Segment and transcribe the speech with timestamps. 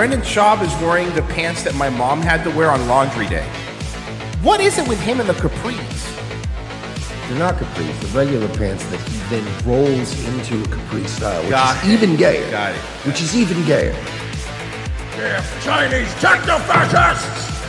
[0.00, 3.44] Brendan Schaub is wearing the pants that my mom had to wear on laundry day.
[4.40, 5.76] What is it with him and the capris?
[7.28, 11.50] They're not capris, the regular pants that he then rolls into a capri style, which
[11.50, 11.92] Got is it.
[11.92, 12.50] even gayer.
[12.50, 12.80] Got it.
[13.04, 13.92] Which is even gayer.
[15.18, 17.60] Damn Chinese techno-fascists!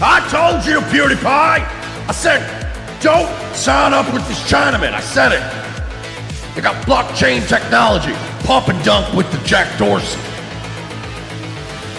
[0.00, 1.28] I told you, PewDiePie!
[1.28, 2.40] I said,
[3.02, 4.94] don't sign up with this Chinaman.
[4.94, 6.54] I said it.
[6.54, 8.14] They got blockchain technology.
[8.46, 10.23] Pump and dunk with the Jack Dorsey.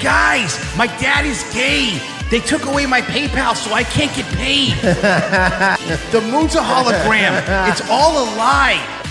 [0.06, 2.00] Guys, my dad is gay.
[2.30, 4.74] They took away my PayPal, so I can't get paid.
[6.12, 7.42] the moon's a hologram.
[7.72, 9.02] It's all a lie.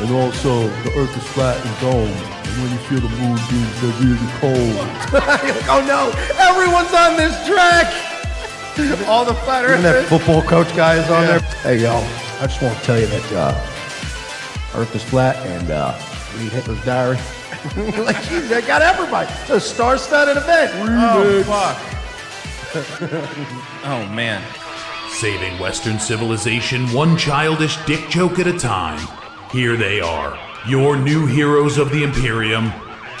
[0.00, 2.10] And also, the earth is flat and domed.
[2.12, 4.76] And when you feel the moon moonbeams, they're really cold.
[5.72, 7.88] oh no, everyone's on this track.
[9.08, 11.40] all the flat Even that football coach guy is on there.
[11.62, 11.94] Hey, yo,
[12.42, 15.98] I just want to tell you that uh, Earth is flat and uh,
[16.36, 17.16] read Hitler's diary.
[17.76, 19.30] like, geez, they got everybody.
[19.40, 20.72] It's a star-studded event.
[20.76, 21.94] Oh fuck.
[23.84, 24.42] oh man.
[25.08, 29.00] Saving Western civilization one childish dick joke at a time.
[29.50, 30.38] Here they are,
[30.68, 32.70] your new heroes of the Imperium,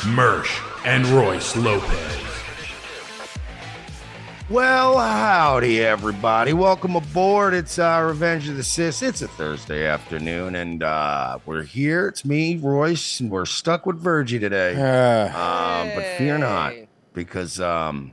[0.00, 2.13] Mersh and Royce Lopez.
[4.54, 6.52] Well, howdy, everybody.
[6.52, 7.54] Welcome aboard.
[7.54, 9.02] It's uh, Revenge of the Cis.
[9.02, 12.06] It's a Thursday afternoon, and uh, we're here.
[12.06, 14.74] It's me, Royce, and we're stuck with Virgie today.
[15.34, 16.72] Um, but fear not,
[17.14, 18.12] because um,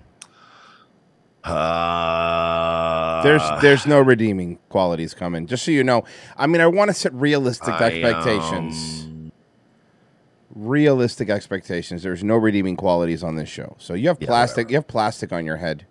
[1.44, 5.46] uh, There's there's no redeeming qualities coming.
[5.46, 6.06] Just so you know.
[6.36, 9.04] I mean, I want to set realistic I, expectations.
[9.04, 9.32] um,
[10.56, 12.02] realistic expectations.
[12.02, 13.76] There's no redeeming qualities on this show.
[13.78, 14.72] So you have Yeah, plastic.
[14.72, 15.86] You have plastic on your head.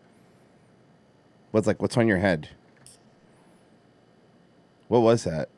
[1.50, 1.80] What's like?
[1.82, 2.48] What's on your head?
[4.88, 5.48] What was that?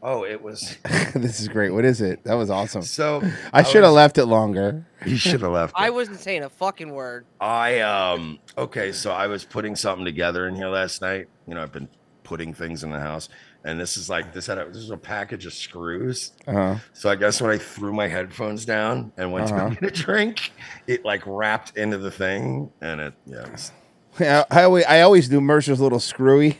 [0.00, 0.76] oh, it was.
[1.14, 1.70] this is great.
[1.70, 2.22] What is it?
[2.22, 2.82] That was awesome.
[2.82, 3.20] So
[3.52, 4.86] I should have was- left it longer.
[5.04, 5.74] You should have left.
[5.76, 5.94] I it.
[5.94, 7.26] wasn't saying a fucking word.
[7.40, 11.28] I um okay, so I was putting something together in here last night.
[11.48, 11.88] You know, I've been
[12.22, 13.28] putting things in the house,
[13.64, 16.30] and this is like this had a, this is a package of screws.
[16.46, 16.76] Uh-huh.
[16.92, 19.70] So I guess when I threw my headphones down and went Uh-huh.
[19.70, 20.52] to get a drink,
[20.86, 23.42] it like wrapped into the thing, and it yeah.
[23.46, 23.72] It was,
[24.20, 26.58] I, I always, I always do Mercer's little screwy.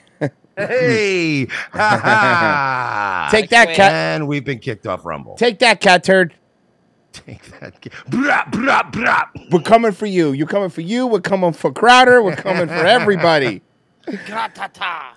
[0.57, 3.29] hey, ha, ha.
[3.31, 3.93] Take that, cat.
[3.93, 5.37] and we've been kicked off Rumble.
[5.37, 6.35] Take that, cat turd.
[7.13, 7.81] Take that.
[8.09, 9.51] Brah, brah, brah.
[9.51, 10.33] We're coming for you.
[10.33, 11.07] You're coming for you.
[11.07, 12.23] We're coming for Crowder.
[12.23, 13.63] We're coming for everybody.
[14.07, 15.13] Gratata.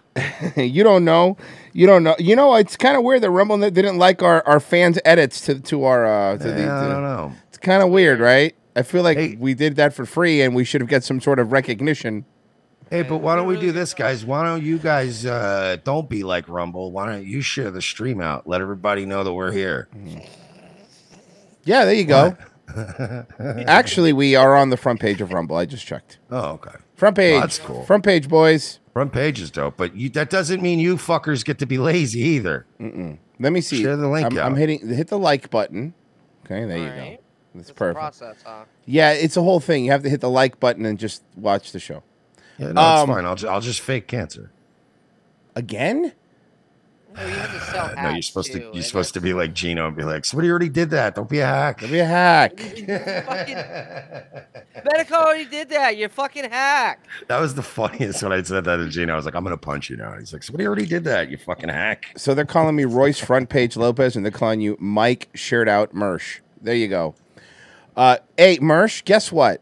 [0.71, 1.37] you don't know.
[1.73, 2.15] You don't know.
[2.19, 5.59] You know, it's kind of weird that Rumble didn't like our, our fans' edits to
[5.59, 6.61] to our uh, to the.
[6.61, 7.33] Yeah, I don't know.
[7.49, 8.55] It's kind of weird, right?
[8.75, 9.35] I feel like Hey.
[9.39, 12.25] we did that for free, and we should have get some sort of recognition.
[12.91, 14.25] Hey, but why don't we do this, guys?
[14.25, 16.91] Why don't you guys uh, don't be like Rumble?
[16.91, 18.45] Why don't you share the stream out?
[18.45, 19.87] Let everybody know that we're here.
[21.63, 22.35] Yeah, there you go.
[23.65, 25.55] Actually, we are on the front page of Rumble.
[25.55, 26.19] I just checked.
[26.29, 26.75] Oh, okay.
[26.95, 27.39] Front page.
[27.39, 27.85] That's cool.
[27.85, 28.79] Front page, boys.
[28.91, 32.19] Front page is dope, but you, that doesn't mean you fuckers get to be lazy
[32.19, 32.65] either.
[33.39, 33.81] Let me see.
[33.81, 35.93] Share the link I'm, I'm hitting hit the like button.
[36.45, 37.17] Okay, there you Alright.
[37.17, 37.23] go.
[37.55, 37.99] That's It's a perfect.
[37.99, 38.65] process, huh?
[38.85, 39.85] Yeah, it's a whole thing.
[39.85, 42.03] You have to hit the like button and just watch the show.
[42.61, 43.25] Yeah, no, it's Um, fine.
[43.25, 44.51] I'll just, I'll just fake cancer.
[45.55, 46.13] Again?
[47.13, 49.87] No, you have to no you're supposed to too, you're supposed to be like Gino
[49.87, 51.15] and be like, somebody already did that.
[51.15, 51.81] Don't be a hack.
[51.81, 52.55] Don't be a hack.
[52.87, 55.97] that's- fucking- Medico already did that.
[55.97, 57.05] You're fucking hack.
[57.27, 59.13] That was the funniest when I said that to Gino.
[59.13, 60.17] I was like, I'm gonna punch you now.
[60.17, 61.29] He's like, somebody already did that.
[61.29, 62.05] You fucking hack.
[62.15, 65.93] So they're calling me Royce Front Page Lopez, and they're calling you Mike Shared Out
[65.93, 66.39] Mersh.
[66.61, 67.13] There you go.
[67.97, 69.61] Uh, hey, Mersh, guess what?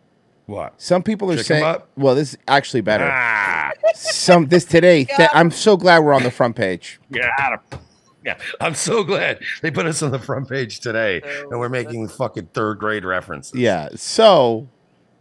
[0.49, 0.81] What?
[0.81, 1.87] Some people are Chicken saying, butt?
[1.95, 3.07] well, this is actually better.
[3.11, 5.05] Ah, Some this today.
[5.17, 6.99] th- I'm so glad we're on the front page.
[7.11, 7.79] get out of.
[8.25, 11.69] Yeah, I'm so glad they put us on the front page today, So and we're
[11.69, 13.53] making fucking third grade references.
[13.55, 13.89] Yeah.
[13.95, 14.67] So,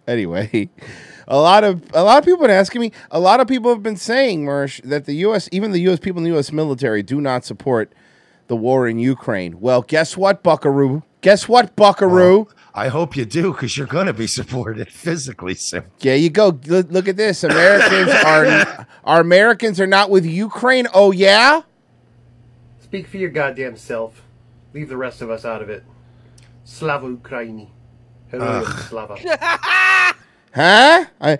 [0.06, 0.68] anyway,
[1.28, 2.92] a lot of a lot of people have been asking me.
[3.10, 5.48] A lot of people have been saying, Mersh, that the U.S.
[5.52, 5.98] even the U.S.
[6.00, 6.50] people in the U.S.
[6.50, 7.92] military do not support
[8.48, 9.60] the war in Ukraine.
[9.60, 11.02] Well, guess what, Buckaroo?
[11.20, 12.48] Guess what, Buckaroo?
[12.78, 15.84] I hope you do, because you're going to be supported physically soon.
[15.98, 16.60] There you go.
[16.66, 17.42] Look, look at this.
[17.42, 20.86] Americans are our Americans are not with Ukraine.
[20.94, 21.62] Oh yeah.
[22.80, 24.22] Speak for your goddamn self.
[24.72, 25.84] Leave the rest of us out of it.
[26.62, 27.70] Slava Ukraini.
[28.30, 30.14] Heroyam Slava.
[30.58, 31.04] Huh?
[31.20, 31.38] I,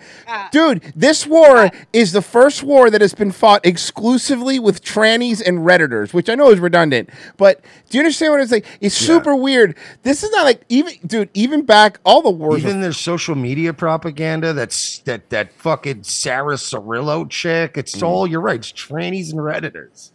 [0.53, 5.59] dude, this war is the first war that has been fought exclusively with trannies and
[5.59, 7.11] redditors, which I know is redundant.
[7.37, 7.61] But
[7.91, 8.63] do you understand what I'm saying?
[8.81, 9.77] It's super weird.
[10.05, 11.31] This is not like even, dude.
[11.35, 12.61] Even back all the wars.
[12.61, 14.53] Even their social media propaganda.
[14.53, 17.73] That's that that fucking Sarah Cirillo chick.
[17.75, 17.79] Mm.
[17.79, 18.61] It's all you're right.
[18.61, 20.13] It's trannies and redditors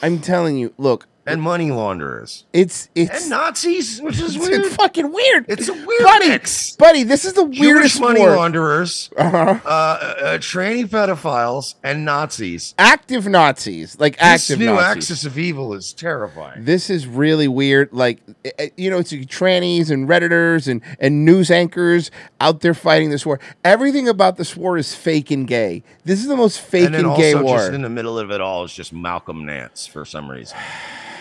[0.00, 4.66] I'm telling you, look, and money launderers it's it's and Nazis, which is it's weird.
[4.66, 5.46] fucking weird.
[5.48, 6.76] It's a weird buddy, mix.
[6.76, 7.02] buddy.
[7.02, 8.36] This is the Jewish weirdest money war.
[8.36, 9.58] launderers, Uh-huh.
[9.64, 12.74] uh, uh, tranny pedophiles, and Nazis.
[12.78, 14.84] Active Nazis, like This active new Nazis.
[15.10, 16.64] axis of evil is terrifying.
[16.64, 17.88] This is really weird.
[17.92, 22.10] Like, eh, eh, you know, it's trannies and redditors and, and news anchors
[22.40, 23.40] out there fighting this war.
[23.64, 25.82] Everything about this war is fake and gay.
[26.04, 27.58] This is the most fake and and gay war.
[27.58, 30.56] just in the middle of it all is just Malcolm Nance for some reason.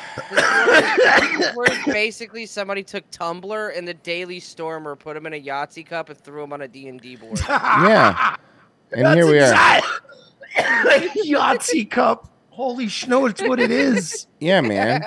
[1.55, 6.09] Where basically somebody took Tumblr and the Daily Stormer put him in a Yahtzee cup
[6.09, 7.39] and threw him on a D&D board.
[7.49, 8.35] yeah.
[8.91, 9.53] And here we are.
[10.55, 12.29] Yahtzee cup.
[12.49, 14.27] Holy snow, it's what it is.
[14.39, 15.03] Yeah, man.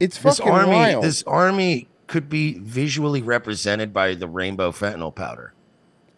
[0.00, 1.04] It's this fucking army, wild.
[1.04, 5.54] this army could be visually represented by the rainbow fentanyl powder.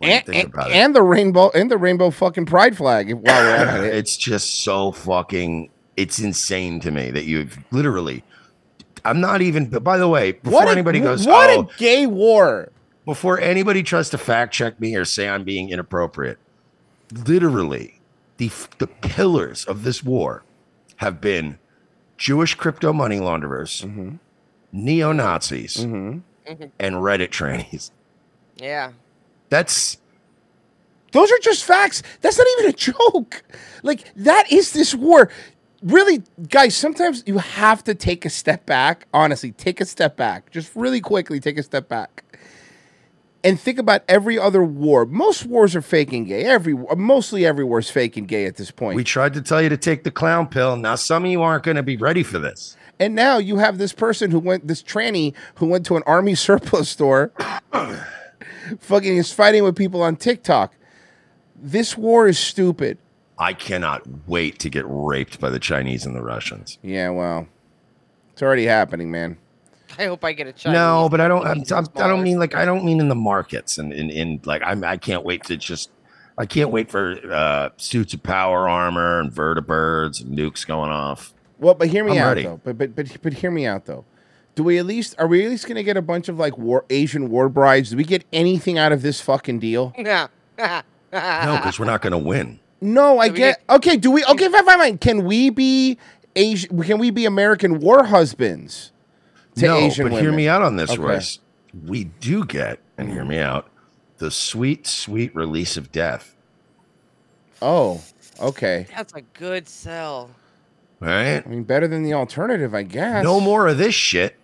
[0.01, 3.95] and, and, and the rainbow and the rainbow fucking pride flag while we're at it.
[3.95, 8.25] it's just so fucking it's insane to me that you've literally
[9.05, 11.79] I'm not even but by the way, before What a- anybody goes, what oh, a
[11.79, 12.71] gay war.
[13.05, 16.39] before anybody tries to fact check me or say I'm being inappropriate,
[17.27, 18.01] literally
[18.39, 20.43] the the pillars of this war
[20.97, 21.59] have been
[22.17, 24.17] Jewish crypto money launderers, Mm-hmm.
[24.73, 26.23] neo Nazis, Mhm.
[26.79, 27.91] and Reddit trannies.
[28.57, 28.93] Yeah.
[29.51, 29.99] That's
[31.13, 32.03] Those are just facts.
[32.23, 33.43] That's not even a joke.
[33.83, 35.31] Like that is this war.
[35.85, 39.07] Really, guys, sometimes you have to take a step back.
[39.13, 40.51] Honestly, take a step back.
[40.51, 42.25] Just really quickly take a step back.
[43.45, 45.05] And think about every other war.
[45.05, 46.45] Most wars are fake and gay.
[46.45, 48.97] Every mostly every war is fake and gay at this point.
[48.97, 50.77] we tried to tell you to take the clown pill.
[50.77, 52.79] Now some of you aren't going to be ready for this.
[52.99, 56.35] And now you have this person who went, this tranny who went to an army
[56.35, 57.31] surplus store,
[58.81, 60.75] fucking is fighting with people on TikTok.
[61.55, 62.97] This war is stupid.
[63.39, 66.79] I cannot wait to get raped by the Chinese and the Russians.
[66.83, 67.49] Yeah, well,
[68.33, 69.39] it's already happening, man.
[69.99, 70.75] I hope I get a Chinese.
[70.75, 71.47] no, but I don't.
[71.47, 74.41] I'm, I'm, I don't mean like I don't mean in the markets and in, in
[74.45, 74.83] like I'm.
[74.85, 75.91] I can't wait to just.
[76.37, 81.33] I can't wait for uh, suits of power armor and vertibirds and nukes going off.
[81.61, 82.43] Well, but hear me I'm out ready.
[82.43, 82.61] though.
[82.65, 84.05] But but but but hear me out though.
[84.57, 86.59] Do we at least are we at least going to get a bunch of like
[86.59, 87.91] war Asian war brides?
[87.91, 89.93] Do we get anything out of this fucking deal?
[91.13, 92.59] No, because we're not going to win.
[92.85, 93.63] No, I we get.
[93.71, 94.23] Okay, do we?
[94.27, 94.99] Okay, fine, fine, fine.
[94.99, 95.97] Can we be
[96.37, 96.83] Asian?
[96.83, 98.93] Can we be American war husbands
[99.57, 100.25] to no, Asian but women?
[100.25, 101.01] hear me out on this, Okay.
[101.01, 101.39] Royce.
[101.87, 103.69] We do get, and hear me out,
[104.19, 106.37] the sweet, sweet release of death.
[107.63, 108.03] Oh,
[108.39, 108.87] okay.
[108.95, 110.31] That's a good sell.
[111.01, 111.43] Right?
[111.45, 113.25] I mean, better than the alternative, I guess.
[113.25, 114.37] No more of this shit.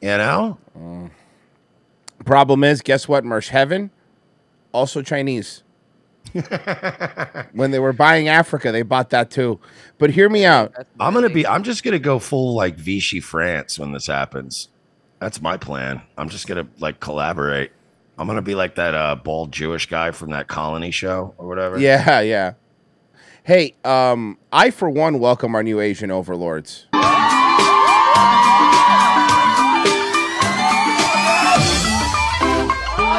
[0.00, 0.58] You know?
[0.76, 1.10] Mm.
[2.24, 3.24] Problem is, guess what?
[3.24, 3.90] Marsh Heaven,
[4.72, 5.62] also Chinese.
[7.52, 9.60] when they were buying Africa, they bought that too.
[9.98, 10.74] But hear me out.
[11.00, 11.46] I'm gonna be.
[11.46, 14.68] I'm just gonna go full like Vichy France when this happens.
[15.20, 16.02] That's my plan.
[16.18, 17.72] I'm just gonna like collaborate.
[18.18, 21.78] I'm gonna be like that uh, bald Jewish guy from that colony show or whatever.
[21.78, 22.54] Yeah, yeah.
[23.44, 26.86] Hey, um, I for one welcome our new Asian overlords.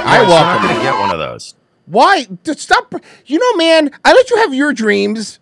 [0.10, 0.68] I Royce, you're not welcome.
[0.70, 1.56] gonna get one of those.
[1.88, 2.28] Why?
[2.44, 2.94] Stop.
[3.26, 3.92] You know, man.
[4.06, 5.40] I let you have your dreams.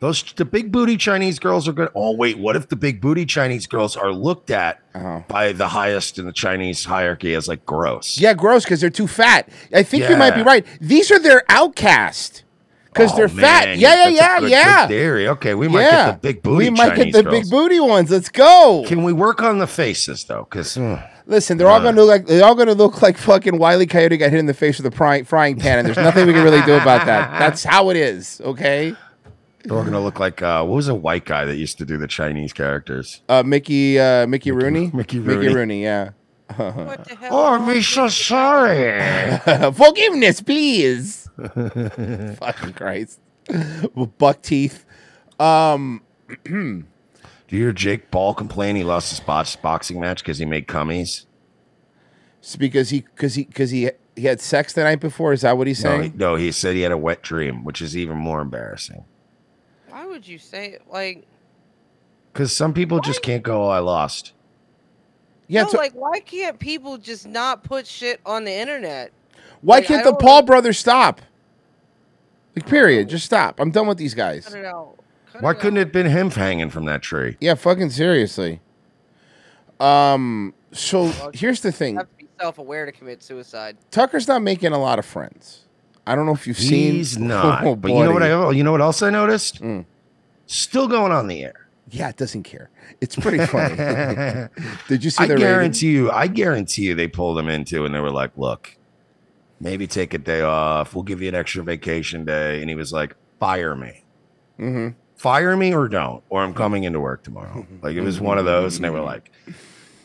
[0.00, 1.88] Those the big booty Chinese girls are good.
[1.94, 5.24] Oh wait, what if the big booty Chinese girls are looked at Oh.
[5.26, 8.16] by the highest in the Chinese hierarchy as like gross?
[8.20, 9.48] Yeah, gross because they're too fat.
[9.74, 10.64] I think you might be right.
[10.80, 12.44] These are their outcast
[12.84, 13.64] because Oh, they're fat.
[13.70, 14.82] man, Yeah, yeah, that's a yeah, good- yeah.
[14.86, 15.28] good theory.
[15.28, 16.06] Okay, we might yeah.
[16.12, 16.64] get the big booty.
[16.66, 17.40] We might Chinese get the girls.
[17.42, 18.10] big booty ones.
[18.12, 18.84] Let's go.
[18.86, 20.46] Can we work on the faces though?
[20.48, 20.94] Because hmm.
[21.28, 23.86] Listen, they're all going to look like they're all going to look like fucking Wiley
[23.86, 26.32] Coyote got hit in the face with a frying, frying pan, and there's nothing we
[26.32, 27.30] can really do about that.
[27.38, 28.40] That's how it is.
[28.40, 28.96] Okay.
[29.62, 31.98] they're all gonna look like uh, what was a white guy that used to do
[31.98, 33.20] the Chinese characters?
[33.28, 35.54] Uh, Mickey, uh, Mickey Rooney, Mickey Mickey Rooney.
[35.54, 36.10] Rooney, yeah.
[36.56, 37.28] What the hell?
[37.30, 39.38] Oh, I'm so sorry.
[39.74, 41.28] Forgiveness, please.
[41.54, 43.20] Fucking Christ.
[44.16, 44.86] Buck teeth.
[45.38, 46.02] Um,
[47.48, 51.24] Do you hear Jake Paul complain he lost his boxing match because he made cummies?
[52.40, 55.32] it's because he, because he, because he, he had sex the night before.
[55.32, 56.12] Is that what he's No, saying?
[56.12, 59.04] he, no, he said he had a wet dream, which is even more embarrassing.
[59.88, 60.82] Why would you say it?
[60.90, 61.26] Like,
[62.32, 64.32] Because some people just can't go, oh, I lost.
[65.48, 65.62] yeah.
[65.62, 69.10] no, so- like, why can't people just not put shit on the internet?
[69.62, 71.20] Why Like, can't the don't Paul brothers stop?
[72.54, 73.08] Like, period.
[73.08, 73.58] Just stop.
[73.58, 74.46] I'm done with these guys.
[74.46, 74.97] Cut it out.
[75.38, 77.36] Cut Why it couldn't it have been him hanging from that tree?
[77.40, 78.60] Yeah, fucking seriously.
[79.80, 80.54] Um.
[80.72, 81.96] So Well, here's the You thing.
[81.96, 83.76] have to be self-aware to commit suicide.
[83.90, 85.64] Tucker's not making a lot of friends.
[86.06, 86.92] I don't know if you've seen.
[86.94, 87.64] He's not.
[87.64, 88.22] Oh, but you know what?
[88.22, 89.62] I you know what else I noticed?
[89.62, 89.84] Mm.
[90.46, 91.68] Still going on the air.
[91.90, 92.68] Yeah, it doesn't care.
[93.00, 93.76] It's pretty funny.
[94.88, 95.46] Did you see I the rating?
[95.48, 96.10] guarantee you.
[96.10, 96.94] I guarantee you.
[96.94, 98.76] They pulled him into, and they were like, "Look,
[99.60, 100.94] maybe take a day off.
[100.94, 104.04] We'll give you an extra vacation day." And he was like, "Fire me."
[104.58, 104.88] Mm-hmm.
[105.18, 107.66] Fire me or don't, or I'm coming into work tomorrow.
[107.82, 109.30] Like it was one of those, and they were like,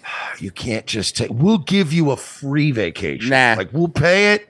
[0.05, 1.29] ah, you can't just take.
[1.31, 3.29] We'll give you a free vacation.
[3.29, 3.55] Nah.
[3.57, 4.49] like we'll pay it,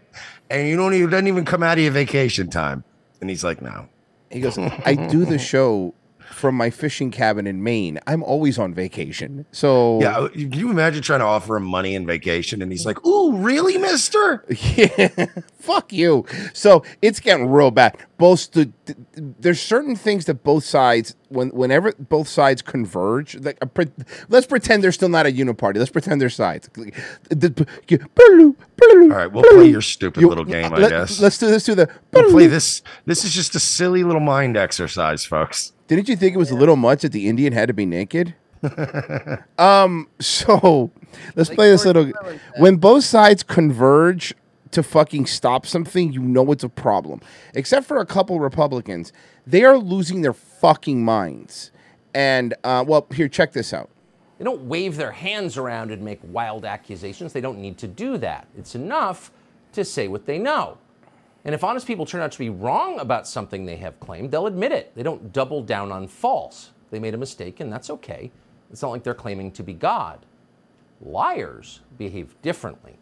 [0.50, 2.84] and you don't even doesn't even come out of your vacation time.
[3.22, 3.88] And he's like, no.
[4.32, 5.94] He goes, I do the show
[6.34, 8.00] from my fishing cabin in Maine.
[8.08, 9.46] I'm always on vacation.
[9.52, 12.86] So Yeah, uh, can you imagine trying to offer him money and vacation, and he's
[12.86, 14.44] like, "Ooh, really, Mister?"
[14.76, 15.28] Yeah,
[15.60, 16.26] fuck you.
[16.54, 17.98] So it's getting real bad.
[18.18, 23.58] Both st- th- there's certain things that both sides, when whenever both sides converge, like
[23.62, 23.92] a pre-
[24.30, 25.78] let's pretend they're still not a uniparty.
[25.78, 26.70] Let's pretend they're sides.
[29.12, 31.20] All right, we'll play your stupid little game, I guess.
[31.20, 31.90] Let's do this to the.
[32.12, 32.82] We'll play this.
[33.06, 35.73] This is just a silly little mind exercise, folks.
[35.88, 38.36] Didn't you think it was a little much that the Indian had to be naked?
[39.58, 40.08] um.
[40.20, 40.92] So
[41.36, 42.12] let's Like play this little.
[42.12, 42.40] Carlin.
[42.58, 44.34] When both sides converge
[44.72, 47.22] to fucking stop something, you know it's a problem.
[47.54, 49.12] Except for a couple Republicans,
[49.46, 51.72] they are losing their fucking minds.
[52.14, 53.90] And uh, well, here, check this out.
[54.38, 57.34] They don't wave their hands around and make wild accusations.
[57.34, 58.48] They don't need to do that.
[58.58, 59.32] It's enough
[59.74, 60.78] to say what they know.
[61.46, 64.48] And if honest people turn out to be wrong about something they have claimed, they'll
[64.48, 64.94] admit it.
[64.96, 66.72] They don't double down on false.
[66.90, 68.32] They made a mistake, and that's okay.
[68.72, 70.26] It's not like they're claiming to be God.
[71.02, 72.98] Liars behave differently.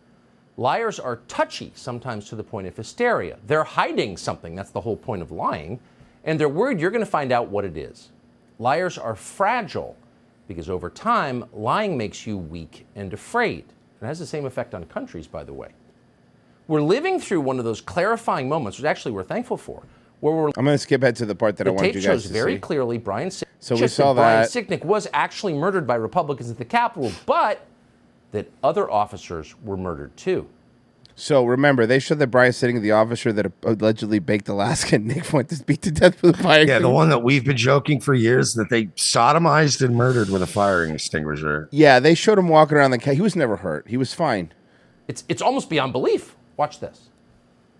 [0.57, 3.37] Liars are touchy, sometimes to the point of hysteria.
[3.47, 4.55] They're hiding something.
[4.55, 5.79] That's the whole point of lying.
[6.23, 8.09] And they're worried you're going to find out what it is.
[8.59, 9.95] Liars are fragile
[10.47, 13.65] because over time, lying makes you weak and afraid.
[14.01, 15.69] It has the same effect on countries, by the way.
[16.71, 19.83] We're living through one of those clarifying moments, which actually we're thankful for,
[20.21, 21.95] where we're I'm going to skip ahead to the part that I the wanted tape
[21.95, 23.43] you shows guys to very clearly Brian Sicknick.
[23.59, 24.49] So we just saw Brian that.
[24.49, 27.67] Sicknick was actually murdered by Republicans at the Capitol, but
[28.31, 30.47] that other officers were murdered too.
[31.13, 35.25] So remember, they showed that Brian Sicknick the officer that allegedly baked Alaska and Nick
[35.25, 36.65] Fuentes beat to death with a fire.
[36.65, 40.41] Yeah, the one that we've been joking for years that they sodomized and murdered with
[40.41, 41.67] a fire extinguisher.
[41.73, 42.97] Yeah, they showed him walking around the.
[42.97, 43.89] Ca- he was never hurt.
[43.89, 44.53] He was fine.
[45.09, 46.37] It's it's almost beyond belief.
[46.57, 47.09] Watch this.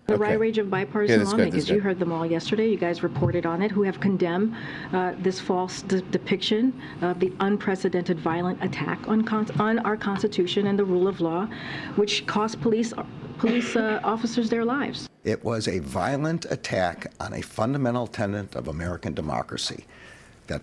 [0.08, 0.30] The Okay.
[0.30, 2.26] wide range of Yeah, bipartisan this is good, this is lawmakers, you heard them all
[2.26, 4.52] yesterday, you guys reported on it, who have condemned
[4.92, 10.66] uh, this false de- depiction of the unprecedented violent attack on, con- on our Constitution
[10.66, 11.46] and the rule of law,
[11.94, 12.92] which cost police,
[13.38, 15.08] police uh, officers their lives.
[15.22, 19.86] It was a violent attack on a fundamental tenet of American democracy.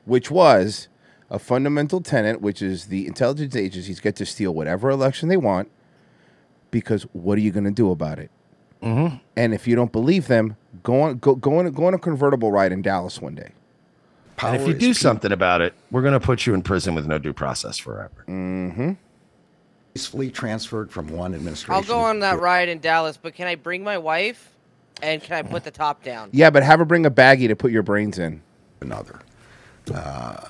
[0.06, 0.90] which was
[1.32, 5.72] a fundamental tenet, which is the intelligence agencies get to steal whatever election they want,
[6.72, 8.30] because what are you going to do about it?
[8.84, 9.18] Mm-hmm.
[9.36, 12.52] And if you don't believe them, go on, go, go on, go on a convertible
[12.52, 13.52] ride in Dallas one day.
[14.42, 17.06] And if you do something about it, we're going to put you in prison with
[17.06, 18.24] no due process forever.
[18.28, 18.94] Mm-hmm.
[19.94, 21.74] Peacefully transferred from one administration.
[21.74, 24.56] I'll go on that ride in Dallas, but can I bring my wife?
[25.02, 26.30] And can I put the top down?
[26.32, 28.42] Yeah, but have her bring a baggie to put your brains in.
[28.82, 29.20] Another.
[29.92, 29.96] Oh,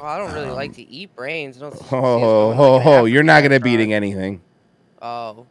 [0.03, 1.57] I don't really Um, like to eat brains.
[1.57, 3.05] I don't see- see Ho us ho like ho!
[3.05, 4.41] You're not going to be eating anything.
[5.01, 5.45] Oh.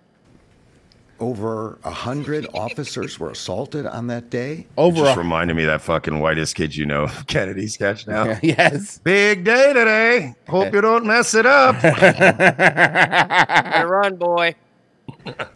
[1.21, 4.67] Over a hundred officers were assaulted on that day.
[4.77, 8.39] Over just a- reminded me of that fucking whitest kid you know Kennedy sketch now.
[8.43, 8.99] yes.
[8.99, 10.35] Big day today.
[10.49, 11.81] Hope you don't mess it up.
[11.83, 14.55] Better run, boy.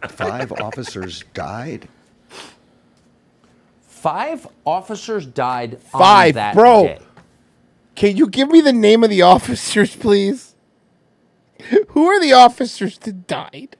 [0.09, 1.87] Five officers died.
[3.87, 6.87] Five officers died on Five, that bro.
[6.87, 6.99] day.
[7.95, 10.55] Can you give me the name of the officers, please?
[11.89, 13.77] Who are the officers that died?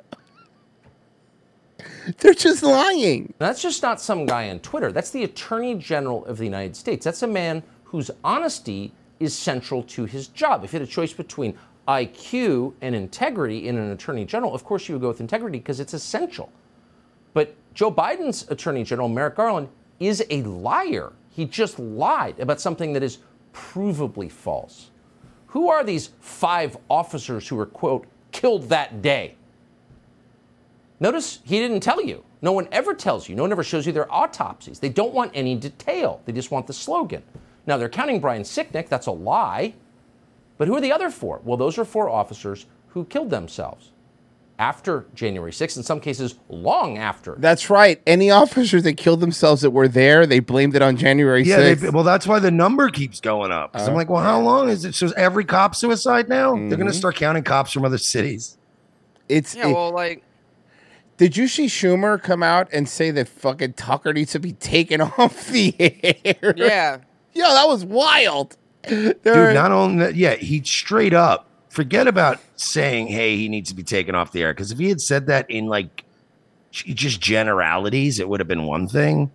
[2.20, 3.34] They're just lying.
[3.38, 4.92] That's just not some guy on Twitter.
[4.92, 7.06] That's the Attorney General of the United States.
[7.06, 10.64] That's a man whose honesty is central to his job.
[10.64, 14.88] If you had a choice between IQ and integrity in an Attorney General, of course
[14.88, 16.52] you would go with integrity because it's essential.
[17.34, 21.14] But Joe Biden's Attorney General, Merrick Garland, is a liar.
[21.30, 23.20] He just lied about something that is
[23.54, 24.92] provably false.
[25.48, 29.36] Who are these five officers who were, quote, killed that day?
[31.04, 32.24] Notice he didn't tell you.
[32.42, 33.36] No one ever tells you.
[33.36, 34.80] No one ever shows you their autopsies.
[34.80, 36.22] They don't want any detail.
[36.24, 37.24] They just want the slogan.
[37.68, 38.88] Now they're counting Brian Sicknick.
[38.88, 39.74] That's a lie.
[40.58, 41.42] But who are the other four?
[41.44, 43.92] Well, those are four officers who killed themselves
[44.58, 47.36] after January 6th, in some cases, long after.
[47.38, 48.00] That's right.
[48.08, 51.80] Any officers that killed themselves that were there, they blamed it on January Yeah, 6th.
[51.82, 53.74] they, well, that's why the number keeps going up.
[53.74, 54.96] 'Cause I'm Uh, like, well, how long is it?
[54.96, 56.54] So is every cop suicide now?
[56.56, 58.58] They're going to start counting cops from other cities.
[59.28, 60.24] It's Yeah, it- well, like
[61.18, 65.02] Did you see Schumer come out and say that fucking Tucker needs to be taken
[65.18, 66.54] off the air?
[66.58, 66.98] Yeah.
[67.34, 68.58] Yo, that was wild.
[68.84, 73.50] There Dude, are- not only that, yeah, he straight up forget about saying, hey, he
[73.50, 74.54] needs to be taken off the air.
[74.54, 76.04] Because if he had said that in like
[76.72, 79.32] just generalities, it would have been one thing.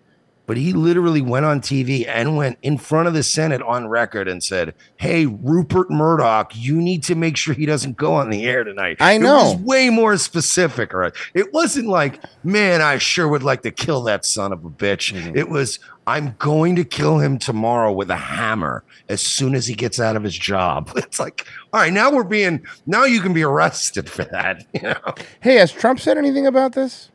[0.49, 4.29] But he literally went on TV and went in front of the Senate on record
[4.29, 8.47] and said, Hey, Rupert Murdoch, you need to make sure he doesn't go on the
[8.47, 8.97] air tonight.
[8.99, 9.39] I know.
[9.39, 11.13] It was way more specific, right?
[11.35, 15.13] It wasn't like, man, I sure would like to kill that son of a bitch.
[15.13, 15.37] Mm-hmm.
[15.37, 19.75] It was, I'm going to kill him tomorrow with a hammer as soon as he
[19.75, 20.91] gets out of his job.
[20.97, 24.65] It's like, all right, now we're being, now you can be arrested for that.
[24.73, 25.15] You know?
[25.41, 27.11] Hey, has Trump said anything about this?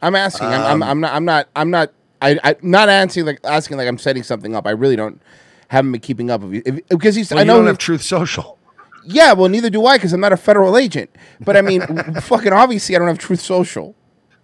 [0.00, 0.48] I'm asking.
[0.48, 1.12] I'm, I'm, Um, I'm not.
[1.14, 1.48] I'm not.
[1.54, 1.92] I'm not.
[2.22, 4.66] I, I not asking like asking like I'm setting something up.
[4.66, 5.20] I really don't
[5.68, 7.30] haven't been keeping up with you if, because he's.
[7.30, 8.58] Well, I you know don't he- have Truth Social.
[9.04, 11.10] Yeah, well, neither do I because I'm not a federal agent.
[11.40, 11.80] But I mean,
[12.20, 13.96] fucking obviously, I don't have Truth Social.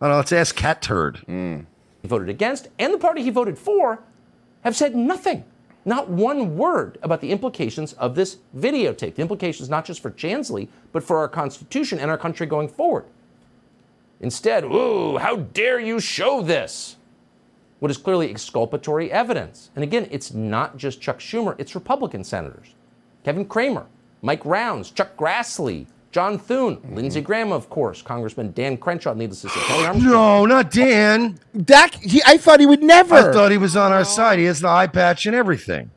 [0.02, 1.18] Oh, no, let's ask Cat Turd.
[1.18, 1.60] Hmm.
[2.02, 4.00] he voted against and the party he voted for
[4.62, 5.44] have said nothing,
[5.84, 9.14] not one word about the implications of this videotape.
[9.14, 13.04] The implications not just for Chansley, but for our Constitution and our country going forward.
[14.20, 16.96] Instead, ooh, how dare you show this?
[17.80, 19.70] What is clearly exculpatory evidence.
[19.76, 22.74] And again, it's not just Chuck Schumer, it's Republican senators.
[23.24, 23.86] Kevin Cramer,
[24.22, 26.94] Mike Rounds, Chuck Grassley, John Thune, mm-hmm.
[26.94, 29.60] Lindsey Graham, of course, Congressman Dan Crenshaw, needless to say.
[29.60, 31.38] Kelly No, not Dan.
[31.64, 33.14] Dak, he, I thought he would never.
[33.14, 34.38] I thought he was on our side.
[34.38, 35.90] He has the eye patch and everything.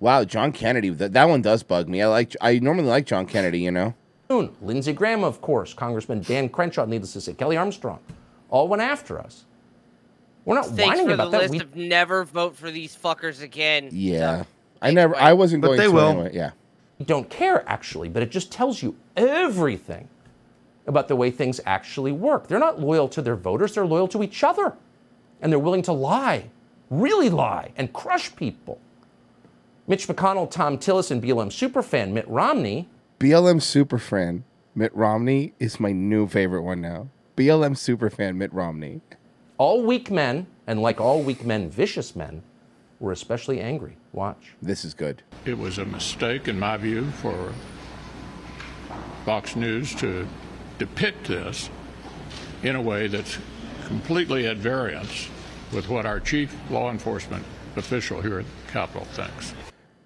[0.00, 0.88] Wow, John Kennedy.
[0.90, 2.02] That, that one does bug me.
[2.02, 2.34] I like.
[2.40, 3.60] I normally like John Kennedy.
[3.60, 3.94] You know.
[4.28, 8.00] Thune, Lindsey Graham, of course, Congressman Dan Crenshaw, needless to say, Kelly Armstrong,
[8.48, 9.44] all went after us.
[10.44, 11.40] We're not Thanks whining for the about that.
[11.42, 13.88] list We of never vote for these fuckers again.
[13.92, 14.44] Yeah.
[14.82, 15.16] I never.
[15.16, 16.08] I wasn't But going they to will.
[16.08, 16.30] anyway.
[16.34, 16.50] Yeah.
[17.04, 20.08] don't care, actually, but it just tells you everything
[20.86, 22.46] about the way things actually work.
[22.48, 24.74] They're not loyal to their voters, they're loyal to each other.
[25.40, 26.50] And they're willing to lie,
[26.90, 28.78] really lie, and crush people.
[29.86, 34.42] Mitch McConnell, Thom Tillis, and BLM superfan Mitt Romney BLM superfan
[34.74, 37.08] Mitt Romney is my new favorite one now.
[37.36, 39.00] BLM superfan Mitt Romney.
[39.56, 42.42] All weak men, and like all weak men, vicious men,
[42.98, 43.96] were especially angry.
[44.12, 44.54] Watch.
[44.60, 45.22] This is good.
[45.44, 47.52] It was a mistake, in my view, for
[49.24, 50.26] Fox News to
[50.78, 51.70] depict this
[52.64, 53.38] in a way that's
[53.86, 55.28] completely at variance
[55.72, 57.44] with what our chief law enforcement
[57.76, 59.54] official here at the Capitol thinks.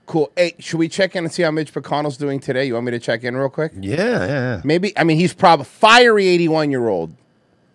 [0.04, 0.30] Cool.
[0.36, 2.64] Hey, should we check in and see how Mitch McConnell's doing today?
[2.66, 3.72] You want me to check in real quick?
[3.78, 4.60] Yeah, yeah.
[4.64, 4.96] Maybe.
[4.96, 7.14] I mean, he's probably fiery eighty-one year old.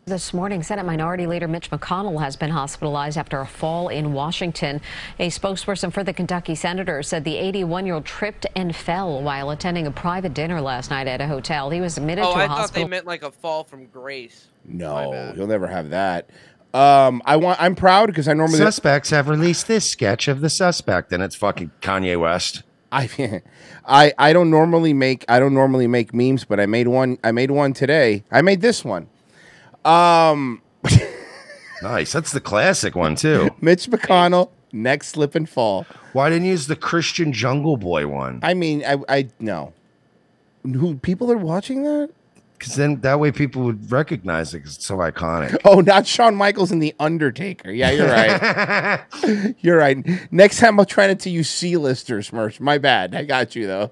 [0.05, 4.81] This morning, Senate Minority Leader Mitch McConnell has been hospitalized after a fall in Washington.
[5.17, 9.49] A spokesperson for the Kentucky senator said the 81 year old tripped and fell while
[9.49, 11.69] attending a private dinner last night at a hotel.
[11.69, 12.57] He was admitted Oh, to a I hospital.
[12.57, 14.47] I thought they meant like a fall from grace.
[14.65, 16.29] No, he'll never have that.
[16.73, 17.61] Um, I want.
[17.61, 18.57] I'm proud because I normally.
[18.57, 22.63] Suspects have released this sketch of the suspect, and it's fucking Kanye West.
[22.91, 23.41] I,
[23.85, 25.23] I, I don't normally make.
[25.29, 27.19] I don't normally make memes, but I made one.
[27.23, 28.25] I made one today.
[28.31, 29.07] I made this one.
[29.85, 30.61] Um,
[31.83, 32.13] Nice.
[32.13, 33.49] That's the classic one too.
[33.61, 35.85] Mitch McConnell, next slip and fall.
[36.13, 38.39] Why didn't you use the Christian Jungle Boy one?
[38.41, 39.73] I mean, I, I no.
[40.63, 42.09] Who people are watching that?
[42.57, 45.57] Because then that way people would recognize it because it's so iconic.
[45.65, 47.69] Oh, not Shawn Michaels and the Undertaker.
[47.69, 49.55] Yeah, you're right.
[49.59, 49.97] you're right.
[50.31, 52.61] Next time I'll try not to use C-listers, Merch.
[52.61, 53.13] My bad.
[53.13, 53.91] I got you though.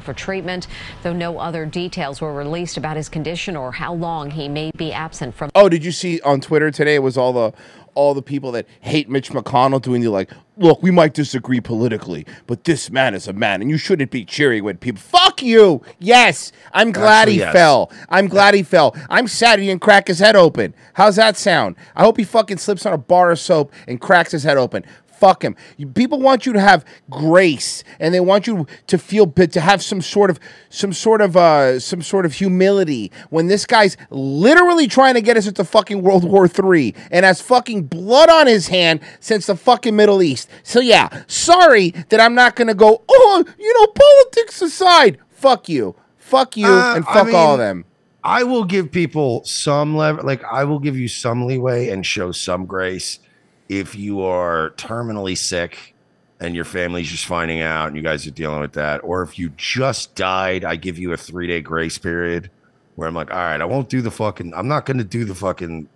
[0.00, 0.66] For treatment,
[1.02, 4.92] though no other details were released about his condition or how long he may be
[4.92, 5.50] absent from.
[5.54, 6.96] Oh, did you see on Twitter today?
[6.96, 7.52] It was all the
[7.94, 12.26] all the people that hate Mitch McConnell doing the like, look, we might disagree politically,
[12.46, 15.00] but this man is a man, and you shouldn't be cheering when people.
[15.00, 15.80] Fuck you.
[15.98, 17.52] Yes, I'm glad Actually, he yes.
[17.54, 17.90] fell.
[18.10, 18.94] I'm glad he fell.
[19.08, 20.74] I'm sad he didn't crack his head open.
[20.92, 21.74] How's that sound?
[21.96, 24.84] I hope he fucking slips on a bar of soap and cracks his head open.
[25.18, 25.56] Fuck him.
[25.76, 29.82] You- People want you to have grace, and they want you to feel to have
[29.82, 34.86] some sort of some sort of uh some sort of humility when this guy's literally
[34.86, 38.68] trying to get us into fucking World War Three and has fucking blood on his
[38.68, 40.48] hand since the fucking Middle East.
[40.62, 43.02] So yeah, sorry that I'm not gonna go.
[43.08, 45.18] Oh, you know, politics aside.
[45.30, 45.94] Fuck you.
[46.18, 47.84] Fuck you, Uh, and I fuck all of them.
[48.24, 52.32] I will give people some lever, like I will give you some leeway and show
[52.32, 53.20] some grace
[53.68, 55.94] if you are terminally sick
[56.40, 59.38] and your family's just finding out and you guys are dealing with that, or if
[59.38, 62.50] you just died, I give you a three day grace period
[62.94, 65.24] where I'm like, all right, I won't do the fucking, I'm not going to do
[65.24, 65.88] the fucking,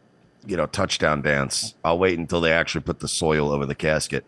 [0.46, 1.74] you know, touchdown dance.
[1.84, 4.24] I'll wait until they actually put the soil over the casket.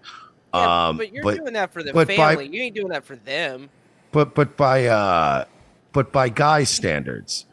[0.54, 2.48] Yeah, um, but you're but- doing that for the but by- family.
[2.48, 3.70] you ain't doing that for them.
[4.12, 5.46] but but by uh
[5.94, 7.46] but by guy standards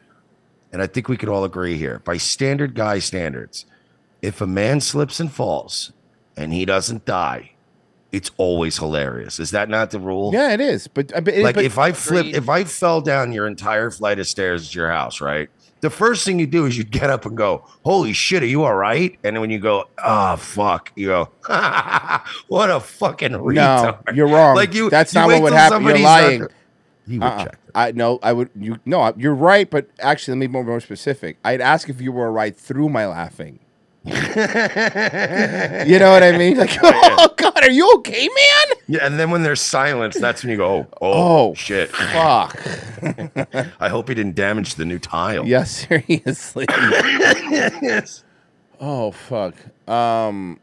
[0.73, 3.65] and i think we could all agree here by standard guy standards
[4.21, 5.91] if a man slips and falls
[6.37, 7.51] and he doesn't die
[8.11, 10.87] it's always hilarious is that not the rule Yeah, it is.
[10.87, 14.19] But, uh, but like but- if i flipped if i fell down your entire flight
[14.19, 15.49] of stairs at your house right
[15.81, 18.63] the first thing you do is you get up and go holy shit are you
[18.63, 21.29] all right and then when you go oh fuck you go
[22.47, 24.55] what a fucking no, retard you're wrong.
[24.55, 25.83] like you That's you not what would happen.
[25.83, 26.47] You're somebody's not- lying.
[27.07, 27.43] He would Uh-uh.
[27.45, 27.59] check.
[27.73, 28.49] I no, I would.
[28.55, 29.67] You no, you're right.
[29.67, 31.37] But actually, let me be more, more specific.
[31.43, 33.59] I'd ask if you were right through my laughing.
[35.87, 36.57] you know what I mean?
[36.57, 38.77] Like, oh God, are you okay, man?
[38.87, 41.89] Yeah, and then when there's silence, that's when you go, oh, oh, Oh, shit.
[41.89, 42.59] fuck.
[43.79, 45.45] I hope he didn't damage the new tile.
[45.45, 46.65] Yeah, seriously.
[46.69, 48.23] yes.
[48.79, 49.55] Oh fuck.
[49.89, 50.59] Um.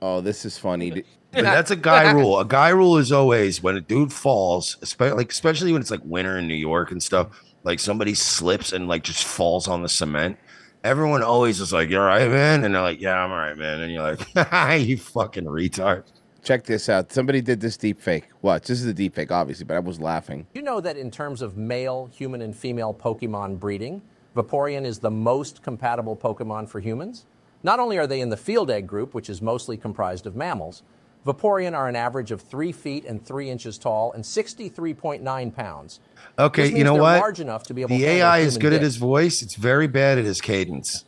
[0.00, 1.04] Oh, this is funny.
[1.32, 2.38] But that's a guy rule.
[2.40, 6.00] A guy rule is always when a dude falls, especially like especially when it's like
[6.04, 7.28] winter in New York and stuff.
[7.64, 10.36] Like somebody slips and like just falls on the cement.
[10.84, 13.56] Everyone always is like, "You're all right, man," and they're like, "Yeah, I'm all right,
[13.56, 16.04] man." And you're like, "You fucking retard."
[16.42, 17.12] Check this out.
[17.12, 18.28] Somebody did this deep fake.
[18.42, 18.66] Watch.
[18.66, 20.44] This is a deep fake, obviously, but I was laughing.
[20.54, 24.02] You know that in terms of male, human, and female Pokemon breeding,
[24.34, 27.26] Vaporeon is the most compatible Pokemon for humans.
[27.62, 30.82] Not only are they in the field egg group, which is mostly comprised of mammals,
[31.26, 36.00] Vaporeon are an average of 3 feet and 3 inches tall and 63.9 pounds.
[36.38, 37.20] Okay, you know what?
[37.20, 39.42] large enough to be able the to AI is human good at his voice.
[39.42, 41.04] It's very bad at his cadence.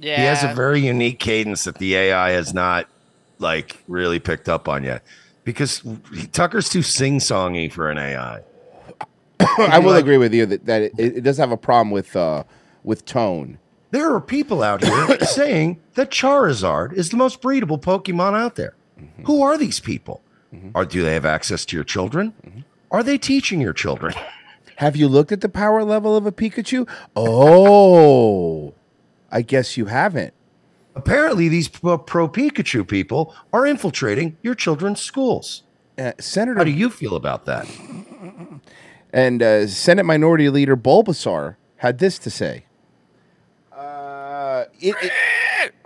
[0.00, 2.86] Yeah, He has a very unique cadence that the AI has not
[3.38, 5.02] like really picked up on yet.
[5.44, 5.78] Because
[6.12, 8.40] he- Tucker's too sing-songy for an AI.
[9.58, 12.44] I will agree with you that, that it, it does have a problem with uh
[12.84, 13.58] with tone.
[13.90, 18.74] There are people out here saying that Charizard is the most breedable Pokemon out there.
[19.00, 19.24] Mm-hmm.
[19.24, 20.22] Who are these people?
[20.74, 22.32] Or do they have access to your children?
[22.46, 22.60] Mm-hmm.
[22.90, 24.14] Are they teaching your children?
[24.76, 26.88] Have you looked at the power level of a Pikachu?
[27.14, 28.72] Oh,
[29.30, 30.32] I guess you haven't.
[30.94, 35.62] Apparently, these pro Pikachu people are infiltrating your children's schools.
[35.98, 37.66] Uh, Senator, How do you feel about that?
[39.12, 42.64] And uh, Senate Minority Leader Bulbasaur had this to say.
[43.72, 45.12] Uh, it, it-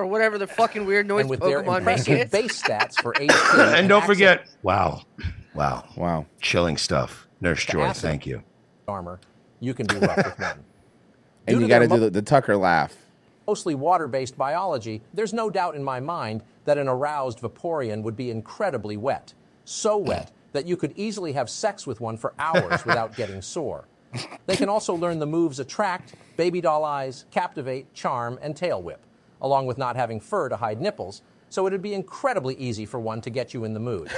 [0.01, 3.13] or whatever the fucking weird noise and with their Pokemon make impressive base stats for
[3.15, 3.75] HP.
[3.79, 5.03] and don't access forget, wow,
[5.55, 7.29] wow, wow, chilling stuff.
[7.41, 8.43] Nurse to Joy, thank you.
[8.89, 9.21] Armor,
[9.61, 10.57] you can be rough with men.
[11.47, 12.95] Due and you to got to their do the, the Tucker laugh.
[13.47, 18.17] mostly water based biology, there's no doubt in my mind that an aroused Vaporeon would
[18.17, 19.35] be incredibly wet.
[19.65, 23.87] So wet that you could easily have sex with one for hours without getting sore.
[24.47, 29.05] They can also learn the moves Attract, Baby Doll Eyes, Captivate, Charm, and Tail Whip,
[29.43, 33.21] along with not having fur to hide nipples, so it'd be incredibly easy for one
[33.21, 34.11] to get you in the mood.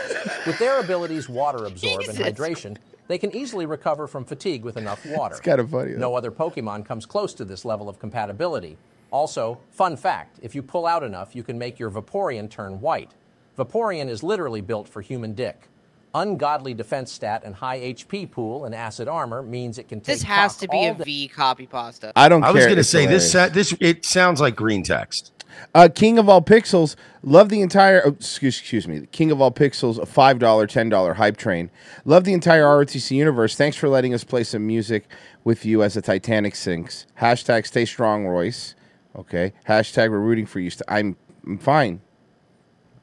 [0.47, 2.77] With their abilities Water Absorb and Hydration,
[3.09, 5.35] they can easily recover from fatigue with enough water.
[5.35, 5.99] It's kinda funny, though.
[5.99, 8.77] No other Pokemon comes close to this level of compatibility.
[9.11, 13.13] Also, fun fact if you pull out enough, you can make your Vaporeon turn white.
[13.59, 15.69] Vaporeon is literally built for human dick.
[16.15, 20.07] Ungodly defense stat and high HP pool and acid armor means it can take.
[20.07, 21.05] This has to be all a day.
[21.05, 22.13] V copy pasta.
[22.15, 23.33] I don't I was going to say this.
[23.33, 23.53] hilarious.
[23.53, 25.33] Sa- this it sounds like green text.
[25.75, 28.03] Uh, King of all pixels, love the entire.
[28.05, 29.07] Oh, excuse, excuse me.
[29.13, 31.71] King of all pixels, a five dollar, ten dollar hype train.
[32.05, 33.55] Love the entire ROTC universe.
[33.57, 35.07] Thanks for letting us play some music
[35.45, 37.07] with you as the Titanic sinks.
[37.21, 38.75] Hashtag stay strong, Royce.
[39.17, 39.53] Okay.
[39.69, 40.71] Hashtag we're rooting for you.
[40.71, 42.01] St- I'm, I'm fine.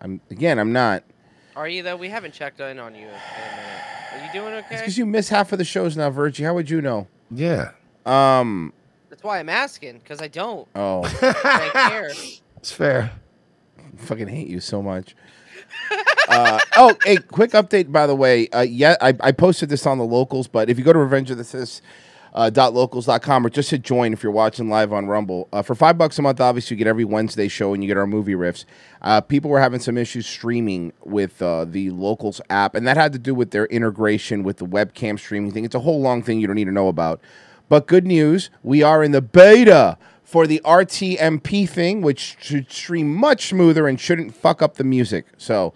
[0.02, 0.60] I'm again.
[0.60, 1.04] I'm not.
[1.60, 1.98] Are you though?
[1.98, 4.16] We haven't checked in on you in a.
[4.16, 4.78] Are you doing okay?
[4.78, 6.46] Because you miss half of the shows now, Virgie.
[6.46, 7.10] How would you know?
[7.30, 7.72] Yeah.
[8.06, 8.72] Um.
[9.10, 10.70] That's why I'm asking, because I don't.
[10.74, 11.04] Oh.
[11.22, 12.12] I care.
[12.56, 13.12] It's fair.
[13.98, 15.18] fucking hate you so much.
[16.30, 18.48] uh, oh, hey, quick update by the way.
[18.52, 21.30] Uh, yeah, I, I posted this on the locals, but if you go to Revenge
[21.30, 21.82] of the Cis.
[22.34, 25.48] Uh, dot locals.com or just hit join if you're watching live on Rumble.
[25.52, 27.98] Uh, for five bucks a month, obviously, you get every Wednesday show and you get
[27.98, 28.66] our movie riffs.
[29.02, 33.14] Uh, people were having some issues streaming with uh, the locals app, and that had
[33.14, 35.66] to do with their integration with the webcam streaming thing.
[35.66, 37.20] It's a whole long thing you don't need to know about.
[37.68, 43.16] But good news, we are in the beta for the RTMP thing, which should stream
[43.16, 45.26] much smoother and shouldn't fuck up the music.
[45.38, 45.74] So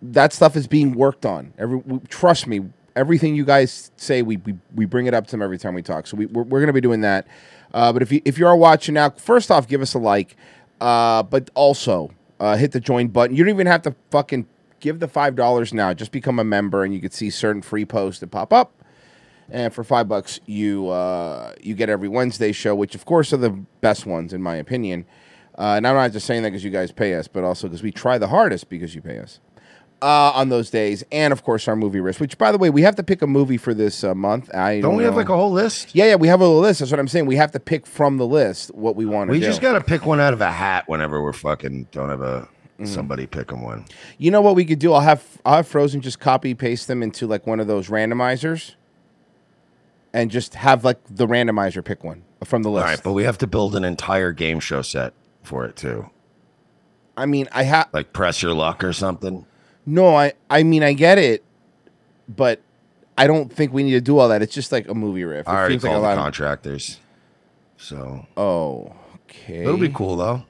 [0.00, 1.54] that stuff is being worked on.
[1.58, 2.60] Every trust me,
[2.96, 5.82] everything you guys say, we we, we bring it up to them every time we
[5.82, 6.06] talk.
[6.06, 7.26] So we, we're, we're going to be doing that.
[7.72, 10.36] Uh, but if you if you are watching now, first off, give us a like,
[10.80, 13.36] uh, but also uh, hit the join button.
[13.36, 14.46] You don't even have to fucking
[14.80, 15.92] give the five dollars now.
[15.92, 18.72] Just become a member, and you can see certain free posts that pop up.
[19.50, 23.38] And for five bucks, you uh, you get every Wednesday show, which of course are
[23.38, 25.04] the best ones in my opinion.
[25.56, 27.82] Uh, and I'm not just saying that because you guys pay us, but also because
[27.82, 29.38] we try the hardest because you pay us
[30.04, 32.20] uh, on those days, and of course our movie list.
[32.20, 34.54] Which, by the way, we have to pick a movie for this uh, month.
[34.54, 35.94] I Don't we have like a whole list?
[35.94, 36.80] Yeah, yeah, we have a little list.
[36.80, 37.26] That's what I'm saying.
[37.26, 39.46] We have to pick from the list what we want to We do.
[39.46, 42.48] just got to pick one out of a hat whenever we're fucking don't have a
[42.76, 42.88] Mm.
[42.88, 43.84] somebody picking one.
[44.18, 44.92] You know what we could do?
[44.94, 48.74] I'll have I'll have Frozen just copy paste them into like one of those randomizers,
[50.12, 52.84] and just have like the randomizer pick one from the list.
[52.84, 55.12] right, but we have to build an entire game show set
[55.44, 56.10] for it too.
[57.16, 59.46] I mean, I have like press your luck or something.
[59.86, 61.44] No, I I mean I get it,
[62.28, 62.60] but
[63.16, 64.42] I don't think we need to do all that.
[64.42, 65.46] It's just like a movie riff.
[65.46, 66.98] It I already seems like called a the lot of- contractors,
[67.76, 68.92] so Oh,
[69.26, 69.62] okay.
[69.62, 70.44] it'll be cool though.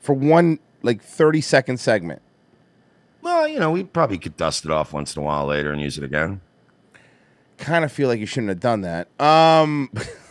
[0.00, 2.22] for one like thirty second segment.
[3.20, 5.80] Well, you know, we probably could dust it off once in a while later and
[5.82, 6.40] use it again.
[7.58, 9.08] Kind of feel like you shouldn't have done that.
[9.20, 9.90] Um,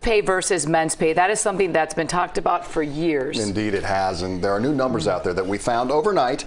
[0.00, 1.12] Pay versus men's pay.
[1.12, 3.38] That is something that's been talked about for years.
[3.38, 4.22] Indeed, it has.
[4.22, 6.44] And there are new numbers out there that we found overnight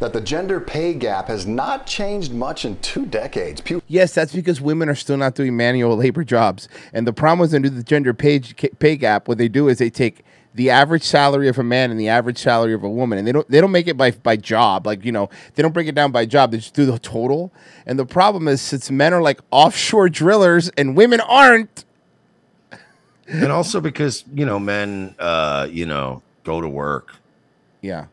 [0.00, 3.60] that the gender pay gap has not changed much in two decades.
[3.60, 6.68] Pew Yes, that's because women are still not doing manual labor jobs.
[6.92, 9.90] And the problem is under the gender pay, pay gap, what they do is they
[9.90, 13.26] take the average salary of a man and the average salary of a woman, and
[13.26, 14.86] they don't they don't make it by by job.
[14.86, 16.52] Like you know, they don't break it down by job.
[16.52, 17.52] They just do the total.
[17.86, 21.83] And the problem is, since men are like offshore drillers and women aren't.
[23.28, 27.14] And also because you know men, uh, you know, go to work.
[27.82, 28.06] Yeah.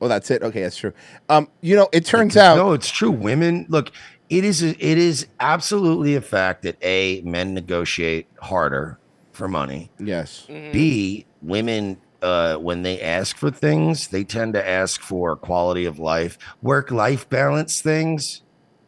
[0.00, 0.42] Well, that's it.
[0.42, 0.92] Okay, that's true.
[1.28, 3.10] Um, you know, it turns Because- out no, it's true.
[3.10, 3.90] Women look.
[4.30, 4.62] It is.
[4.62, 8.98] It is absolutely a fact that a men negotiate harder
[9.32, 9.90] for money.
[9.98, 10.46] Yes.
[10.48, 11.98] B women.
[12.22, 16.90] Uh, when they ask for things, they tend to ask for quality of life, work
[16.90, 18.40] life balance things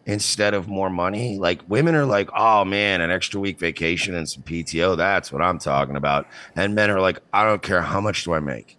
[0.06, 1.38] instead of more money.
[1.38, 4.96] Like women are like, oh man, an extra week vacation and some PTO.
[4.96, 6.26] That's what I'm talking about.
[6.54, 8.78] And men are like, I don't care how much do I make,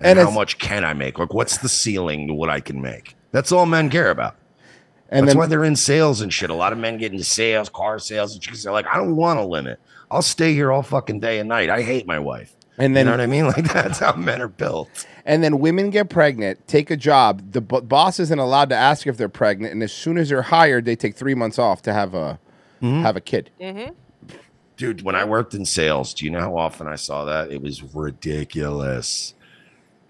[0.00, 1.18] and, And how much can I make?
[1.18, 3.16] Like, what's the ceiling to what I can make?
[3.32, 4.36] That's all men care about.
[5.08, 6.50] And That's then- why they're in sales and shit.
[6.50, 9.16] A lot of men get into sales, car sales, and chicks are like, I don't
[9.16, 9.80] want a limit.
[10.10, 11.70] I'll stay here all fucking day and night.
[11.70, 12.54] I hate my wife.
[12.80, 13.46] And then- you know what I mean?
[13.56, 15.06] Like that's how men are built.
[15.24, 17.52] And then women get pregnant, take a job.
[17.52, 20.42] The b- boss isn't allowed to ask if they're pregnant, and as soon as they're
[20.42, 22.38] hired, they take three months off to have a
[22.80, 23.50] have a kid.
[23.60, 23.92] Mm-hmm.
[24.78, 27.52] Dude, when I worked in sales, do you know how often I saw that?
[27.52, 29.34] It was ridiculous.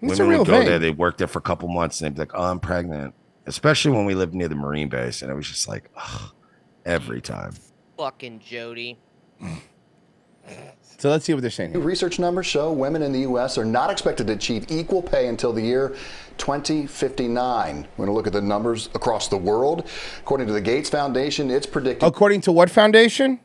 [0.01, 0.67] It's a Women real would go thing.
[0.67, 3.13] there, they worked there for a couple months, and they'd be like, "Oh, I'm pregnant."
[3.45, 6.31] Especially when we lived near the Marine base, and it was just like, ugh,
[6.85, 7.51] every time.
[7.97, 8.97] Fucking Jody.
[11.01, 11.71] So let's see what they're saying.
[11.71, 13.57] New research numbers show women in the U.S.
[13.57, 15.95] are not expected to achieve equal pay until the year
[16.37, 17.75] 2059.
[17.75, 19.87] We're going to look at the numbers across the world.
[20.19, 22.07] According to the Gates Foundation, it's predicted.
[22.07, 23.39] According to what foundation?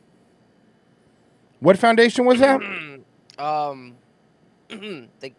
[1.59, 2.61] What foundation was that?
[3.39, 3.93] Um,
[4.69, 5.31] the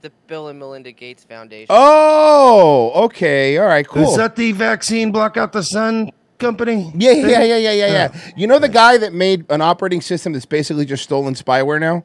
[0.00, 1.68] the Bill and Melinda Gates Foundation.
[1.70, 3.58] Oh, okay.
[3.58, 4.10] All right, cool.
[4.10, 6.10] Is that the vaccine block out the sun
[6.40, 6.90] company?
[6.96, 8.20] yeah, yeah, yeah, yeah, yeah, yeah.
[8.36, 12.04] You know the guy that made an operating system that's basically just stolen spyware now?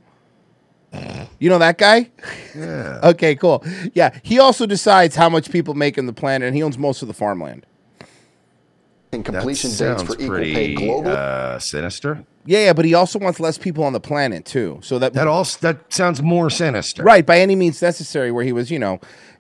[1.39, 2.10] You know that guy?
[2.56, 3.00] Yeah.
[3.04, 3.63] Okay, cool.
[3.93, 7.02] Yeah, he also decides how much people make in the planet, and he owns most
[7.02, 7.65] of the farmland.
[9.12, 11.08] In That completion dates sounds for equal pay pretty globally.
[11.08, 12.24] uh, sinister.
[12.45, 14.80] Yeah, yeah, but he also wants less people on the planet too.
[14.84, 17.04] So that That all that sounds more sinister.
[17.04, 18.32] right by any means necessary.
[18.32, 19.00] Where he was, you know,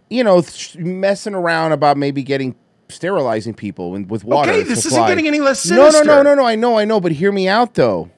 [0.09, 0.43] you know,
[0.77, 2.55] messing around about maybe getting
[2.89, 4.51] sterilizing people with, with water.
[4.51, 6.03] Okay, this isn't getting any less sinister.
[6.03, 6.45] No, no, no, no, no.
[6.47, 8.09] I know, I know, but hear me out though.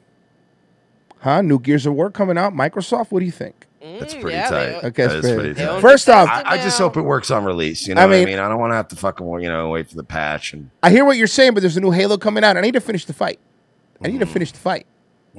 [1.19, 1.41] Huh?
[1.41, 2.53] New Gears of War coming out.
[2.53, 3.11] Microsoft.
[3.11, 3.65] What do you think?
[3.81, 4.83] That's mm, pretty tight.
[4.85, 5.81] Okay, That pretty- pretty tight.
[5.81, 7.87] First off, I, I just hope it works on release.
[7.87, 8.39] You know I what I mean- mean?
[8.39, 10.89] I don't want to have to fucking you know wait for the patch and I
[10.89, 12.57] hear what you're saying, but there's a new Halo coming out.
[12.57, 13.39] I need to finish the fight.
[14.03, 14.31] I need to mm.
[14.31, 14.85] finish the fight.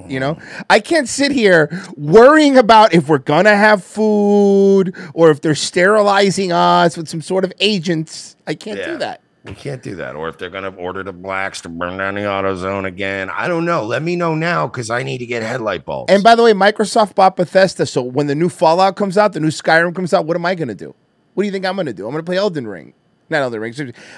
[0.07, 0.39] You know,
[0.71, 6.53] I can't sit here worrying about if we're gonna have food or if they're sterilizing
[6.53, 8.37] us with some sort of agents.
[8.47, 8.87] I can't Yeah.
[8.93, 9.21] do that.
[9.45, 10.15] We can't do that.
[10.15, 13.31] Or if they're gonna order the blacks to burn down the auto zone again.
[13.31, 13.85] I don't know.
[13.85, 16.13] Let me know now because I need to get headlight bulbs.
[16.13, 19.41] And by the way, Microsoft bought Bethesda, so when the new Fallout comes out, the
[19.41, 20.95] new Skyrim comes out, what am I gonna do?
[21.35, 22.07] What do you think I'm gonna do?
[22.07, 22.93] I'm gonna play Elden Ring,
[23.31, 23.75] not Elden Ring.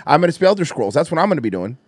[0.07, 0.95] I'm gonna play Elder Scrolls.
[0.95, 1.79] That's what I'm gonna be doing.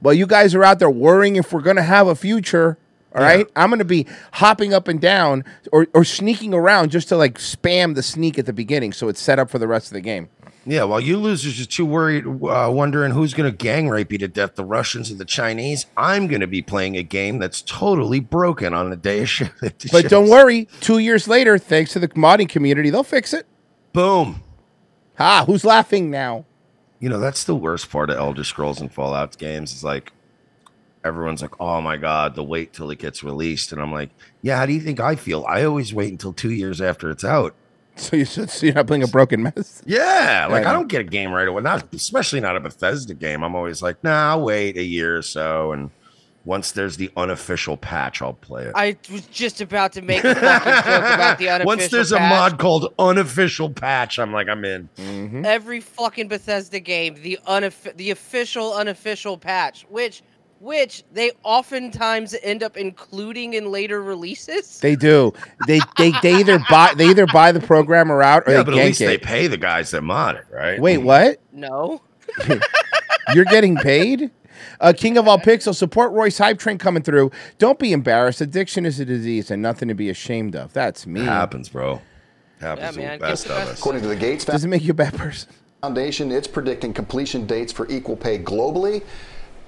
[0.00, 2.78] While you guys are out there worrying if we're gonna have a future,
[3.14, 7.16] all right, I'm gonna be hopping up and down or, or sneaking around just to
[7.16, 9.94] like spam the sneak at the beginning, so it's set up for the rest of
[9.94, 10.28] the game.
[10.64, 14.28] yeah, while you losers are too worried, uh, wondering who's gonna gang rape you to
[14.28, 18.74] death, the Russians or the Chinese, I'm gonna be playing a game that's totally broken
[18.74, 19.52] on the day of ship.
[19.90, 23.46] But don't worry, two years later, thanks to the modding community, they'll fix it.
[23.92, 24.42] Boom.
[25.18, 26.44] Ah, who's laughing now?
[27.00, 30.12] You know, that's the worst part of Elder Scrolls and Fallout games is like
[31.04, 34.10] everyone's like, "Oh my god, the wait till it gets released," and I'm like,
[34.42, 35.44] "Yeah, how do you think I feel?
[35.48, 37.54] I always wait until two years after it's out."
[37.96, 39.82] So you so you're not playing a broken mess?
[39.86, 40.70] Yeah, like Yeah.
[40.70, 41.60] I don't get a game right away.
[41.62, 43.42] Not especially not a Bethesda game.
[43.42, 45.90] I'm always like, "Nah, I'll wait a year or so," and
[46.44, 48.72] once there's the unofficial patch, I'll play it.
[48.74, 52.18] I was just about to make a fucking joke about the unofficial Once there's a
[52.20, 54.88] mod called unofficial patch, I'm like, I'm in.
[54.96, 55.44] Mm-hmm.
[55.44, 60.22] Every fucking Bethesda game, the unof- the official unofficial patch, which
[60.60, 64.78] which they oftentimes end up including in later releases.
[64.78, 65.32] They do.
[65.66, 68.74] They they, they either buy they either buy the programmer out or Yeah, they but
[68.74, 70.78] at gank least they pay the guys that mod it, right?
[70.80, 71.40] Wait, what?
[71.52, 72.02] No.
[73.34, 74.30] You're getting paid?
[74.80, 77.30] Uh, King of all pixels, support Royce hype train coming through.
[77.58, 78.40] Don't be embarrassed.
[78.40, 80.72] Addiction is a disease and nothing to be ashamed of.
[80.72, 81.20] That's me.
[81.20, 82.00] Happens, bro.
[82.60, 83.78] Happens Yeah, to the best of us.
[83.78, 85.50] According to the Gates Does it make you a bad person?
[85.80, 89.02] Foundation, it's predicting completion dates for equal pay globally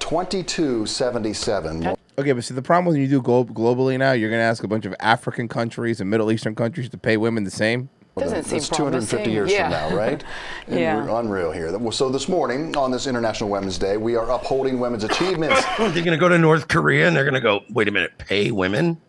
[0.02, 1.96] 2277.
[2.18, 4.62] Okay, but see, the problem when you do glo- globally now, you're going to ask
[4.62, 7.88] a bunch of African countries and Middle Eastern countries to pay women the same.
[8.18, 10.22] Doesn't That's 250 years from now, right?
[10.66, 11.02] And Yeah.
[11.02, 11.74] we're unreal here.
[11.92, 15.64] So this morning on this International Women's Day, we are upholding women's achievements.
[15.78, 18.12] They're going to go to North Korea and they're going to go, wait a minute,
[18.18, 19.00] pay women?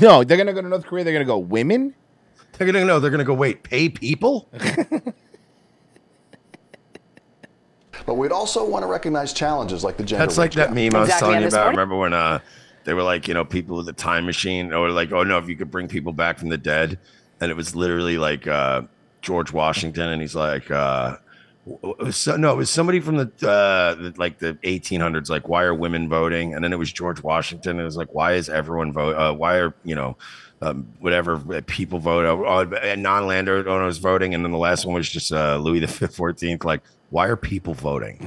[0.00, 1.02] No, they're going to go to North Korea.
[1.04, 1.94] They're going to go women.
[2.52, 3.00] They're going to know.
[3.00, 4.48] They're going to go, wait, pay people?
[8.06, 10.74] But we'd also want to recognize challenges like the gender That's like that gap.
[10.74, 11.70] meme I was telling you about.
[11.70, 12.40] Remember when uh,
[12.84, 15.48] they were like, you know, people with a time machine, or like, oh no, if
[15.48, 16.98] you could bring people back from the dead,
[17.40, 18.82] and it was literally like uh,
[19.22, 21.16] George Washington, and he's like, uh,
[21.66, 25.30] w- it was so, no, it was somebody from the, uh, the like the 1800s,
[25.30, 26.54] like, why are women voting?
[26.54, 27.72] And then it was George Washington.
[27.72, 29.16] And it was like, why is everyone vote?
[29.16, 30.16] Uh, why are you know?
[30.64, 35.30] Um, whatever uh, people vote, uh, non-landowners voting, and then the last one was just
[35.30, 36.64] uh, Louis the Fourteenth.
[36.64, 38.26] Like, why are people voting?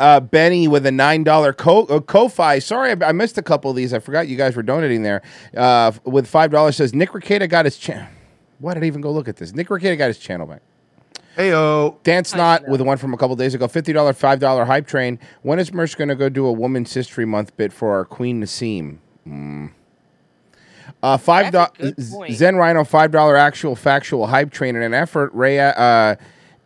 [0.00, 2.58] uh, Benny with a nine dollar co uh, Ko-fi.
[2.58, 3.92] Sorry, I, I missed a couple of these.
[3.92, 5.22] I forgot you guys were donating there.
[5.56, 8.08] Uh, with five dollars says Nick Rekieta got his channel.
[8.60, 9.54] Why did I even go look at this?
[9.54, 10.62] Nick Rekieta got his channel back.
[11.36, 12.02] Heyo.
[12.02, 13.68] Dan Snot with one from a couple days ago.
[13.68, 15.18] Fifty dollar, five dollar hype train.
[15.42, 18.42] When is Mersh going to go do a Women's History Month bit for our Queen
[18.42, 18.98] Nassim?
[19.30, 19.66] Hmm.
[21.02, 25.32] Uh, five dollars Zen Rhino five dollar actual factual hype train in an effort.
[25.32, 26.16] Ray, uh,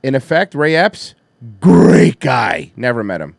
[0.02, 1.14] in effect, Ray Epps,
[1.60, 2.72] great guy.
[2.74, 3.36] Never met him.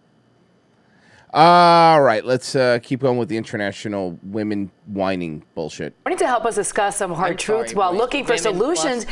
[1.34, 5.96] All right, let's uh, keep going with the international women whining bullshit.
[6.06, 9.08] Morning to help us discuss some hard truths while looking for solutions.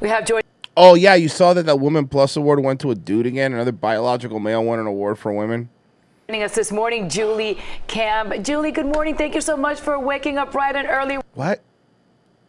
[0.00, 0.44] We have joined
[0.78, 3.52] Oh yeah, you saw that that Woman Plus Award went to a dude again.
[3.52, 5.68] Another biological male won an award for women.
[6.30, 7.56] Us this morning, Julie
[7.86, 8.42] Kampf.
[8.42, 9.16] Julie, good morning.
[9.16, 11.62] Thank you so much for waking up bright and early What?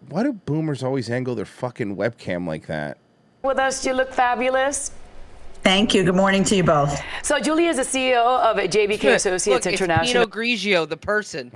[0.09, 2.97] Why do boomers always angle their fucking webcam like that?
[3.41, 3.86] with us.
[3.86, 4.91] You look fabulous.
[5.63, 6.03] Thank you.
[6.03, 7.01] Good morning to you both.
[7.23, 10.23] So, Julie is the CEO of JBK Associates Look, International.
[10.23, 11.49] It's Pinot Grigio, the person.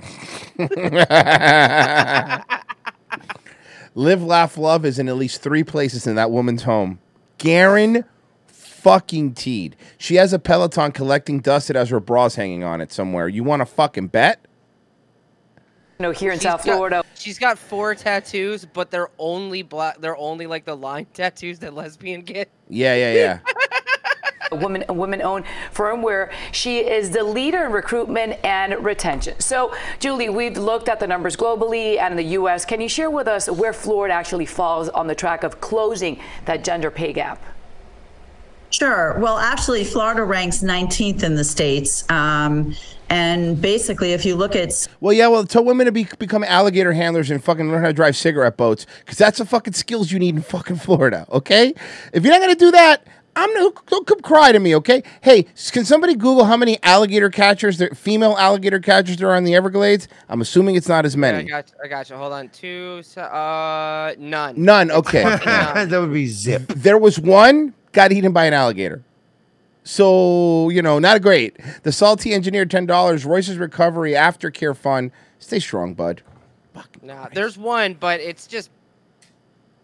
[3.96, 7.00] Live, laugh, love is in at least three places in that woman's home.
[7.38, 8.06] Garen
[8.84, 9.76] fucking teed.
[9.98, 13.30] She has a Peloton collecting dust that has her bras hanging on it somewhere.
[13.30, 14.46] You want to fucking bet?
[16.00, 17.04] You know, here in She's South got- Florida.
[17.16, 20.02] She's got four tattoos, but they're only black.
[20.02, 22.50] They're only like the line tattoos that lesbian get.
[22.68, 23.40] Yeah, yeah, yeah.
[24.52, 29.40] a woman a woman-owned firm where she is the leader in recruitment and retention.
[29.40, 32.66] So, Julie, we've looked at the numbers globally and in the U.S.
[32.66, 36.66] Can you share with us where Florida actually falls on the track of closing that
[36.66, 37.42] gender pay gap?
[38.74, 39.16] Sure.
[39.20, 42.10] Well, actually, Florida ranks 19th in the states.
[42.10, 42.76] Um,
[43.08, 46.92] and basically, if you look at Well, yeah, well, tell women to be, become alligator
[46.92, 50.18] handlers and fucking learn how to drive cigarette boats because that's the fucking skills you
[50.18, 51.76] need in fucking Florida, okay?
[52.14, 53.06] If you're not going to do that,
[53.36, 55.04] I'm not, don't come cry to me, okay?
[55.22, 59.44] Hey, can somebody Google how many alligator catchers, there, female alligator catchers there are in
[59.44, 60.08] the Everglades?
[60.30, 61.44] I'm assuming it's not as I many.
[61.44, 61.70] got.
[61.70, 62.16] You, I got you.
[62.16, 62.50] Hold on.
[62.50, 63.04] Two.
[63.18, 64.56] Uh, none.
[64.58, 65.24] None, okay.
[65.46, 66.68] that would be zip.
[66.70, 69.04] There was one got eaten by an alligator.
[69.86, 71.58] So, you know, not great.
[71.84, 73.26] The salty engineer, $10.
[73.26, 75.12] Royce's recovery aftercare fund.
[75.40, 76.22] Stay strong, bud.
[77.02, 78.70] Nah, there's one, but it's just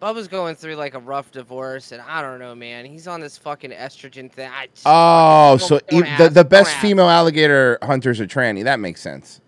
[0.00, 2.86] Bubba's going through like a rough divorce, and I don't know, man.
[2.86, 4.50] He's on this fucking estrogen thing.
[4.50, 7.76] I just Oh, fucking- so don't- don't e- the, ask, the don't best female alligator
[7.82, 8.64] hunters are tranny.
[8.64, 9.42] That makes sense.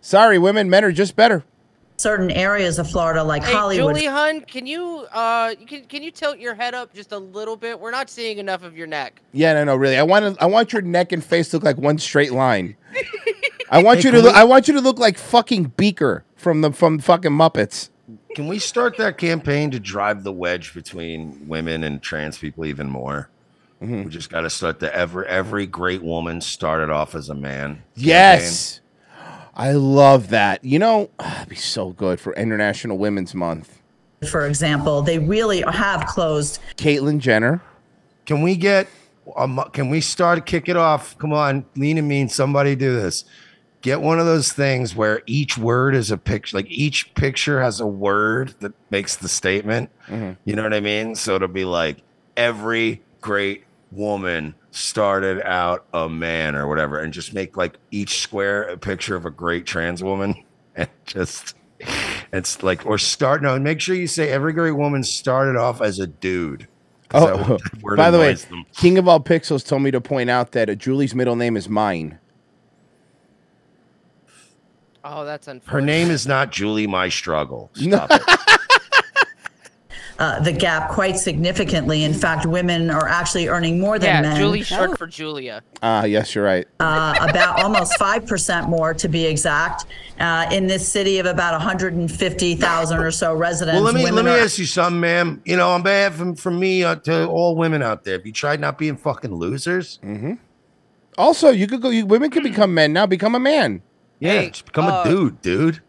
[0.00, 1.44] Sorry, women, men are just better.
[2.02, 3.94] Certain areas of Florida, like Hey, Hollywood.
[3.96, 7.56] Julie Hun, can you uh, can can you tilt your head up just a little
[7.56, 7.78] bit?
[7.78, 9.20] We're not seeing enough of your neck.
[9.32, 9.96] Yeah, no, no, really.
[9.96, 12.76] I want to, I want your neck and face to look like one straight line.
[13.70, 16.24] I want Hey, you to look, we- I want you to look like fucking Beaker
[16.36, 17.88] from the from fucking Muppets.
[18.34, 22.90] can we start that campaign to drive the wedge between women and trans people even
[22.90, 23.30] more?
[23.80, 24.04] Mm-hmm.
[24.04, 27.82] We just got to start the every every great woman started off as a man.
[27.94, 28.80] Yes.
[29.54, 30.64] I love that.
[30.64, 33.80] You know, it'd be so good for International Women's Month.
[34.28, 36.60] For example, they really have closed.
[36.76, 37.60] Caitlyn Jenner.
[38.24, 38.88] Can we get?
[39.36, 41.18] Um, can we start kick it off?
[41.18, 42.28] Come on, lean and mean.
[42.28, 43.24] Somebody do this.
[43.80, 46.56] Get one of those things where each word is a picture.
[46.56, 49.90] Like each picture has a word that makes the statement.
[50.06, 50.34] Mm-hmm.
[50.44, 51.16] You know what I mean?
[51.16, 51.98] So it'll be like
[52.36, 58.64] every great woman started out a man or whatever, and just make like each square
[58.64, 60.34] a picture of a great trans woman,
[60.76, 61.54] and just
[62.32, 63.58] it's like or start no.
[63.58, 66.66] Make sure you say every great woman started off as a dude
[67.14, 68.64] Oh, word- word by the way, them.
[68.74, 71.68] King of All Pixels told me to point out that uh, Julie's middle name is
[71.68, 72.18] mine.
[75.04, 75.72] Oh, that's unfortunate.
[75.72, 76.86] her name is not Julie.
[76.86, 77.70] My struggle.
[77.80, 78.06] No.
[78.08, 78.60] It.
[80.22, 82.04] Uh, the gap quite significantly.
[82.04, 84.36] In fact, women are actually earning more than Yeah, men.
[84.36, 85.64] Julie's short for Julia.
[85.82, 86.64] Ah, yes, you're right.
[86.78, 89.86] uh, about almost 5% more to be exact.
[90.20, 93.74] Uh, in this city of about 150,000 or so residents.
[93.74, 95.42] Well, let me let me are- ask you something, ma'am.
[95.44, 98.32] You know, on behalf of, from me uh, to all women out there, have you
[98.32, 99.98] tried not being fucking losers?
[100.04, 100.34] Mm-hmm.
[101.18, 101.90] Also, you could go.
[101.90, 103.06] You, women could become men now.
[103.06, 103.82] Become a man.
[104.20, 105.82] Yeah, just become uh, a dude, dude.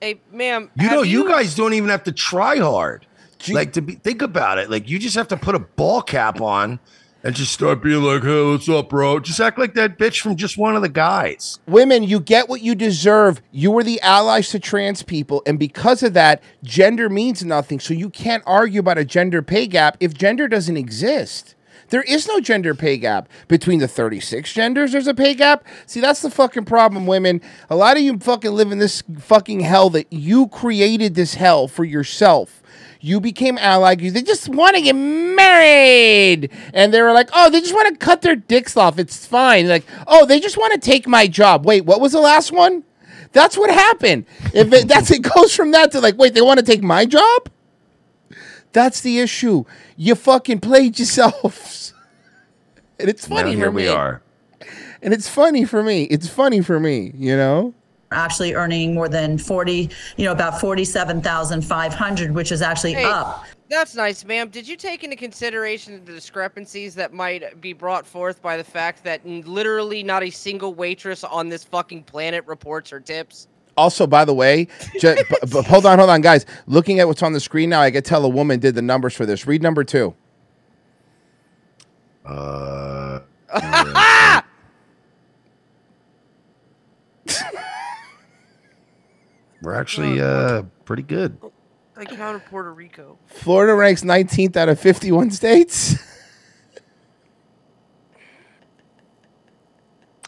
[0.00, 0.70] Hey, ma'am.
[0.76, 3.05] You know, have you, guys don't even have to try hard.
[3.48, 4.70] Like to be think about it.
[4.70, 6.80] Like you just have to put a ball cap on
[7.22, 10.36] and just start being like, "Hey, what's up, bro?" Just act like that bitch from
[10.36, 11.58] just one of the guys.
[11.66, 13.42] Women, you get what you deserve.
[13.50, 17.80] You were the allies to trans people, and because of that, gender means nothing.
[17.80, 21.56] So you can't argue about a gender pay gap if gender doesn't exist.
[21.88, 24.92] There is no gender pay gap between the 36 genders.
[24.92, 25.64] There's a pay gap.
[25.86, 27.40] See, that's the fucking problem, women.
[27.70, 31.68] A lot of you fucking live in this fucking hell that you created this hell
[31.68, 32.62] for yourself.
[33.06, 34.00] You became allied.
[34.00, 37.94] They just want to get married, and they were like, "Oh, they just want to
[38.04, 38.98] cut their dicks off.
[38.98, 42.20] It's fine." Like, "Oh, they just want to take my job." Wait, what was the
[42.20, 42.82] last one?
[43.30, 44.26] That's what happened.
[44.52, 47.04] If it, that's it goes from that to like, wait, they want to take my
[47.06, 47.48] job.
[48.72, 49.64] That's the issue.
[49.96, 51.94] You fucking played yourselves,
[52.98, 53.88] and it's Now funny here for we me.
[53.88, 54.20] are.
[55.00, 56.04] And it's funny for me.
[56.04, 57.12] It's funny for me.
[57.14, 57.74] You know.
[58.12, 63.44] Actually earning more than 40, you know, about 47,500, which is actually Hey, up.
[63.68, 64.48] That's nice, ma'am.
[64.48, 69.02] Did you take into consideration the discrepancies that might be brought forth by the fact
[69.04, 73.48] that literally not a single waitress on this fucking planet reports her tips?
[73.76, 74.68] Also, by the way,
[75.00, 76.46] ju- b- b- hold on, hold on, guys.
[76.66, 79.14] Looking at what's on the screen now, I could tell a woman did the numbers
[79.14, 79.46] for this.
[79.46, 80.14] Read number two.
[82.28, 83.20] Uh,
[89.62, 91.38] we're actually uh pretty good.
[91.96, 93.18] I counted Puerto Rico.
[93.26, 95.94] Florida ranks 19th out of 51 states.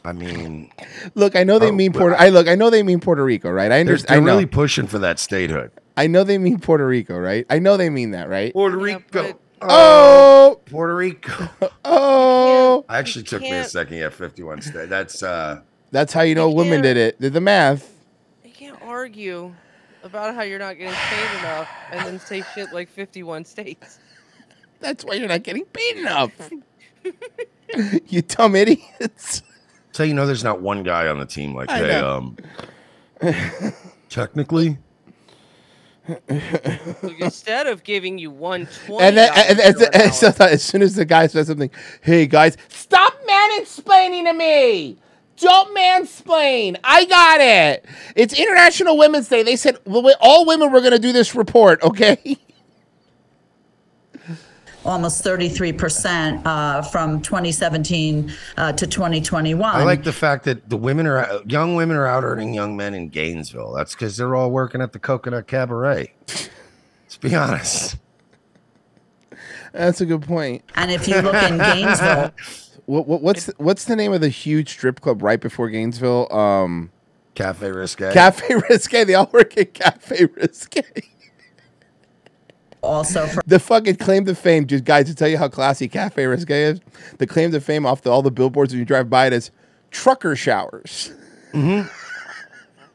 [0.05, 0.71] I mean,
[1.15, 2.17] look, I know they Oh, mean but Puerto.
[2.19, 3.67] I look, I know they mean Puerto Rico, right?
[3.67, 4.17] I they're, understand.
[4.27, 5.71] they're really pushing for that statehood.
[5.97, 7.45] I know they mean Puerto Rico, right?
[7.51, 8.53] I know they mean that, right?
[8.53, 9.39] Puerto Rico.
[9.61, 11.49] Oh, Puerto Rico.
[11.91, 13.97] Oh, I actually took me a second.
[13.97, 14.89] Yeah, fifty-one state.
[14.91, 15.63] That's uh.
[15.91, 17.19] that's how you know women did it.
[17.21, 17.91] Did the math.
[18.89, 19.55] You can't argue
[20.03, 23.99] about how you're not getting paid enough and then say shit like 51 states.
[24.81, 26.33] That's why you're not getting paid enough.
[28.09, 29.43] you dumb idiots.
[29.93, 32.35] So you know, there's not one guy on the team like, I hey, know.
[33.23, 33.73] um,
[34.09, 34.79] technically,
[37.19, 41.05] instead of giving you 120 And then and, and, and so as soon as the
[41.05, 41.71] guy says something,
[42.01, 44.99] hey guys, stop man explaining to me.
[45.41, 46.79] Don't mansplain.
[46.83, 47.87] I got it.
[48.17, 49.43] It's International Women's Day.
[49.43, 52.39] They said all women were going to do this report, okay?
[54.85, 59.77] Almost 33% uh, from 2017 uh, to 2021.
[59.77, 62.95] I like the fact that the women are young women are out earning young men
[62.95, 63.73] in Gainesville.
[63.75, 66.15] That's because they're all working at the Coconut Cabaret.
[66.27, 67.97] Let's be honest.
[69.73, 70.65] That's a good point.
[70.75, 72.33] And if you look in Gainesville,
[72.89, 76.33] what, what, what's the, what's the name of the huge strip club right before Gainesville?
[76.33, 76.91] Um,
[77.35, 78.13] Cafe Risque.
[78.13, 79.05] Cafe Risque.
[79.05, 80.83] They all work at Cafe Risque.
[82.83, 86.25] also for the fucking claim to fame, just guys, to tell you how classy Cafe
[86.27, 86.81] Risque is.
[87.19, 89.51] The claim to fame off the, all the billboards when you drive by it is
[89.91, 91.13] trucker showers.
[91.53, 91.89] Mm-hmm.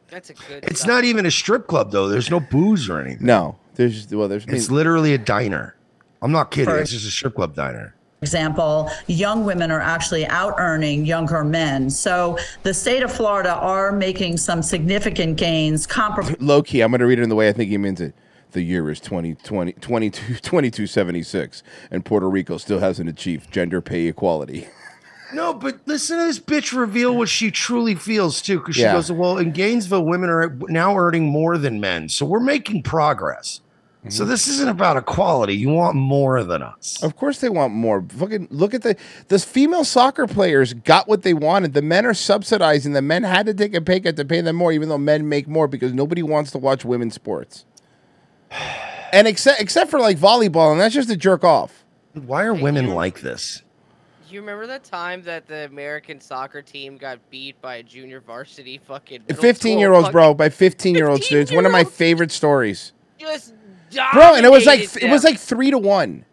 [0.10, 0.64] That's a good.
[0.66, 2.08] It's not even a strip club though.
[2.08, 3.26] There's no booze or anything.
[3.26, 5.76] No, there's well, there's It's literally a diner.
[6.22, 6.74] I'm not kidding.
[6.74, 7.96] For- It's just a strip club diner.
[8.24, 11.90] Example, young women are actually out earning younger men.
[11.90, 16.82] So the state of Florida are making some significant gains comparable low key.
[16.82, 18.16] I'm going to read it in the way I think he means it.
[18.52, 24.68] The year is 2020, 22, 2276, and Puerto Rico still hasn't achieved gender pay equality.
[25.34, 28.94] No, but listen to this bitch reveal what she truly feels too, because she Yeah.
[28.94, 33.60] goes, "Well, in Gainesville, women are now earning more than men, so we're making progress.
[34.04, 34.10] Mm-hmm.
[34.10, 35.56] So this isn't about equality.
[35.56, 38.04] You want more than us." Of course, they want more.
[38.10, 38.98] Fucking look at the
[39.30, 41.74] the female soccer players got what they wanted.
[41.74, 42.92] The men are subsidizing.
[42.92, 45.30] The men had to take a pay cut to pay them more, even though men
[45.30, 47.66] make more because nobody wants to watch women's sports.
[49.14, 51.86] And except except for like volleyball, and that's just a jerk off.
[52.14, 53.62] Why are women like this?
[54.28, 58.80] You remember the time that the American soccer team got beat by a junior varsity
[58.80, 61.42] fucking Fifteen year olds, bro, by fifteen year olds, dude.
[61.42, 63.54] It's one of my favorite stories, Just
[64.14, 64.36] bro.
[64.36, 66.26] And it was like dominated it was like three to one.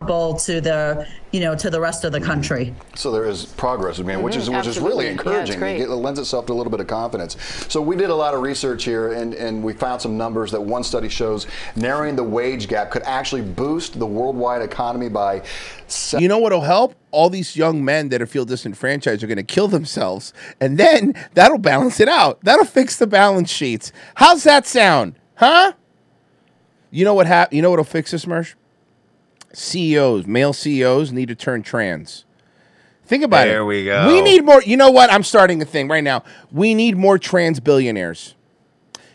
[0.00, 2.74] Bowl to the, you know, to the rest of the country.
[2.94, 4.88] So there is progress, I mean, which is Mhm, which is absolutely.
[4.90, 5.58] really Yeah, it's encouraging.
[5.60, 5.80] great.
[5.80, 7.38] it lends itself to a little bit of confidence.
[7.70, 10.60] So we did a lot of research here, and, and we found some numbers that
[10.60, 15.40] one study shows narrowing the wage gap could actually boost the worldwide economy by.
[15.86, 16.94] Se- You know what'll help?
[17.10, 21.14] All these young men that are feel disenfranchised are going to kill themselves, and then
[21.32, 22.40] that'll balance it out.
[22.42, 23.90] That'll fix the balance sheets.
[24.16, 25.72] How's that sound, huh?
[26.94, 28.54] You know what hap- You know what'll fix this, Mersh?
[29.52, 32.24] CEOs, male CEOs need to turn trans.
[33.04, 33.50] Think about it.
[33.50, 34.06] There we go.
[34.06, 34.62] We need more.
[34.62, 35.12] You know what?
[35.12, 36.22] I'm starting a thing right now.
[36.52, 38.36] We need more trans billionaires.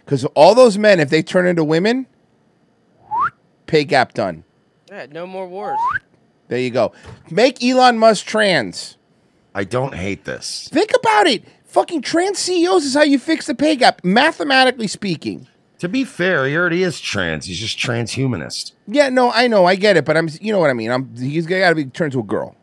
[0.04, 2.06] Because all those men, if they turn into women,
[3.66, 4.44] pay gap done.
[4.90, 5.80] Yeah, no more wars.
[6.50, 6.92] There you go.
[7.32, 8.98] Make Elon Musk trans.
[9.56, 10.68] I don't hate this.
[10.70, 11.46] Think about it.
[11.64, 15.48] Fucking trans CEOs is how you fix the pay gap, mathematically speaking.
[15.80, 17.46] To be fair, he already is trans.
[17.46, 18.74] He's just transhumanist.
[18.88, 20.92] Yeah, no, I know, I get it, but I'm, you know what I mean.
[20.92, 22.56] I'm, he's got to be turned to a girl.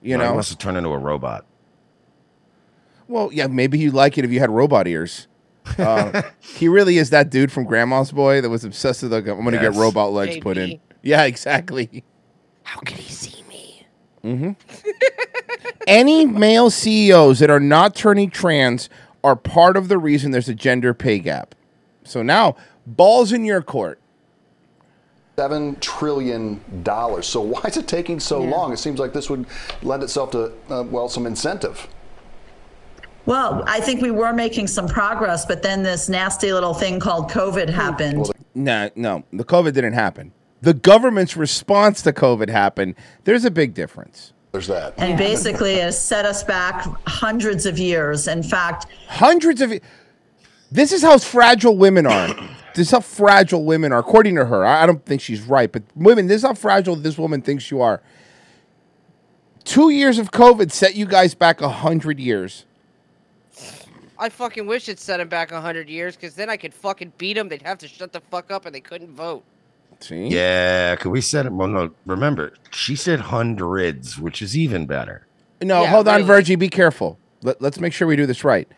[0.00, 0.34] You No, he know.
[0.34, 1.44] wants to turn into a robot.
[3.06, 5.26] Well, yeah, maybe you'd like it if you had robot ears.
[5.78, 9.12] Uh, he really is that dude from Grandma's Boy that was obsessed with.
[9.12, 10.80] Like, I'm going to get robot legs put in.
[11.02, 12.04] Yeah, exactly.
[12.62, 13.86] How can he see me?
[14.22, 14.50] hmm
[15.86, 18.90] Any male CEOs that are not turning trans
[19.24, 21.54] are part of the reason there's a gender pay gap.
[22.08, 22.56] So now,
[22.86, 24.00] balls in your court.
[25.36, 27.26] Seven trillion dollars.
[27.26, 28.72] So why is it taking so long?
[28.72, 29.46] It seems like this would
[29.82, 31.86] lend itself to uh, well some incentive.
[33.26, 37.30] Well, I think we were making some progress, but then this nasty little thing called
[37.30, 38.30] COVID happened.
[38.54, 40.32] No, no, the COVID didn't happen.
[40.62, 42.94] The government's response to COVID happened.
[43.24, 44.32] There's a big difference.
[44.50, 44.94] There's that.
[44.96, 48.26] And basically, it has set us back hundreds of years.
[48.26, 49.72] In fact, Hundreds of.
[50.70, 52.28] This is how fragile women are.
[52.74, 54.64] this is how fragile women are, according to her.
[54.64, 57.70] I I don't think she's right, but women, this is how fragile this woman thinks
[57.70, 58.02] you are.
[59.64, 62.64] Two years of COVID set you guys back a hundred years.
[64.18, 67.34] I fucking wish it set him back hundred years, because then I could fucking beat
[67.34, 67.48] them.
[67.48, 69.44] They'd have to shut the fuck up, and they couldn't vote.
[70.00, 70.28] See?
[70.28, 71.52] Yeah, could we said it?
[71.52, 71.90] Well, no.
[72.06, 75.26] Remember, she said hundreds, which is even better.
[75.60, 76.26] No, Yeah, hold on, really.
[76.26, 76.56] Virgie.
[76.56, 77.18] Be careful.
[77.42, 78.68] Let, let's make sure we do this right.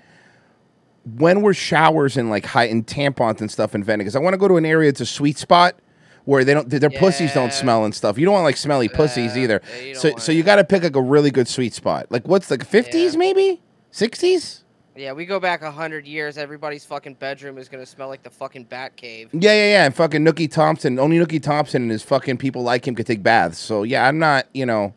[1.17, 4.05] When were showers and like high and tampons and stuff invented?
[4.05, 5.77] Because I want to go to an area that's a sweet spot
[6.25, 8.19] where they don't their pussies don't smell and stuff.
[8.19, 9.61] You don't want like smelly pussies either.
[9.95, 12.07] so so you got to pick like a really good sweet spot.
[12.11, 14.65] Like what's like fifties maybe sixties?
[14.97, 16.37] Yeah, we go back hundred years.
[16.37, 19.31] Everybody's fucking bedroom is gonna smell like the fucking Bat Cave.
[19.33, 19.85] Yeah, yeah, yeah.
[19.87, 20.99] And fucking Nucky Thompson.
[20.99, 23.59] Only Nucky Thompson and his fucking people like him could take baths.
[23.59, 24.47] So yeah, I'm not.
[24.53, 24.93] You know,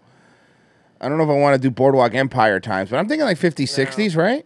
[1.00, 3.38] I don't know if I want to do Boardwalk Empire times, but I'm thinking like
[3.38, 4.46] 50s, 60s, right?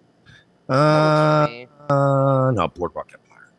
[0.70, 1.48] Uh,
[1.90, 3.50] uh, no, Boardwalk Empire.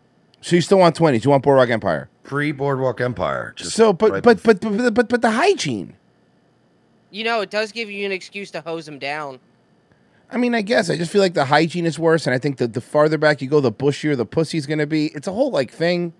[0.41, 1.25] So you still want 20s?
[1.25, 2.09] You want Boardwalk Empire?
[2.23, 3.55] Pre Boardwalk Empire.
[3.59, 5.95] So, but, right but, but but but but the hygiene.
[7.11, 9.41] You know, it does give you an excuse to hose them down.
[10.31, 12.59] I mean, I guess I just feel like the hygiene is worse, and I think
[12.59, 15.07] that the farther back you go, the bushier the pussy's gonna be.
[15.07, 16.13] It's a whole like thing.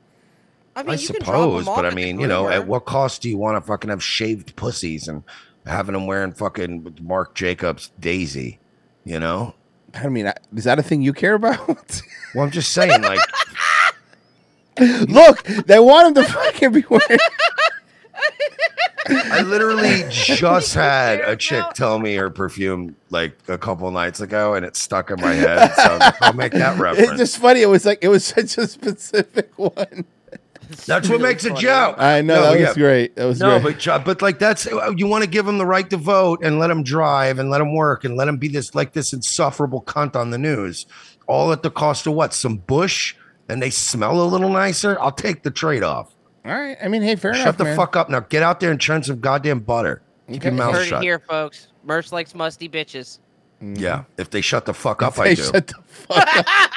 [0.75, 3.63] I mean, I suppose, but I mean, you know, at what cost do you want
[3.63, 5.25] to fucking have shaved pussies and
[5.67, 8.61] having them wearing fucking Marc Jacobs Daisy?
[9.05, 9.55] You know?
[9.95, 11.67] I mean, is that a thing you care about?
[12.35, 13.21] well, I'm just saying, like,
[15.09, 17.19] Look, they want him to fucking be wearing.
[19.11, 24.55] I literally just had a chick tell me her perfume like a couple nights ago,
[24.55, 25.73] and it stuck in my head.
[25.75, 27.11] So I was like, I'll make that reference.
[27.13, 27.63] It's just funny.
[27.63, 30.05] It was like it was such a specific one.
[30.87, 31.97] That's what makes a joke.
[31.99, 33.17] I know that was great.
[33.17, 33.75] That was no, great.
[33.75, 36.41] but ju- but like that's uh, you want to give them the right to vote
[36.43, 39.13] and let them drive and let them work and let them be this like this
[39.13, 40.87] insufferable cunt on the news,
[41.27, 42.35] all at the cost of what?
[42.35, 43.15] Some bush
[43.49, 44.99] and they smell a little nicer.
[45.01, 46.15] I'll take the trade off.
[46.45, 46.77] All right.
[46.83, 47.47] I mean, hey, fair Shut enough.
[47.55, 47.77] Shut the man.
[47.77, 48.21] fuck up now.
[48.21, 50.03] Get out there and churn some goddamn butter.
[50.31, 51.03] Keep your mouth heard shut.
[51.03, 51.69] it here, folks.
[51.87, 53.19] Mersh likes musty bitches.
[53.61, 55.43] Yeah, if they shut the fuck up, If I do.
[55.43, 56.47] shut the fuck up.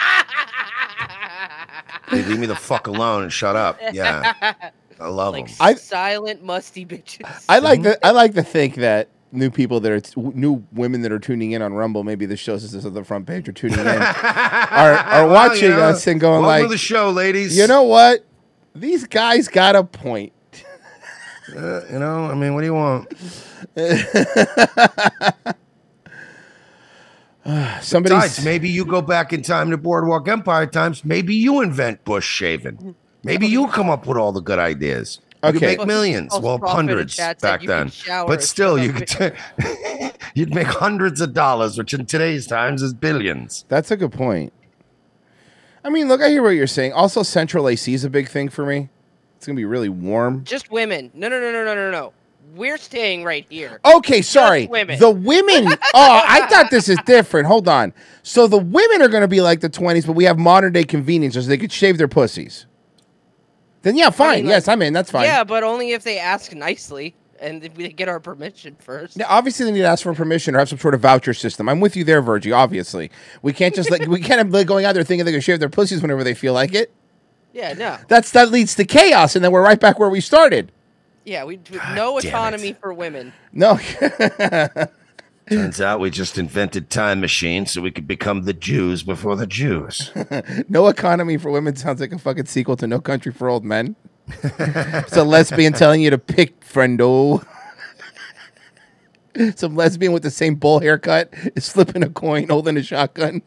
[2.11, 3.79] They leave me the fuck alone and shut up.
[3.93, 4.53] Yeah,
[4.99, 5.45] I love them.
[5.59, 7.45] I- Silent musty bitches.
[7.49, 11.01] I like to I like to think that new people that are t- new women
[11.03, 13.47] that are tuning in on Rumble, maybe this shows us this on the front page
[13.47, 16.69] are tuning in, are, are Well, watching you know, us and going welcome like, to
[16.69, 17.57] the show, ladies.
[17.57, 18.25] You know what?
[18.75, 20.33] These guys got a point.
[21.55, 23.11] Uh, you know, I mean, what do you want?
[27.81, 31.03] Somebody's- Besides, maybe you go back in time to Boardwalk Empire times.
[31.03, 32.95] Maybe you invent bush shaving.
[33.23, 35.19] Maybe you come up with all the good ideas.
[35.43, 35.77] You could Okay.
[35.77, 37.91] make millions, well, hundreds back then.
[38.07, 39.07] But still, you up.
[39.07, 39.35] could
[40.35, 43.65] you'd make hundreds of dollars, which in today's times is billions.
[43.67, 44.53] That's a good point.
[45.83, 46.93] I mean, look, I hear what you're saying.
[46.93, 48.89] Also, central AC is a big thing for me.
[49.37, 50.43] It's gonna be really warm.
[50.43, 51.09] Just women.
[51.15, 52.13] No, no, no, no, no, no, no.
[52.53, 53.79] We're staying right here.
[53.85, 54.67] Okay, sorry.
[54.67, 54.99] women.
[54.99, 55.67] The women.
[55.93, 57.47] Oh, I thought this is different.
[57.47, 57.93] Hold on.
[58.23, 60.83] So the women are going to be like the 20s, but we have modern day
[60.83, 61.45] conveniences.
[61.45, 62.65] So They could shave their pussies.
[63.81, 64.45] Then yeah, fine.
[64.45, 64.93] like- yes, I'm in.
[64.93, 65.25] That's fine.
[65.25, 69.17] Yeah, but only if they ask nicely and if we get our permission first.
[69.17, 71.67] Now, obviously, they need to ask for permission or have some sort of voucher system.
[71.67, 72.51] I'm with you there, Virgie.
[72.51, 73.09] Obviously,
[73.41, 75.59] we can't just like we can't have like going out there thinking they can shave
[75.59, 76.93] their pussies whenever they feel like it.
[77.53, 77.97] Yeah, no.
[78.07, 80.71] That's that leads to chaos, and then we're right back where we started.
[81.23, 81.59] Yeah, we
[81.93, 82.79] no damn it.
[82.79, 83.33] for women.
[83.53, 83.79] No.
[85.49, 89.47] Turns out we just invented time machines so we could become the Jews before the
[89.47, 90.11] Jews.
[90.69, 93.95] no economy for women sounds like a fucking sequel to No Country for Old Men.
[94.43, 97.45] it's a lesbian telling you to pick, friendo.
[99.55, 103.41] Some lesbian with the same bull haircut is flipping a coin, holding a shotgun.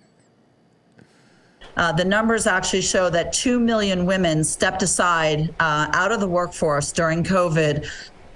[1.76, 6.28] Uh, the numbers actually show that 2 million women stepped aside uh, out of the
[6.28, 7.88] workforce during COVID.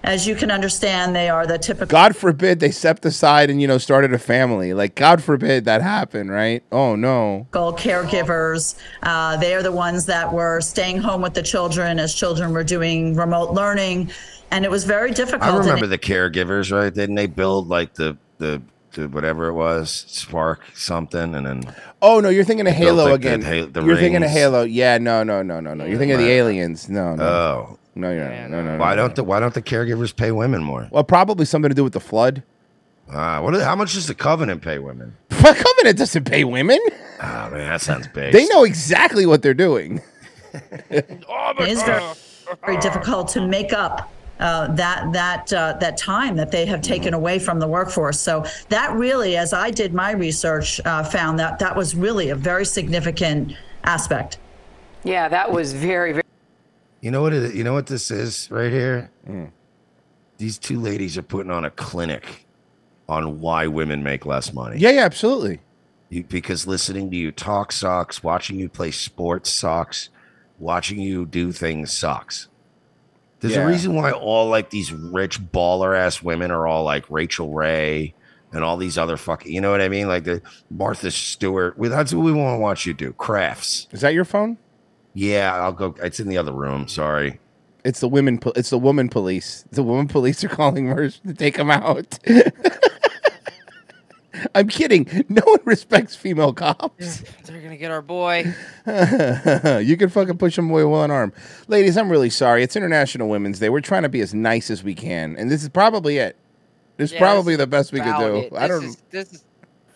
[0.04, 1.88] As you can understand, they are the typical.
[1.88, 4.72] God forbid they stepped aside and you know started a family.
[4.72, 6.62] Like God forbid that happened, right?
[6.70, 7.46] Oh no.
[7.72, 8.78] caregivers.
[9.02, 12.64] Uh, they are the ones that were staying home with the children as children were
[12.64, 14.10] doing remote learning.
[14.50, 15.42] And it was very difficult.
[15.42, 16.94] I and remember the caregivers, right?
[16.94, 18.62] Didn't they build like the the,
[18.98, 22.98] the whatever it was, Spark something, and then Oh no, you're thinking of They built,
[22.98, 23.40] Halo like, again.
[23.40, 24.30] the ha- the you're thinking of.
[24.30, 24.62] Halo.
[24.62, 25.84] Yeah, no, no, no, no, no.
[25.84, 26.88] You're thinking of the aliens.
[26.88, 27.22] No, no.
[27.22, 27.78] Oh.
[27.94, 28.50] No, you're not.
[28.50, 28.78] no, no, no.
[28.78, 29.02] why no.
[29.02, 30.88] don't the why don't the caregivers pay women more?
[30.90, 32.44] Well, probably something to do with the flood.
[33.10, 33.54] Uh, what?
[33.60, 35.16] How much does the Covenant pay women?
[35.40, 36.80] But Covenant doesn't pay women.
[37.22, 38.32] Oh man, that sounds big.
[38.32, 40.00] They know exactly what they're doing.
[40.52, 42.04] oh, it is very,
[42.64, 47.14] very difficult to make up uh, that that uh, that time that they have taken
[47.14, 48.20] away from the workforce.
[48.20, 52.36] So that really, as I did my research, uh, found that that was really a
[52.36, 54.38] very significant aspect.
[55.04, 56.24] Yeah, that was very, very.
[57.00, 57.32] You know what?
[57.32, 59.10] It, you know what this is right here.
[59.28, 59.50] Mm.
[60.38, 62.46] These two ladies are putting on a clinic
[63.08, 64.78] on why women make less money.
[64.78, 65.60] Yeah, yeah, absolutely.
[66.10, 70.10] You, because listening to you talk sucks, watching you play sports sucks,
[70.58, 72.48] watching you do things sucks.
[73.40, 73.64] There's Yeah.
[73.64, 78.14] a reason why all like these rich baller ass women are all like Rachael Ray
[78.52, 80.08] and all these other fucking, you know what I mean?
[80.08, 81.78] Like the Martha Stewart.
[81.78, 83.12] Well, that's what we want to watch you do.
[83.12, 83.86] Crafts.
[83.92, 84.58] Is that your phone?
[85.14, 85.94] Yeah, I'll go.
[86.02, 86.88] It's in the other room.
[86.88, 87.38] Sorry.
[87.84, 88.38] It's the women.
[88.38, 89.64] po- It's the woman police.
[89.70, 92.18] The woman police are calling Mersh to take him out.
[94.54, 95.06] I'm kidding.
[95.28, 97.22] No one respects female cops.
[97.44, 98.54] They're gonna get our boy.
[98.86, 101.32] you can fucking push him away with one arm.
[101.68, 102.62] Ladies, I'm really sorry.
[102.62, 103.68] It's International Women's Day.
[103.68, 106.36] We're trying to be as nice as we can, and this is probably it.
[106.96, 108.36] This is Yeah, probably this the best we could do.
[108.36, 108.52] it.
[108.54, 108.84] I This don't.
[108.84, 109.44] Is, this is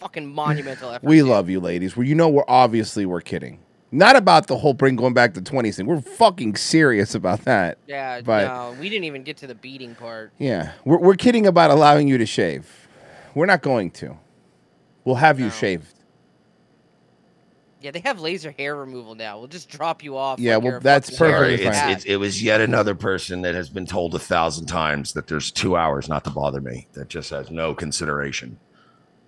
[0.00, 1.06] fucking monumental effort.
[1.06, 1.96] We love you, ladies.
[1.96, 3.58] Well, you know we're obviously we're kidding.
[3.94, 5.84] Not about the whole bring going back to 20s thing.
[5.86, 7.76] We're fucking serious about that.
[7.86, 10.32] Yeah, but no, we didn't even get to the beating part.
[10.38, 12.88] yeah, we're we're kidding about allowing you to shave.
[13.34, 14.16] We're not going to.
[15.04, 15.94] We'll have you shaved.
[17.80, 19.38] Yeah, they have laser hair removal now.
[19.38, 20.38] We'll just drop you off.
[20.38, 23.42] Yeah, like well, that's fucking perfectly hairy Sorry, it's, it's, it was yet another person
[23.42, 26.86] that has been told a thousand times that there's two hours not to bother me.
[26.92, 28.56] That just has no consideration.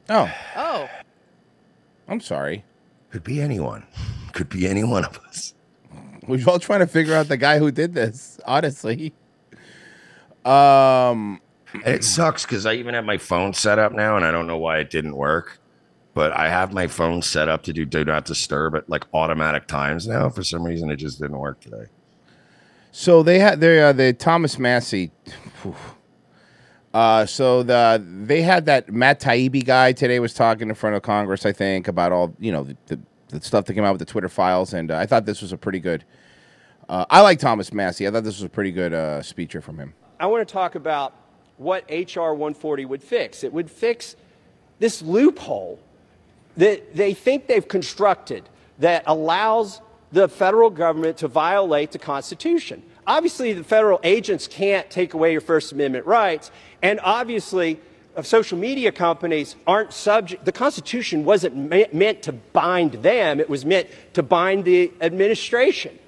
[0.08, 0.88] Oh, Oh,
[2.06, 2.64] I'm sorry.
[3.10, 3.86] Could be anyone.
[4.32, 5.54] Could be any one of us.
[6.28, 8.38] We're all trying to figure out the guy who did this.
[8.46, 9.12] Honestly.
[10.44, 11.40] Um,
[11.72, 14.46] And it sucks because I even have my phone set up now, and I don't
[14.46, 15.58] know why it didn't work.
[16.14, 19.66] But I have my phone set up to do do not disturb at like automatic
[19.66, 20.28] times now.
[20.28, 21.86] For some reason, it just didn't work today.
[22.92, 25.10] So they had they uh, the Thomas Massie.
[25.60, 25.74] phew.
[26.94, 31.02] Uh, so the they had that Matt Taibbi guy today was talking in front of
[31.02, 33.00] Congress, I think, about all you know the, the,
[33.30, 35.52] the stuff that came out with the Twitter files, and uh, I thought this was
[35.52, 36.04] a pretty good.
[36.88, 38.06] Uh, I like Thomas Massie.
[38.06, 39.94] I thought this was a pretty good uh, speech from him.
[40.20, 41.14] I want to talk about
[41.56, 42.32] what H.R.
[42.32, 43.42] 140 would fix.
[43.42, 44.14] It would fix
[44.78, 45.80] this loophole
[46.56, 48.48] that they think they've constructed
[48.78, 49.80] that allows
[50.12, 52.82] the federal government to violate the Constitution.
[53.06, 56.50] Obviously, the federal agents can't take away your First Amendment rights,
[56.82, 57.80] and obviously,
[58.16, 60.44] uh, social media companies aren't subject.
[60.44, 65.98] The Constitution wasn't me- meant to bind them; it was meant to bind the administration.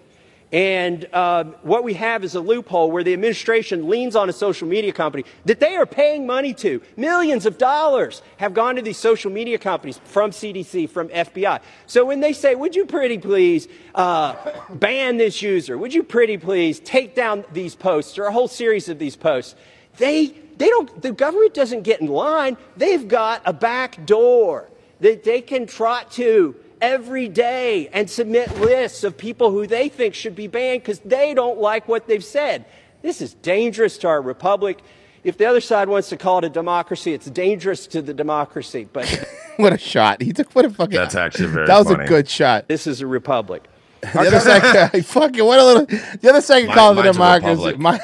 [0.52, 4.68] And uh, what we have is a loophole where the administration leans on a social
[4.68, 6.80] media company that they are paying money to.
[6.96, 11.60] Millions of dollars have gone to these social media companies from CDC, from FBI.
[11.86, 14.36] So when they say, Would you pretty please uh,
[14.70, 15.76] ban this user?
[15.76, 19.56] Would you pretty please take down these posts or a whole series of these posts?
[19.96, 20.26] They,
[20.58, 22.56] they don't, the government doesn't get in line.
[22.76, 24.70] They've got a back door
[25.00, 30.14] that they can trot to every day and submit lists of people who they think
[30.14, 32.64] should be banned because they don't like what they've said.
[33.02, 34.78] This is dangerous to our republic.
[35.24, 38.88] If the other side wants to call it a democracy, it's dangerous to the democracy.
[38.92, 39.06] But
[39.56, 40.22] what a shot!
[40.22, 40.94] He took what a fucking.
[40.96, 42.04] That's actually very That was funny.
[42.04, 42.68] a good shot.
[42.68, 43.64] this is a republic.
[44.12, 45.86] The other side, could- fucking what a little.
[45.86, 47.78] The other side can Mine- call it a mine's a republic.
[47.78, 48.00] My-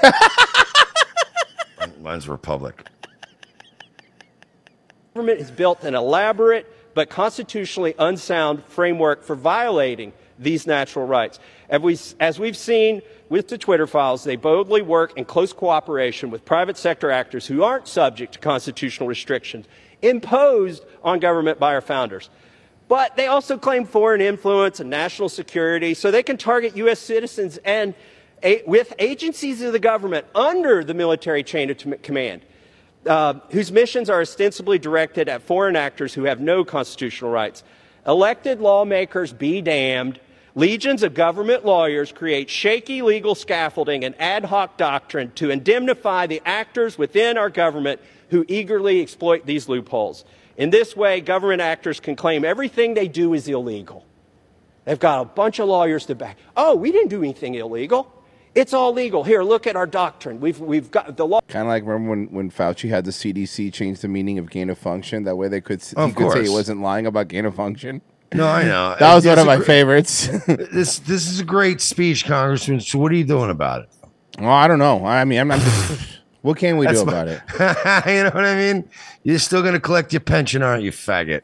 [2.01, 2.85] Mine's Republic.
[5.15, 11.39] government has built an elaborate but constitutionally unsound framework for violating these natural rights.
[11.69, 11.99] As, we,
[12.39, 17.11] we've seen with the Twitter files, they boldly work in close cooperation with private sector
[17.11, 19.67] actors who aren't subject to constitutional restrictions
[20.03, 22.29] imposed on government by our founders.
[22.89, 26.99] But they also claim foreign influence and national security, so they can target U.S.
[26.99, 27.95] citizens and
[28.67, 32.43] with agencies of the government under the military chain of command
[33.07, 37.65] uh, whose missions are ostensibly directed at foreign actors who have no constitutional rights.
[38.07, 40.21] Elected lawmakers be damned.
[40.55, 46.43] Legions of government lawyers create shaky legal scaffolding and ad hoc doctrine to indemnify the
[46.45, 48.01] actors within our government
[48.31, 50.25] who eagerly exploit these loopholes.
[50.57, 54.05] In this way, government actors can claim everything they do is illegal.
[54.85, 56.37] They've got a bunch of lawyers to back.
[56.57, 58.13] Oh, we didn't do anything illegal.
[58.55, 59.25] It's all legal.
[59.25, 60.39] Here, look at our doctrine.
[60.41, 61.41] We've, we've got the law.
[61.49, 64.69] Kind of like remember when, when Fauci had the CDC change the meaning of gain
[64.69, 65.25] of function.
[65.25, 66.57] That way they could s- Of he could say he course.
[66.59, 68.03] wasn't lying about gain of function.
[68.35, 68.97] No, I know.
[69.01, 70.27] that was It's one of a my gr- favorites.
[70.47, 72.81] this this is a great speech, Congressman.
[72.81, 73.89] So what are you doing about it?
[74.39, 75.05] well, I don't know.
[75.07, 75.61] I mean, I'm not.
[76.43, 77.41] what can we That's do my- about it?
[78.07, 78.89] you know what I mean?
[79.23, 81.41] You're still gonna collect your pension, aren't you, faggot?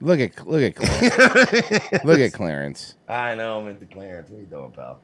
[0.00, 2.04] Look at look at Clarence.
[2.04, 2.94] look at Clarence.
[3.08, 3.88] I know, Mr.
[3.90, 4.28] Clarence.
[4.28, 5.00] What are you doing, pal?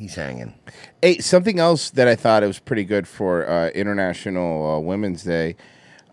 [0.00, 0.54] He's hanging.
[1.02, 5.24] Hey, something else that I thought it was pretty good for uh, International uh, Women's
[5.24, 5.56] Day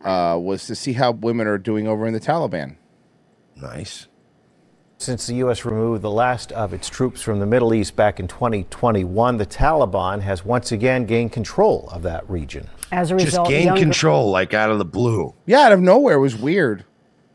[0.02, 2.76] uh, was to see how women are doing over in the Taliban.
[3.56, 4.08] Nice.
[4.98, 5.64] Since the U.S.
[5.64, 10.20] removed the last of its troops from the Middle East back in 2021, the Taliban
[10.20, 12.70] has once again gained control of that region.
[12.92, 15.34] As a Just result, gain young control, like out of the blue.
[15.46, 16.16] Yeah, out of nowhere.
[16.16, 16.84] It was weird.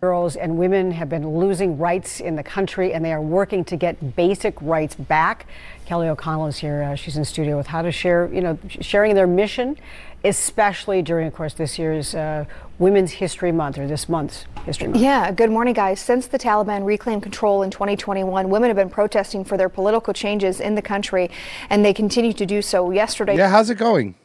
[0.03, 3.77] Girls and women have been losing rights in the country, and they are working to
[3.77, 5.47] get basic rights back.
[5.87, 6.83] Kelly O'Connell is here.
[6.83, 9.79] Uh, she's in studio with how to share, you know, sharing their mission,
[10.25, 12.45] especially during, of course, this year's uh,
[12.81, 15.01] Women's History Month or this month's History Month.
[15.01, 16.01] Yeah, good morning, guys.
[16.01, 20.59] Since the Taliban reclaimed control in 2021, women have been protesting for their political changes
[20.59, 21.31] in the country,
[21.71, 22.91] and they continue to do so.
[22.91, 24.17] Yesterday, Yeah, how's it going?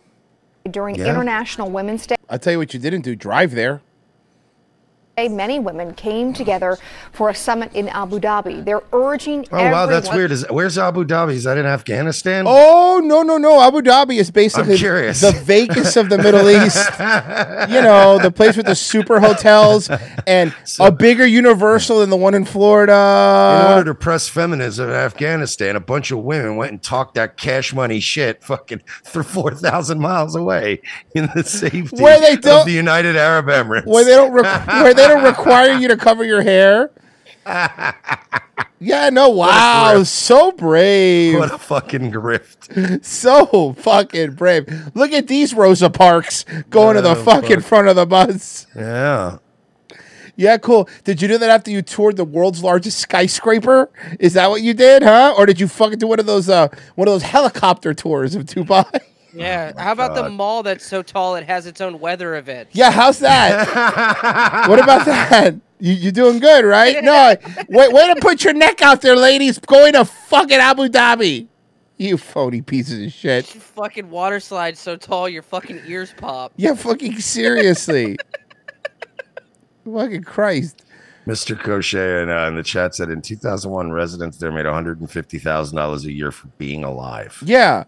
[0.72, 1.06] during Yeah.
[1.12, 3.16] International Women's Day, I'll tell you what you didn't do.
[3.16, 3.80] Drive there.
[5.26, 6.78] Many women came together
[7.12, 8.64] for a summit in Abu Dhabi.
[8.64, 10.32] They're urging Oh wow, that's weird.
[10.32, 11.32] Is where's Abu Dhabi?
[11.34, 12.46] Is that in Afghanistan?
[12.48, 13.60] Oh no no no!
[13.60, 15.22] Abu Dhabi is basically curious.
[15.22, 16.78] the Vegas of the Middle East.
[17.74, 19.90] you know, the place with the super hotels
[20.28, 22.94] and a bigger Universal than the one in Florida.
[23.66, 27.38] in order to press feminism in Afghanistan, a bunch of women went and talked that
[27.38, 30.80] cash money shit fucking for 4,000 miles away
[31.16, 33.88] in the safety Where they don't- of the United Arab Emirates.
[33.88, 36.92] where they don't requ- where they don't require you to cover your hair.
[38.80, 41.40] Yeah, no, wow, so brave.
[41.40, 43.04] What a fucking grift.
[43.06, 44.92] so fucking brave.
[44.94, 47.66] Look at these Rosa Parks going to the Oh, fucking fuck.
[47.66, 48.68] front of the bus.
[48.76, 49.38] Yeah.
[50.36, 50.88] Yeah, cool.
[51.04, 53.90] Did you do that after you toured the world's largest skyscraper?
[54.20, 55.34] Is that what you did, huh?
[55.36, 58.46] Or did you fucking do one of those uh one of those helicopter tours of
[58.46, 58.86] Dubai?
[59.38, 59.72] Yeah.
[59.78, 62.70] How about the mall that's so tall it has its own weather event?
[62.72, 63.68] Yeah, how's that?
[64.70, 65.56] what about that?
[65.80, 67.04] You you doing good, right?
[67.04, 67.36] No,
[67.70, 69.60] wait, way to put your neck out there, ladies.
[69.60, 71.48] Going to fucking Abu Dhabi.
[71.98, 73.46] You phony pieces of shit.
[73.46, 76.54] Fucking water slide so tall your fucking ears pop.
[76.56, 78.18] Yeah, fucking seriously.
[79.86, 80.84] fucking Christ.
[81.28, 81.60] Mr.
[81.60, 86.32] Crochet in, uh, in the chat said in 2001, residents there made $150,000 a year
[86.32, 87.38] for being alive.
[87.46, 87.84] Yeah.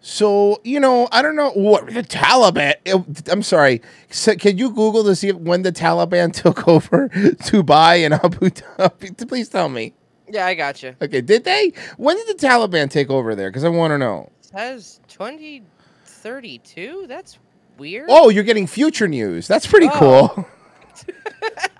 [0.00, 2.74] So you know, I don't know what the Taliban.
[2.84, 3.82] it- I'm sorry.
[4.10, 9.28] So, can you Google to see when the Taliban took over Dubai and Abu Dhabi?
[9.28, 9.92] Please tell me.
[10.30, 10.94] Yeah, I got you.
[11.02, 11.72] Okay, did they?
[11.96, 13.50] When did the Taliban take over there?
[13.50, 14.30] Because I want to know.
[14.42, 17.06] Says 2032.
[17.08, 17.38] That's
[17.78, 18.06] weird.
[18.10, 19.48] Oh, you're getting future news.
[19.48, 20.28] That's pretty Oh.
[20.34, 20.46] cool.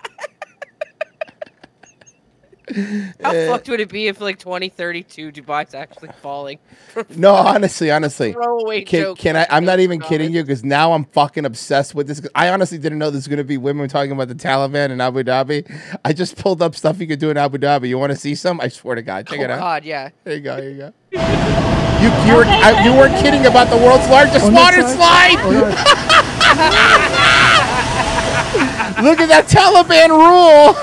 [3.21, 6.59] How Uh, fucked would it be if like 2032 Dubai's actually falling?
[7.15, 8.33] No, honestly, honestly.
[8.33, 9.45] Throwaway Can, joke can I?
[9.49, 12.21] I'm not even kidding you because now I'm fucking obsessed with this.
[12.35, 15.23] I honestly didn't know this was gonna be women talking about the Taliban in Abu
[15.23, 15.69] Dhabi.
[16.03, 17.87] I just pulled up stuff you could do in Abu Dhabi.
[17.89, 18.59] You want to see some?
[18.59, 19.59] I swear to God, check oh it out.
[19.59, 20.09] God, yeah.
[20.23, 20.55] There you go.
[20.57, 20.93] There you go.
[21.11, 25.37] You you were I, you weren't kidding about the world's largest On this water side?
[25.39, 25.75] slide.
[29.03, 30.75] Look at that Taliban rule.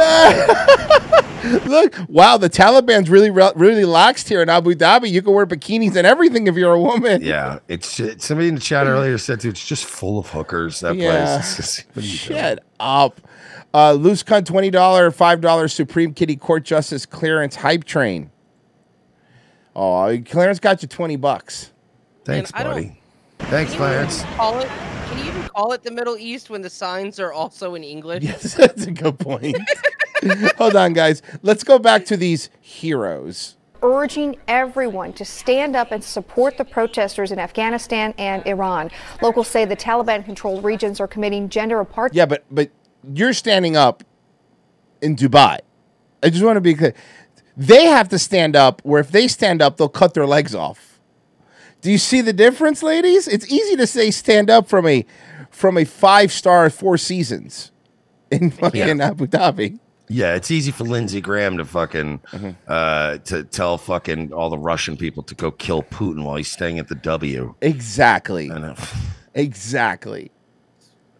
[1.66, 5.10] Look, wow, the Taliban's really re- really laxed here in Abu Dhabi.
[5.10, 7.22] You can wear bikinis and everything if you're a woman.
[7.22, 10.80] Yeah, it's it, somebody in the chat earlier said, "Dude, it's just full of hookers."
[10.80, 11.36] That Yeah.
[11.38, 11.56] place.
[11.56, 12.38] Just, what are you doing?
[12.40, 13.20] Shut up.
[13.72, 18.30] Uh, loose cunt twenty dollar, five dollar Supreme Kitty Court Justice Clarence hype train.
[19.74, 21.70] Oh, Clarence got you twenty bucks.
[22.24, 22.96] Thanks, I don't- buddy.
[23.38, 24.22] Thanks, Can Clarence.
[24.36, 24.68] Call it.
[25.06, 28.24] Can you even call it the Middle East when the signs are also in English?
[28.24, 29.56] Yes, that's a good point.
[30.58, 31.22] Hold on, guys.
[31.42, 33.56] Let's go back to these heroes.
[33.82, 38.90] urging everyone to stand up and support the protesters in Afghanistan and Iran.
[39.22, 42.10] Locals say the Taliban controlled regions are committing gender apartheid.
[42.12, 42.70] Yeah, but but
[43.14, 44.04] you're standing up
[45.00, 45.58] in Dubai.
[46.22, 46.92] I just want to be clear.
[47.56, 48.82] They have to stand up.
[48.84, 51.00] Where if they stand up, they'll cut their legs off.
[51.80, 53.26] Do you see the difference, ladies?
[53.26, 55.06] It's easy to say stand up from a
[55.60, 57.70] from a five star Four Seasons
[58.30, 59.78] in fucking Abu Dhabi.
[60.08, 62.50] Yeah, it's easy for Lindsey Graham to fucking Mm-hmm.
[62.66, 66.78] uh, to tell fucking all the Russian people to go kill Putin while he's staying
[66.80, 67.54] at the W.
[67.60, 68.50] Exactly.
[69.34, 70.30] Exactly.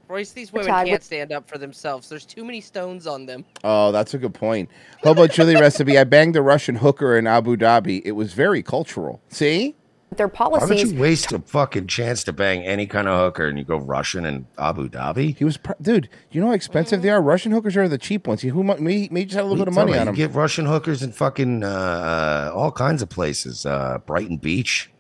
[0.09, 2.09] Royce, these women Todd, can't stand up for themselves.
[2.09, 3.45] There's too many stones on them.
[3.62, 4.68] Oh, that's a good point.
[5.05, 5.97] How about chili recipe?
[5.97, 8.03] I banged a Russian hooker in Abu Dhabi.
[8.05, 9.20] It was very cultural.
[9.28, 9.76] See?
[10.17, 13.47] Their Why would policies you waste a fucking chance to bang any kind of hooker
[13.47, 15.37] and you go Russian and Abu Dhabi?
[15.37, 16.09] He was, pr- dude.
[16.33, 17.23] You know how expensive they are.
[17.23, 18.43] Russian hookers are the cheap ones.
[18.43, 20.15] Who mu- may, may just have a little bit of money on You them.
[20.17, 23.65] get Russian hookers in fucking uh, uh, all kinds of places.
[23.65, 24.91] Uh, Brighton Beach.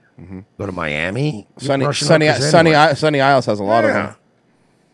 [0.58, 1.48] Go to Miami.
[1.56, 1.66] Mm-hmm.
[1.66, 2.94] Sunny, Russian Sunny, hookers Sunny, anywhere.
[2.94, 4.14] Sunny Isles has a lot of them.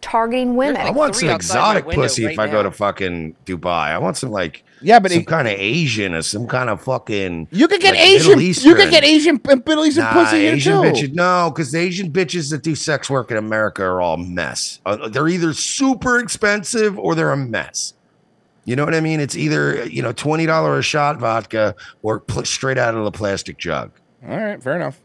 [0.07, 0.81] Targeting women.
[0.81, 3.35] I want some three outside my exotic window pussy if right I go to fucking
[3.45, 3.67] Dubai.
[3.91, 6.81] I want some like Yeah, but some it- kind of Asian or some kind of
[6.83, 7.49] fucking.
[7.51, 8.39] You could get like, Asian.
[8.39, 10.89] Middle You could get Asian and Middle Eastern Nah, pussy here Asian too.
[10.91, 11.15] bitches.
[11.15, 14.81] No, because the Asian bitches that do sex work in America are all mess.
[14.87, 17.95] Uh, they're either super expensive or they're a mess.
[18.65, 19.21] You know what I mean?
[19.21, 23.13] It's either you know twenty dollar a shot vodka or pl- straight out of the
[23.13, 23.91] plastic jug.
[24.29, 25.01] All right, fair enough.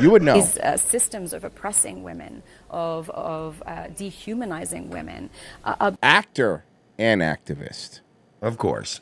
[0.00, 0.34] You would know.
[0.34, 5.30] These uh, systems of oppressing women, of, of uh, dehumanizing women,
[5.64, 6.64] uh, are Actor
[6.98, 8.00] and activist.
[8.40, 9.00] Of course.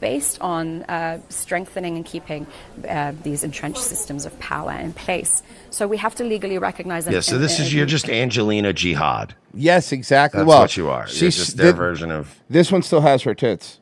[0.00, 2.46] based on uh, strengthening and keeping
[2.88, 5.42] uh, these entrenched systems of power in place.
[5.70, 7.14] So we have to legally recognize them.
[7.14, 7.20] Yeah.
[7.20, 9.34] So this is you're just Angelina Jihad.
[9.52, 10.38] Yes, exactly.
[10.38, 11.00] That's well, what you are.
[11.00, 12.40] You're she's- just their thi- version of.
[12.48, 13.80] This one still has her tits.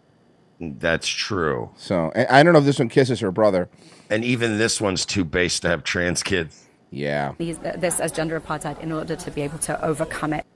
[0.59, 1.71] That's true.
[1.77, 3.69] So I I don't know if this one kisses her brother.
[4.09, 6.66] And even this one's too base to have trans kids.
[6.97, 7.35] Yeah.
[7.39, 10.47] these, uh, this as gender apartheid in order to be able to overcome it.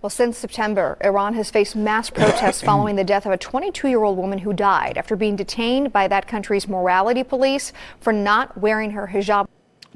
[0.00, 4.02] Well, since September, Iran has faced mass protests following the death of a 22 year
[4.02, 8.90] old woman who died after being detained by that country's morality police for not wearing
[8.92, 9.46] her hijab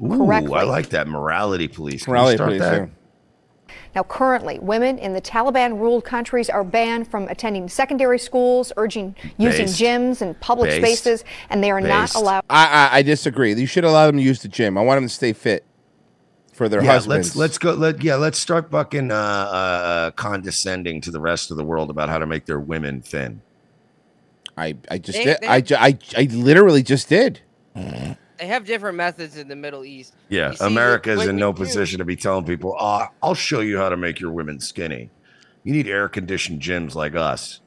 [0.01, 0.53] Ooh, correctly.
[0.55, 2.05] I like that morality police.
[2.05, 2.77] Can you Morality start police, that?
[2.79, 2.85] yeah.
[3.95, 9.15] Now, currently, women in the Taliban ruled countries are banned from attending secondary schools, urging
[9.37, 9.79] using Based.
[9.79, 11.03] gyms and public Based.
[11.03, 12.43] spaces, and they are not allowed.
[12.49, 13.53] I, I I disagree.
[13.53, 14.77] You should allow them to use the gym.
[14.77, 15.65] I want them to stay fit
[16.59, 17.37] for their yeah, husbands.
[17.37, 17.71] let's let's go.
[17.71, 22.09] Let yeah, let's start fucking uh, uh, condescending to the rest of the world about
[22.09, 23.41] how to make their women thin.
[24.57, 25.37] I I just They- did.
[25.41, 27.39] they- I, ju- I I literally just did.
[27.75, 30.13] They have different methods in the Middle East.
[30.27, 32.75] Yeah, You see, America is what in we no do- position to be telling people,
[32.77, 35.09] "Oh, I'll show you how to make your women skinny."
[35.63, 37.61] You need air conditioned gyms like us.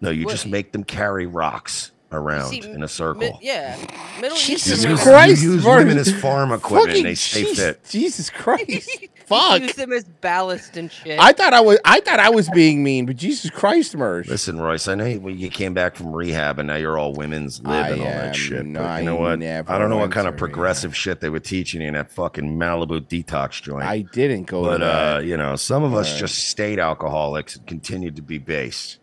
[0.00, 3.20] No, you What- just make them carry rocks around See, in a circle.
[3.20, 3.76] Mi- yeah,
[4.20, 5.88] Middle Jesus Eastern Christ, you use Martin.
[5.88, 6.88] women as farm equipment.
[6.90, 7.84] Fucking they stay jeez- fit.
[7.88, 8.90] Jesus Christ!
[9.28, 9.60] You Fuck.
[9.62, 11.18] use them as ballast and shit.
[11.18, 14.28] I thought I was I thought I was being mean, but Jesus Christ, Mersh.
[14.28, 17.58] Listen, Royce, I know you, you came back from rehab and now you're all women's
[17.58, 18.64] lib I and all that shit.
[18.64, 19.42] not- but you know I what?
[19.68, 22.12] I don't know what kind of to progressive shit they were teaching you in that
[22.12, 23.82] fucking Malibu detox joint.
[23.82, 25.26] I didn't go but to uh, that.
[25.26, 26.20] you know, some of us Alright.
[26.20, 28.98] just stayed alcoholics and continued to be based.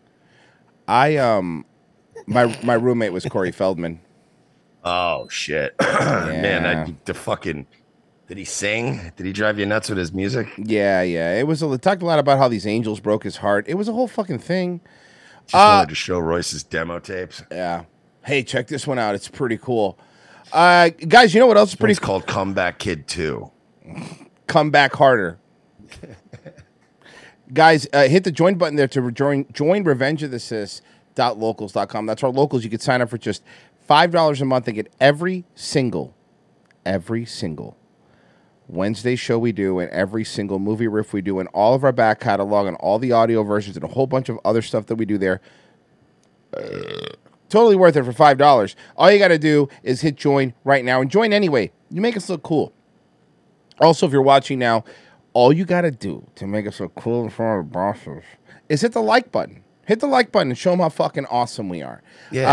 [0.88, 1.66] I um
[2.26, 4.00] my my roommate was Corey Feldman.
[4.84, 6.66] Oh shit, man!
[6.66, 7.66] I, the fucking
[8.28, 9.12] Did he sing?
[9.16, 10.48] Did he drive you nuts with his music?
[10.58, 11.34] Yeah, yeah.
[11.38, 11.62] It was.
[11.62, 13.66] A, it talked a lot about how these angels broke his heart.
[13.68, 14.80] It was a whole fucking thing.
[15.46, 17.42] Just Uh, wanted to show Royce's demo tapes.
[17.50, 17.84] Yeah.
[18.24, 19.14] Hey, check this one out.
[19.14, 19.98] It's pretty cool.
[20.52, 23.50] Uh, guys, you know what else is pretty It's called Comeback Kid 2.
[24.46, 25.38] come back harder.
[27.52, 30.38] Guys, uh, hit the join button there to join join Revenge of the
[31.16, 32.06] Cis.locals.com.
[32.06, 32.64] That's our locals.
[32.64, 33.42] You can sign up for just
[33.86, 36.14] five dollars a month and get every single,
[36.84, 37.76] every single
[38.66, 41.92] Wednesday show we do and every single movie riff we do and all of our
[41.92, 44.96] back catalog and all the audio versions and a whole bunch of other stuff that
[44.96, 45.40] we do there.
[47.48, 48.74] Totally worth it for five dollars.
[48.96, 51.72] All you got to do is hit join right now and join anyway.
[51.90, 52.72] You make us look cool.
[53.80, 54.84] Also, if you're watching now,
[55.32, 58.22] all you got to do to make us look cool in front of the bosses
[58.68, 59.63] is hit the like button.
[59.86, 62.02] Hit the like button and show them how fucking awesome we are.
[62.30, 62.50] Yeah.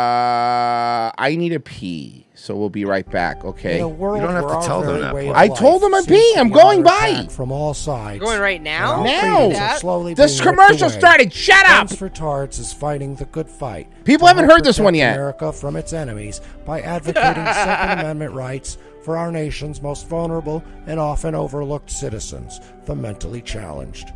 [0.00, 3.44] Uh, I need a pee, so we'll be right back.
[3.44, 3.76] Okay.
[3.78, 6.34] In a world where our very way of I told them I'm seems peeing.
[6.34, 7.06] to I'm going by.
[7.08, 8.20] attack from all sides.
[8.20, 9.02] Going right now?
[9.04, 9.76] Now.
[9.76, 10.98] slowly This commercial away.
[10.98, 11.32] started.
[11.32, 11.88] Shut up.
[11.88, 13.88] Guns for Tards is fighting the good fight.
[14.04, 15.14] People haven't heard this one yet.
[15.14, 20.98] America from its enemies by advocating Second Amendment rights for our nation's most vulnerable and
[21.00, 24.12] often overlooked citizens, the mentally challenged.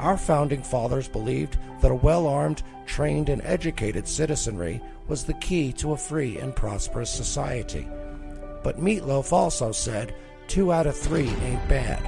[0.00, 5.74] Our founding fathers believed that a well armed, trained, and educated citizenry was the key
[5.74, 7.86] to a free and prosperous society.
[8.62, 10.14] But Meatloaf also said
[10.48, 12.00] two out of three ain't bad.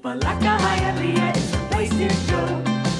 [0.00, 2.40] Opa-locka Hialeah is the place to go.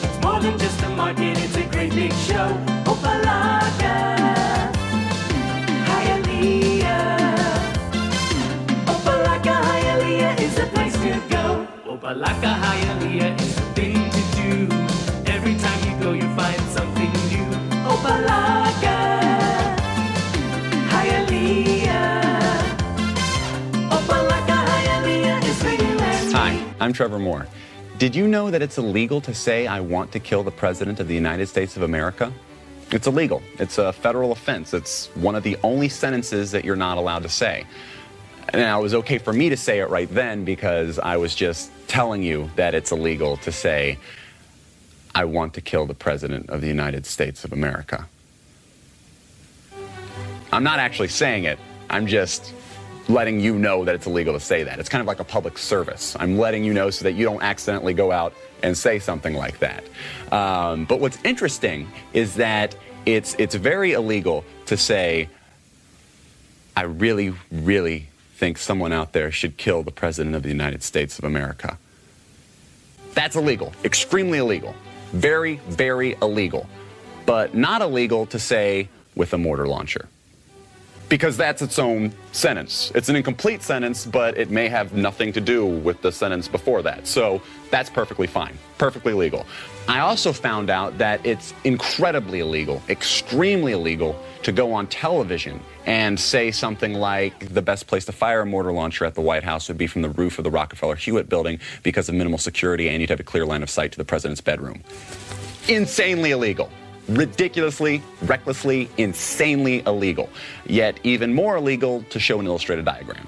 [0.05, 2.53] It's more than just a market, it's a great big show.
[2.85, 3.95] Opa-locka
[5.89, 7.25] Hialeah.
[8.85, 11.67] Opa-locka Hialeah is the place to go.
[11.89, 13.60] Opa-locka Hialeah is
[26.81, 27.47] I'm Trevor Moore.
[27.99, 31.09] Did you know that it's illegal to say, I want to kill the President of
[31.09, 32.33] the United States of America?
[32.91, 33.43] It's illegal.
[33.59, 34.73] It's a federal offense.
[34.73, 37.67] It's one of the only sentences that you're not allowed to say.
[38.55, 41.71] Now, it was okay for me to say it right then because I was just
[41.87, 43.99] telling you that it's illegal to say,
[45.15, 48.07] I want to kill the President of the United States of America.
[50.51, 51.59] I'm not actually saying it,
[51.91, 52.55] I'm just
[53.13, 54.79] letting you know that it's illegal to say that.
[54.79, 56.17] It's kind of like a public service.
[56.19, 59.59] I'm letting you know so that you don't accidentally go out and say something like
[59.59, 59.85] that.
[60.33, 62.75] Um, but what's interesting is that
[63.07, 65.29] it's, it's very illegal to say,
[66.77, 71.19] I really, really think someone out there should kill the President of the United States
[71.19, 71.79] of America.
[73.15, 74.75] That's illegal, extremely illegal,
[75.13, 76.69] very, very illegal,
[77.27, 80.09] but not illegal to say with a mortar launcher.
[81.11, 82.93] Because that's its own sentence.
[82.95, 86.83] It's an incomplete sentence, but it may have nothing to do with the sentence before
[86.83, 87.07] that.
[87.07, 89.45] So that's perfectly fine, perfectly legal.
[89.89, 96.19] I also found out that it's incredibly illegal, extremely illegal, to go on television and
[96.19, 99.67] say something like the best place to fire a mortar launcher at the White House
[99.67, 103.01] would be from the roof of the Rockefeller Hewitt building because of minimal security and
[103.01, 104.85] you'd have a clear line of sight to the president's bedroom.
[105.67, 106.71] Insanely illegal.
[107.11, 110.31] Ridiculously, recklessly, insanely illegal.
[110.67, 113.27] Yet even more illegal to show an illustrated diagram.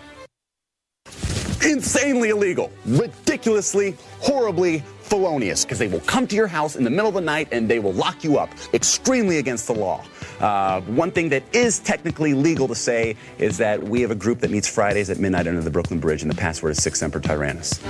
[1.65, 7.09] Insanely illegal, ridiculously, horribly felonious, because they will come to your house in the middle
[7.09, 8.51] of the night and they will lock you up.
[8.73, 10.05] Extremely against the law.
[10.41, 14.41] Uh, one thing that is technically legal to say is that we have a group
[14.41, 17.21] that meets Fridays at midnight under the Brooklyn Bridge, and the password is Sic semper
[17.21, 17.81] tyrannis.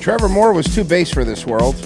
[0.00, 1.76] Trevor Moore was too base for this world.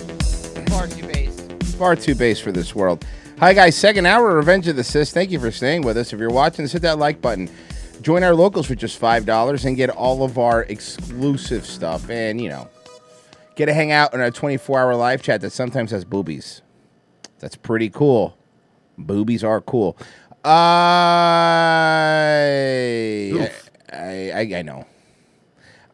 [0.68, 1.74] Far too base.
[1.74, 3.04] Far too base for this world.
[3.40, 3.76] Hi, guys.
[3.76, 5.12] Second hour, Revenge of the Cis.
[5.12, 6.12] Thank you for staying with us.
[6.12, 7.50] If you're watching, hit that like button.
[8.02, 12.08] Join our locals for just $5 and get all of our exclusive stuff.
[12.08, 12.68] And, you know,
[13.56, 16.62] get to hang out in our 24 hour live chat that sometimes has boobies.
[17.40, 18.38] That's pretty cool.
[18.96, 19.96] Boobies are cool.
[20.44, 20.52] Uh, I,
[23.92, 24.86] I, I, I know.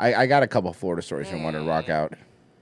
[0.01, 1.91] I, I got a couple Florida stories I want to rock mm.
[1.91, 2.15] out.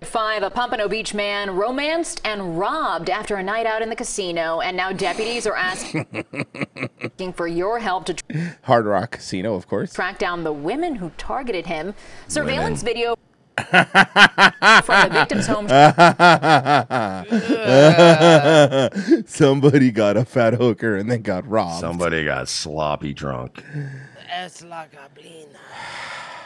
[0.02, 4.60] Five, a Pompano Beach man romanced and robbed after a night out in the casino.
[4.60, 9.92] And now deputies are asking for your help to Hard Rock Casino, of course.
[9.92, 11.94] track down the women who targeted him.
[12.26, 13.16] Surveillance video
[13.56, 15.68] from the victim's home.
[19.26, 21.80] Somebody got a fat hooker and then got robbed.
[21.80, 23.64] Somebody got sloppy drunk.
[24.28, 25.58] Es la gablina.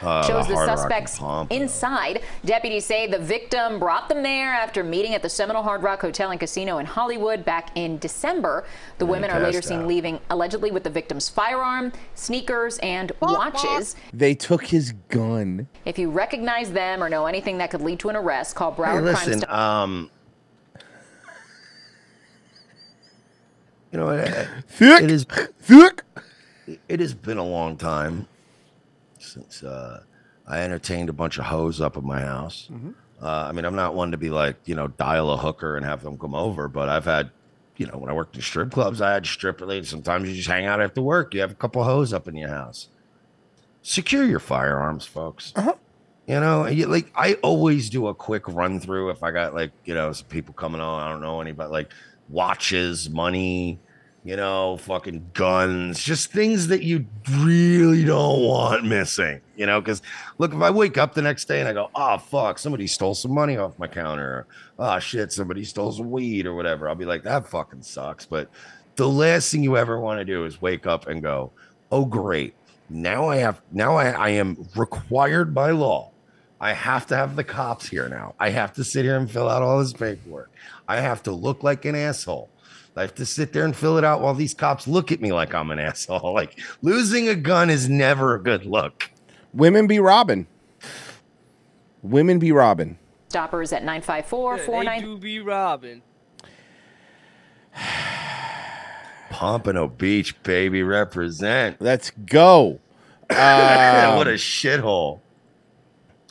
[0.03, 1.19] Uh, shows the Hard suspects
[1.49, 2.21] inside.
[2.43, 6.31] Deputies say the victim brought them there after meeting at the Seminole Hard Rock Hotel
[6.31, 8.65] and Casino in Hollywood back in December.
[8.97, 9.87] The women are later seen out.
[9.87, 13.95] leaving allegedly with the victim's firearm, sneakers, and watches.
[14.11, 15.67] They took his gun.
[15.85, 19.05] If you recognize them or know anything that could lead to an arrest, call Broward
[19.05, 19.51] Hey, Crime listen, Stop.
[19.51, 20.11] um,
[23.91, 24.47] you know, it,
[24.79, 25.25] it is
[26.87, 28.27] It has been a long time
[29.33, 30.03] since uh,
[30.47, 32.69] I entertained a bunch of hoes up at my house.
[33.21, 35.85] Uh, I mean, I'm not one to be like, you know, dial a hooker and
[35.85, 37.31] have them come over, but I've had,
[37.77, 39.89] you know, when I worked in strip clubs, I had stripper ladies.
[39.89, 41.33] Sometimes you just hang out after work.
[41.33, 42.89] You have a couple hoes up in your house.
[43.81, 45.51] Secure your firearms, folks.
[45.55, 45.73] Uh-huh.
[46.27, 49.71] You know, you, like I always do a quick run through if I got like,
[49.83, 51.91] you know, some people coming on, I don't know anybody, like
[52.29, 53.79] watches, money,
[54.23, 57.05] you know, fucking guns, just things that you
[57.39, 60.01] really don't want missing, you know, because
[60.37, 63.15] look, if I wake up the next day and I go, oh, fuck, somebody stole
[63.15, 64.47] some money off my counter,
[64.79, 68.25] oh, shit, somebody stole some weed or whatever, I'll be like, that fucking sucks.
[68.25, 68.49] But
[68.95, 71.51] the last thing you ever want to do is wake up and go,
[71.91, 72.53] oh, great.
[72.89, 76.11] Now I have, now I, I am required by law.
[76.61, 78.35] I have to have the cops here now.
[78.39, 80.49] I have to sit here and fill out all this paperwork.
[80.87, 82.49] I have to look like an asshole.
[82.95, 85.31] I have to sit there and fill it out while these cops look at me
[85.33, 86.33] like I'm an asshole.
[86.33, 89.09] Like losing a gun is never a good look.
[89.53, 90.47] Women be robbing.
[92.01, 92.97] Women be robbing.
[93.29, 95.01] Stoppers at 954 They 49.
[95.01, 96.01] do be robbing.
[99.29, 101.81] Pompano Beach, baby, represent.
[101.81, 102.79] Let's go.
[103.29, 105.21] Um, what a shithole.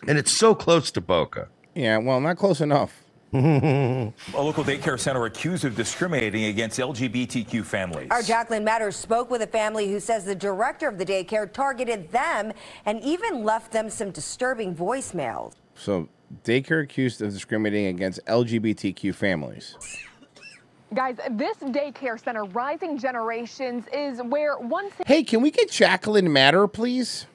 [0.06, 1.48] And it's so close to Boca.
[1.74, 3.01] Yeah, well, not close enough.
[3.34, 8.08] A local daycare center accused of discriminating against LGBTQ families.
[8.10, 12.10] Our Jacqueline Matters spoke with a family who says the director of the daycare targeted
[12.12, 12.52] them
[12.84, 15.54] and even left them some disturbing voicemails.
[15.74, 16.10] So,
[16.44, 19.76] daycare accused of discriminating against LGBTQ families.
[20.92, 26.68] Guys, this daycare center, Rising Generations, is where once Hey, can we get Jacqueline Matter,
[26.68, 27.26] please?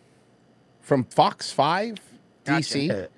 [0.80, 1.96] From Fox 5
[2.46, 3.10] DC?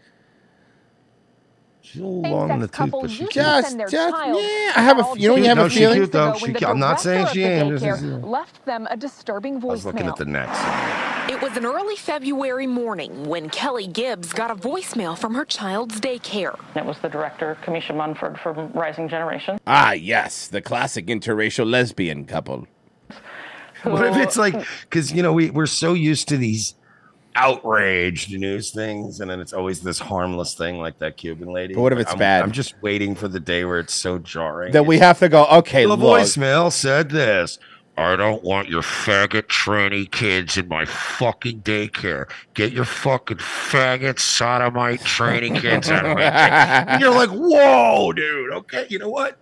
[1.91, 3.43] She's a little long in the tooth, but she used cute.
[3.45, 5.69] to send their just- yeah, I have a- you know when you have a No,
[5.69, 6.29] she feeling- cute, though.
[6.31, 6.69] when She the cute.
[6.69, 7.69] I'm not saying director she of the ain't.
[7.79, 10.09] This daycare is- left them a disturbing I was looking voicemail.
[10.09, 10.59] at the next.
[11.31, 15.99] It was an early February morning when Kelly Gibbs got a voicemail from her child's
[15.99, 16.57] daycare.
[16.75, 19.59] It was the director, Kamisha Munford from Rising Generation.
[19.65, 22.67] Ah, yes, the classic interracial lesbian couple.
[23.83, 26.75] What if it's like, because, you know, we, we're so used to these
[27.35, 31.73] outraged news things, and then it's always this harmless thing like that Cuban lady.
[31.73, 32.43] But what if it's I'm, bad?
[32.43, 34.73] I'm just waiting for the day where it's so jarring.
[34.73, 36.21] That we have to go, okay, the look.
[36.21, 37.59] voicemail said this.
[37.97, 42.29] I don't want your faggot tranny kids in my fucking daycare.
[42.53, 46.87] Get your fucking faggot sodomite tranny kids out of my daycare.
[46.87, 48.53] And you're like, whoa, dude.
[48.53, 49.37] Okay, you know what?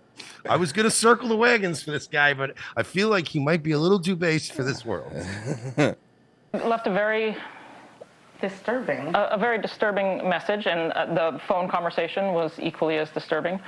[0.48, 3.62] I was gonna circle the wagons for this guy, but I feel like he might
[3.62, 5.12] be a little too base for this world.
[6.52, 7.36] Left a very
[8.40, 13.60] disturbing, a, a very disturbing message, and uh, the phone conversation was equally as disturbing,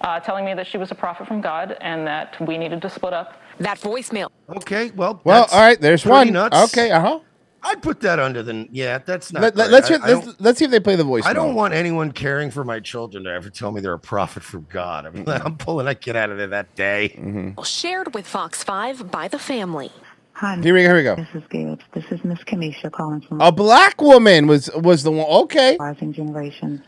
[0.00, 2.90] uh, telling me that she was a prophet from God and that we needed to
[2.90, 3.40] split up.
[3.58, 4.28] That voicemail.
[4.56, 6.32] Okay, well, Well, that's all right, there's pretty one.
[6.32, 6.72] Nuts.
[6.76, 7.20] Okay, uh huh.
[7.66, 8.98] I'd put that under the yeah.
[8.98, 9.40] That's not.
[9.42, 9.72] Let, great.
[9.72, 11.24] us I- hear, I let's, don't- let's see if they play the voice.
[11.24, 14.42] I don't want anyone caring for my children to ever tell me they're a prophet
[14.42, 15.06] from God.
[15.06, 17.14] I mean, I'm pulling that kid out of there that day.
[17.16, 17.62] Mm-hmm.
[17.62, 19.90] Shared with Fox 5 by the family.
[20.34, 20.88] Hi, Here we go.
[20.88, 21.14] Here we go.
[21.14, 21.84] This is Gibbs.
[21.92, 25.26] This is Miss Kamisha calling from A black woman was was the one.
[25.44, 25.76] Okay.
[25.78, 26.82] Rising Generation.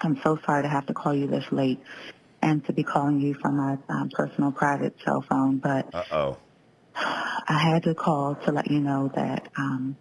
[0.00, 1.80] I'm so sorry to have to call you this late
[2.42, 6.36] and to be calling you from my um, personal private cell phone, but Uh oh.
[6.96, 9.96] I had to call to let you know that um,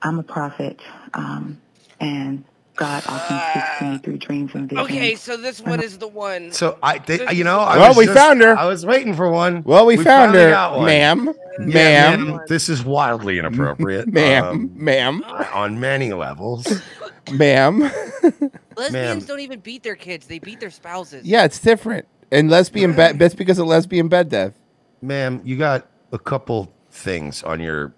[0.00, 0.80] I'm a prophet
[1.12, 1.60] um,
[2.00, 2.44] and
[2.76, 4.84] God often speaks to me through dreams and visions.
[4.86, 6.50] Okay, so this one is the one.
[6.52, 8.56] So I, they, you know, I Well, was we just- found her.
[8.58, 9.62] I was waiting for one.
[9.62, 10.86] Well, we found finally her, got one.
[10.86, 11.34] ma'am.
[11.60, 12.40] Yeah, Ma'am.
[12.48, 14.44] This is wildly inappropriate, Ma'am.
[14.44, 15.22] um, Ma'am.
[15.54, 16.66] on many levels.
[17.32, 17.78] Ma'am.
[18.76, 19.18] Lesbians Ma'am.
[19.20, 21.24] don't even beat their kids; they beat their spouses.
[21.24, 22.06] Yeah, it's different.
[22.32, 23.20] And lesbian bed.
[23.20, 24.54] That's because of lesbian bed death.
[25.00, 27.94] Ma'am, you got a couple things on your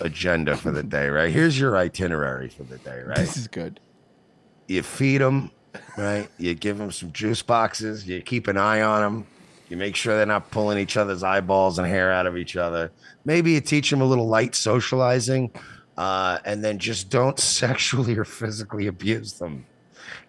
[0.00, 1.32] agenda for the day, right?
[1.32, 3.16] Here's your itinerary for the day, right?
[3.18, 3.78] This is good.
[4.66, 5.50] You feed them,
[5.96, 6.28] right?
[6.38, 8.06] You give them some juice boxes.
[8.06, 9.26] You keep an eye on them.
[9.68, 12.90] You make sure they're not pulling each other's eyeballs and hair out of each other.
[13.24, 15.50] Maybe you teach them a little light socializing,
[15.96, 19.66] uh, and then just don't sexually or physically abuse them.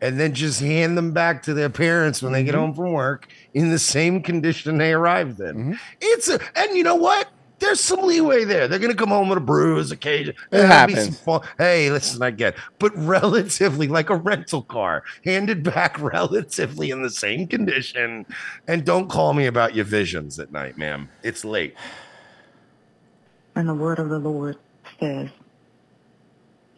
[0.01, 2.59] And then just hand them back to their parents when they get Mhm.
[2.59, 5.55] home from work in the same condition they arrived in.
[5.55, 5.73] Mm-hmm.
[6.01, 7.27] It's a, and you know what?
[7.59, 8.67] There's some leeway there.
[8.67, 10.35] They're gonna come home with a bruise occasion.
[10.51, 11.49] It There'll be some happens.
[11.57, 17.09] Hey, listen, I get, but relatively like a rental car, handed back relatively in the
[17.09, 18.25] same condition,
[18.67, 21.09] and don't call me about your visions at night, ma'am.
[21.23, 21.75] It's late.
[23.55, 24.57] And the word of the Lord
[24.99, 25.29] says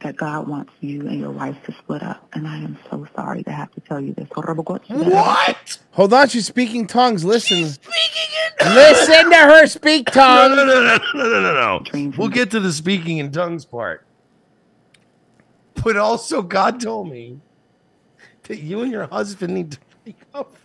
[0.02, 2.26] that God wants you and your wife to split up.
[2.34, 4.28] And I am so sorry to have to tell you this.
[4.32, 5.80] What?
[5.92, 7.26] Hold on, she's speaking tongues.
[7.26, 7.58] Listen.
[7.58, 8.30] She's speaking
[8.62, 10.56] in Listen to her speak No, tongues.
[10.56, 12.12] no, no, no, no, no, no, no.
[12.18, 14.06] We'll get to the speaking in tongues part.
[15.84, 17.40] But also, God told me
[18.44, 20.56] that you and your husband need to break up.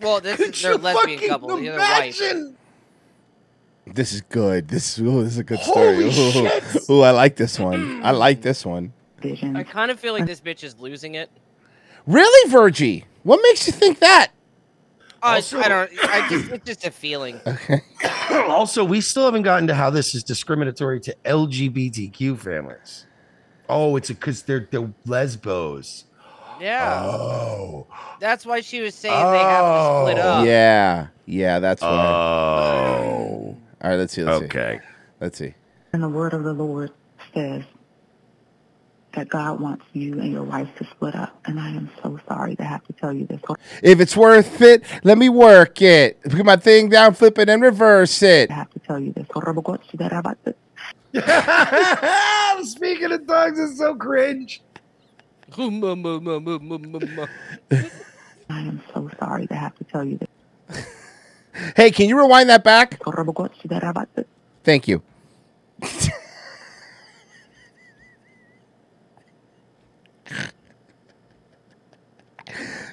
[0.00, 2.20] Well, this Could is their you lesbian fucking couple, the other wife.
[3.86, 3.94] Imagine?
[3.94, 4.68] This is good.
[4.68, 5.94] This is, ooh, this is a good story.
[5.94, 6.90] Holy Ooh, shit.
[6.90, 8.04] ooh, I like this one.
[8.04, 8.92] I like this one.
[9.24, 11.30] I kind of feel like this bitch is losing it.
[12.06, 13.04] Really, Virgie?
[13.22, 14.28] What makes you think that?
[15.22, 15.90] Uh, Also- I don't.
[16.02, 17.40] I just it's just a feeling.
[17.46, 17.80] Okay.
[18.48, 23.06] also, we still haven't gotten to how this is discriminatory to LGBTQ families.
[23.68, 26.06] Oh, it's because they're they're lesbos.
[26.60, 27.04] Yeah.
[27.04, 27.86] Oh.
[28.20, 30.46] That's why she was saying they have to split up.
[30.46, 31.88] Yeah, yeah, that's why.
[31.88, 33.51] Oh.
[33.82, 34.22] All right, let's see.
[34.22, 34.78] Let's Okay.
[34.80, 34.88] see.
[35.20, 35.54] Let's see.
[35.92, 36.90] And the word of the Lord
[37.34, 37.64] says
[39.14, 41.38] that God wants you and your wife to split up.
[41.44, 43.40] And I am so sorry to have to tell you this.
[43.82, 46.22] If it's worth it, let me work it.
[46.22, 48.50] Put my thing down, flip it, and reverse it.
[48.50, 49.26] I have to tell you this.
[52.70, 54.62] Speaking of tongues, it's so cringe.
[58.48, 60.86] I am so sorry to have to tell you this.
[61.76, 62.98] Hey, can you rewind that back?
[64.64, 65.02] Thank you.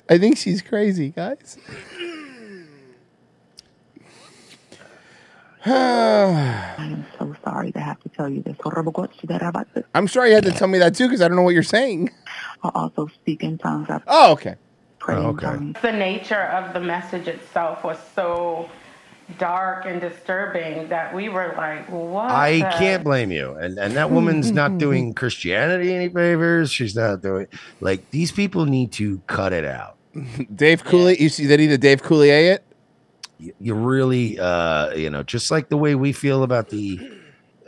[0.09, 1.57] I think she's crazy, guys.
[5.65, 8.55] I am so sorry to have to tell you this.
[9.93, 11.63] I'm sorry you had to tell me that too because I don't know what you're
[11.63, 12.09] saying.
[12.63, 13.87] I also speak in tongues.
[14.07, 14.55] Oh, okay
[15.15, 15.77] pray in tongues.
[15.81, 18.69] The nature of the message itself was so
[19.37, 22.31] dark and disturbing that we were like, what?
[22.31, 23.53] I the- can't blame you.
[23.53, 26.71] And and that woman's not doing Christianity any favors.
[26.71, 27.47] She's not doing
[27.79, 29.97] like these people need to cut it out.
[30.55, 32.63] Dave Cooley, you see that either Dave Cooley it?
[33.37, 36.99] You, you really, uh, you know, just like the way we feel about the,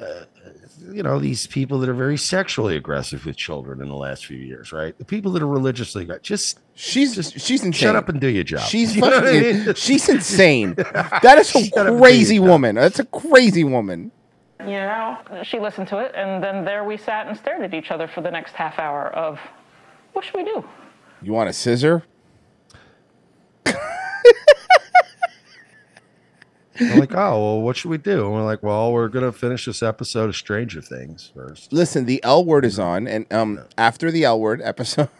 [0.01, 0.25] uh,
[0.93, 4.37] you know, these people that are very sexually aggressive with children in the last few
[4.37, 4.97] years, right?
[4.97, 7.71] The people that are religiously aggra- just she's just she's insane.
[7.73, 8.61] Shut up and do your job.
[8.67, 9.73] She's You know what I mean?
[9.75, 10.75] she's insane.
[11.23, 12.75] That is a up crazy woman.
[12.75, 14.11] That's a crazy woman.
[14.59, 17.89] You know, she listened to it, and then there we sat and stared at each
[17.89, 19.39] other for the next half hour of,
[20.13, 20.63] what should we do?
[21.23, 22.03] You want a scissor?
[26.87, 28.25] They're like, oh, well, what should we do?
[28.25, 31.71] And we're like, well, we're gonna finish this episode of Stranger Things first.
[31.71, 35.09] Listen, the L word is on, and um, after the L word episode,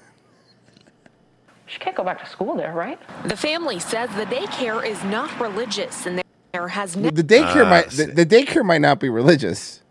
[1.68, 3.00] She can't go back to school there, right?
[3.28, 6.22] The family says the daycare is not religious and
[6.52, 7.10] there has no.
[7.10, 9.82] the daycare Ah, might the, the daycare might not be religious,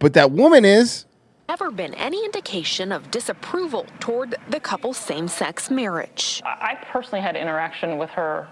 [0.00, 1.04] but that woman is.
[1.48, 6.42] never been any indication of disapproval toward the couple's same-sex marriage.
[6.44, 8.48] I I personally had interaction with her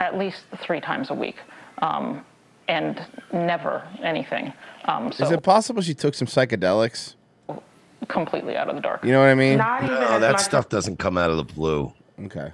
[0.00, 1.36] at least three times a week,
[1.80, 2.24] um,
[2.68, 4.52] and never anything.
[4.84, 7.14] Um, so Is it possible she took some psychedelics?
[8.08, 9.04] completely out of the dark.
[9.04, 9.58] You know what I mean?
[9.58, 11.92] Not even No, as that much stuff doesn't come out of the blue.
[12.24, 12.50] Okay.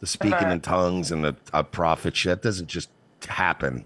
[0.00, 2.88] The speaking in tongues and the uh, prophet shit doesn't just
[3.26, 3.84] happen.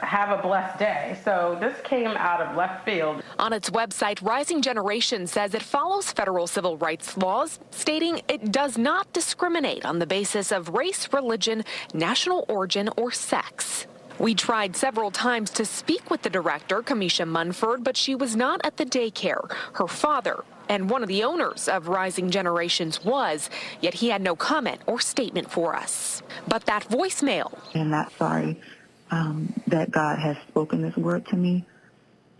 [0.00, 1.18] Have a blessed day.
[1.24, 3.22] So this came out of left field.
[3.38, 8.78] On its website, Rising Generation says it follows federal civil rights laws, stating it does
[8.78, 11.64] not discriminate on the basis of race, religion,
[11.94, 13.86] national origin, or sex.
[14.18, 18.60] We tried several times to speak with the director, Kamisha Munford, but she was not
[18.64, 19.50] at the daycare.
[19.74, 23.50] Her father and one of the owners of Rising Generations was,
[23.80, 26.22] yet he had no comment or statement for us.
[26.48, 28.58] But that voicemail I'm not sorry
[29.10, 31.64] um, that God has spoken this word to me,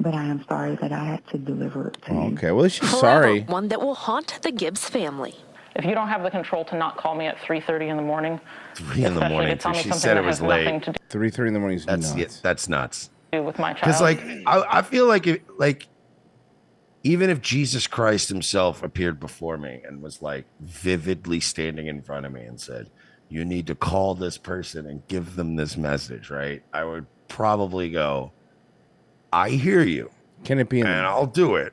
[0.01, 2.21] but I am sorry that I had to deliver it to you.
[2.35, 3.41] Okay, well she's forever sorry.
[3.43, 5.35] one that will haunt the Gibbs family.
[5.75, 8.41] If you don't have the control to not call me at 3:30 in the morning,
[8.75, 9.51] Three in the morning.
[9.51, 10.83] to tell me She said it was has nothing late.
[10.85, 12.19] to Three thirty in the morning is That's nuts.
[12.37, 13.11] yeah, that's nuts.
[13.33, 13.81] with my child.
[13.83, 15.87] Because like I, I feel like if like
[17.03, 22.27] even if Jesus Christ himself appeared before me and was like vividly standing in front
[22.27, 22.91] of me and said,
[23.29, 26.63] You need to call this person and give them this message, right?
[26.73, 28.33] I would probably go,
[29.33, 30.11] I hear you.
[30.45, 31.73] Can it be in and I'll do it.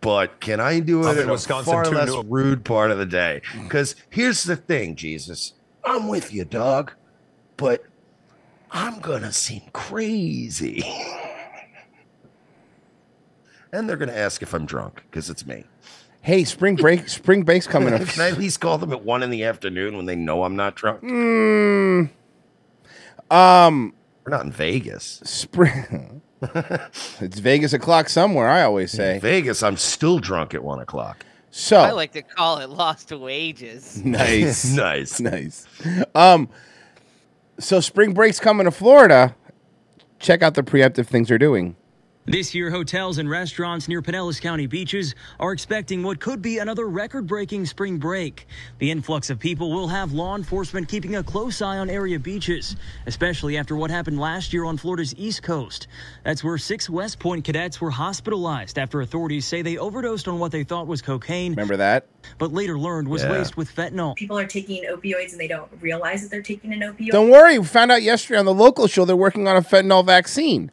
[0.00, 2.98] But can I do it in a Wisconsin, far too, less no- rude part of
[2.98, 3.42] the day?
[3.62, 5.54] Because here's the thing, Jesus.
[5.84, 6.92] I'm with you, dog.
[7.56, 7.84] But
[8.70, 10.84] I'm gonna seem crazy.
[13.72, 15.64] and they're gonna ask if I'm drunk because it's me.
[16.20, 18.00] Hey, spring break, spring break's coming up.
[18.08, 20.56] Can I at least call them at one in the afternoon when they know I'm
[20.56, 21.02] not drunk?
[21.02, 22.10] Mm,
[23.30, 25.20] um, we're not in Vegas.
[25.24, 26.22] Spring.
[26.42, 28.48] it's Vegas o'clock somewhere.
[28.48, 29.62] I always say Vegas.
[29.62, 31.24] I'm still drunk at one o'clock.
[31.50, 33.96] So I like to call it lost wages.
[34.04, 35.66] nice, nice, nice.
[36.14, 36.48] Um,
[37.58, 39.34] so spring break's coming to Florida.
[40.20, 41.76] Check out the preemptive things they're doing.
[42.30, 46.86] This year, hotels and restaurants near Pinellas County beaches are expecting what could be another
[46.86, 48.46] record breaking spring break.
[48.80, 52.76] The influx of people will have law enforcement keeping a close eye on area beaches,
[53.06, 55.88] especially after what happened last year on Florida's East Coast.
[56.22, 60.52] That's where six West Point cadets were hospitalized after authorities say they overdosed on what
[60.52, 61.52] they thought was cocaine.
[61.52, 62.08] Remember that?
[62.36, 63.32] But later learned was Yeah.
[63.32, 64.16] laced with fentanyl.
[64.16, 67.10] People are taking opioids and they don't realize that they're taking an opioid.
[67.10, 70.04] Don't worry, we found out yesterday on the local show they're working on a fentanyl
[70.04, 70.70] vaccine.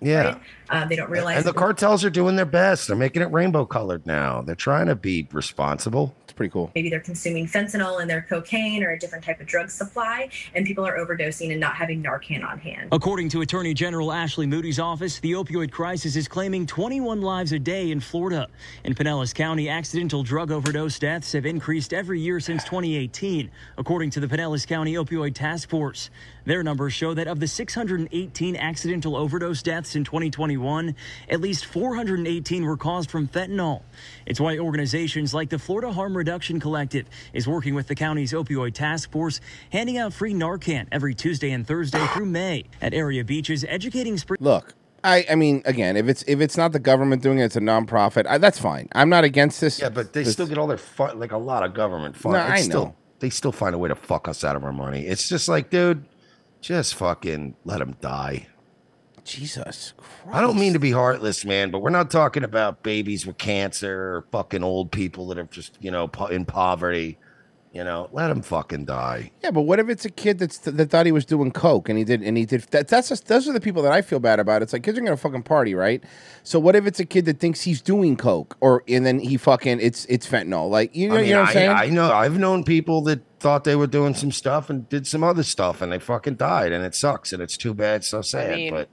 [0.00, 0.38] Yeah.
[0.70, 2.88] Uh, they don't realize And the cartels are doing their best.
[2.88, 4.42] They're making it rainbow colored now.
[4.42, 6.14] They're trying to be responsible.
[6.24, 6.70] It's pretty cool.
[6.74, 10.66] maybe they're consuming fentanyl in their cocaine or a different type of drug supply, and
[10.66, 12.88] people are overdosing and not having Narcan on hand.
[12.92, 17.58] According to Attorney General Ashley Moody's office, the opioid crisis is claiming 21 lives a
[17.58, 18.48] day in Florida.
[18.84, 24.20] In Pinellas County, accidental drug overdose deaths have increased every year since 2018, according to
[24.20, 26.10] the Pinellas County Opioid Task Force.
[26.44, 30.57] Their numbers show that of the 618 accidental overdose deaths in 2021,
[31.28, 33.82] at least 418 were caused from fentanyl.
[34.26, 38.74] It's why organizations like the Florida Harm Reduction Collective is working with the county's opioid
[38.74, 39.40] task force,
[39.70, 44.38] handing out free Narcan every Tuesday and Thursday through May at area beaches, educating spring.
[44.40, 44.74] Look,
[45.04, 47.60] I, I mean, again, if it's if it's not the government doing it, it's a
[47.60, 48.26] nonprofit.
[48.26, 48.88] I, that's fine.
[48.94, 49.80] I'm not against this.
[49.80, 52.32] Yeah, but they this- still get all their fun, like a lot of government fun.
[52.32, 52.94] No, I still- know.
[53.20, 55.06] they still find a way to fuck us out of our money.
[55.06, 56.04] It's just like, dude,
[56.60, 58.48] just fucking let them die.
[59.28, 59.92] Jesus.
[59.96, 60.36] Christ.
[60.36, 64.16] I don't mean to be heartless, man, but we're not talking about babies with cancer
[64.16, 67.18] or fucking old people that are just, you know, in poverty.
[67.70, 69.30] You know, let them fucking die.
[69.42, 71.98] Yeah, but what if it's a kid that's that thought he was doing coke and
[71.98, 74.20] he did and he did that, that's just those are the people that I feel
[74.20, 74.62] bad about.
[74.62, 76.02] It's like kids are gonna fucking party, right?
[76.42, 79.36] So what if it's a kid that thinks he's doing coke or and then he
[79.36, 80.70] fucking it's it's fentanyl.
[80.70, 81.70] Like you know, I mean, you know what I'm saying?
[81.70, 85.06] I, I know I've known people that thought they were doing some stuff and did
[85.06, 88.22] some other stuff and they fucking died and it sucks and it's too bad, so
[88.22, 88.56] sad.
[88.56, 88.88] mean, but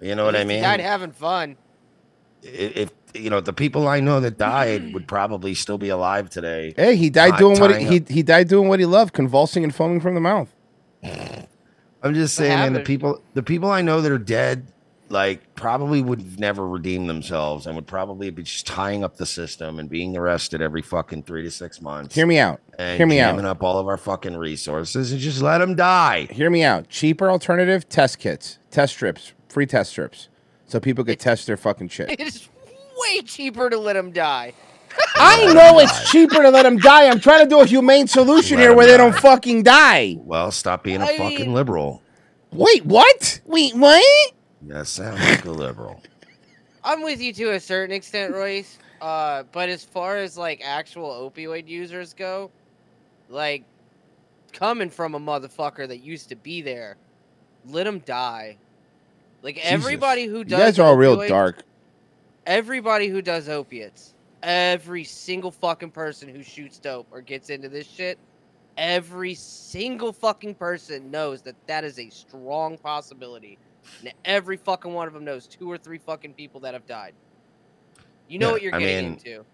[0.00, 0.62] you know what I At least he mean?
[0.64, 1.56] Died having fun.
[2.44, 6.28] I- If you know the people I know that died would probably still be alive
[6.30, 6.74] today.
[6.76, 9.74] hey, he died doing what he, he he died doing what he loved, convulsing and
[9.74, 10.48] foaming from the mouth.
[12.02, 14.66] I'm just saying, man, the people the people I know that are dead,
[15.08, 19.78] like probably would never redeem themselves and would probably be just tying up the system
[19.78, 22.14] and being arrested every fucking three to six months.
[22.14, 22.60] Hear me out.
[22.78, 23.30] And Hear me out.
[23.30, 26.26] jamming up all of our fucking resources and just let them die.
[26.30, 26.88] Hear me out.
[26.90, 30.28] Cheaper alternative test kits, test strips, free test strips,
[30.66, 32.10] so people could test their fucking shit.
[32.20, 32.48] It's
[32.98, 34.52] way cheaper to let them die.
[35.16, 37.08] I know it's cheaper to let them die.
[37.08, 40.16] I'm trying to do a humane solution Let here 'em where they don't fucking die.
[40.20, 42.02] Well, stop being a I fucking mean- liberal.
[42.52, 43.40] Wait, what?
[43.46, 44.32] Wait, what?
[44.64, 46.00] Yeah, sound like a liberal.
[46.84, 48.78] I'm with you to a certain extent, Royce.
[49.00, 52.50] Uh, but as far as like actual opioid users go,
[53.28, 53.64] like
[54.52, 56.96] coming from a motherfucker that used to be there,
[57.66, 58.56] let him die.
[59.44, 61.62] Like everybody who You does, guys are all real opioids- dark.
[62.46, 67.86] Everybody who does opiates, every single fucking person who shoots dope or gets into this
[67.86, 68.18] shit,
[68.78, 73.58] every single fucking person knows that that is a strong possibility.
[74.00, 77.12] And every fucking one of them knows two or three fucking people that have died.
[78.28, 79.44] You know Yeah, what you're I getting mean, into.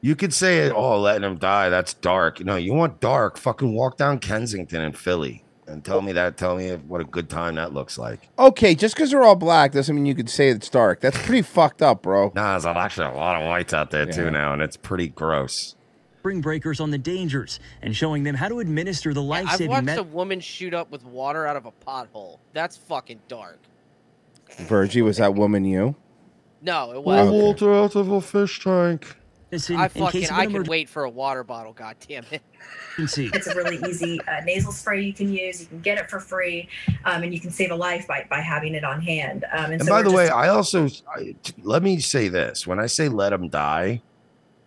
[0.00, 2.38] You could say, "Oh, letting them die." That's dark.
[2.44, 3.36] No, you want dark?
[3.36, 6.36] Fucking walk down Kensington in Philly and tell me that.
[6.36, 8.28] Tell me what a good time that looks like.
[8.38, 11.00] Okay, just because they're all black doesn't mean you could say it's dark.
[11.00, 12.32] That's pretty fucked up, bro.
[12.34, 14.12] Nah, there's actually a lot of whites out there Yeah.
[14.12, 15.74] too now, and it's pretty gross.
[16.20, 19.50] Spring breakers on the dangers and showing them how to administer the life saving.
[19.50, 22.38] I've life-saving watched med- a woman shoot up with water out of a pothole.
[22.52, 23.58] That's fucking dark.
[24.58, 25.94] Virgie, was that woman you?
[26.60, 27.36] No, it wasn't.
[27.36, 29.14] water out of a fish tank.
[29.50, 31.72] I fucking I can wait for a water bottle.
[31.72, 32.42] God damn it.
[33.32, 35.60] It's a really easy uh, nasal spray you can use.
[35.60, 36.68] You can get it for free,
[37.04, 39.44] um, and you can save a life by, by having it on hand.
[39.52, 42.28] Um, and, And so by we're the way, I also I, t- let me say
[42.28, 44.02] this: when I say let them die,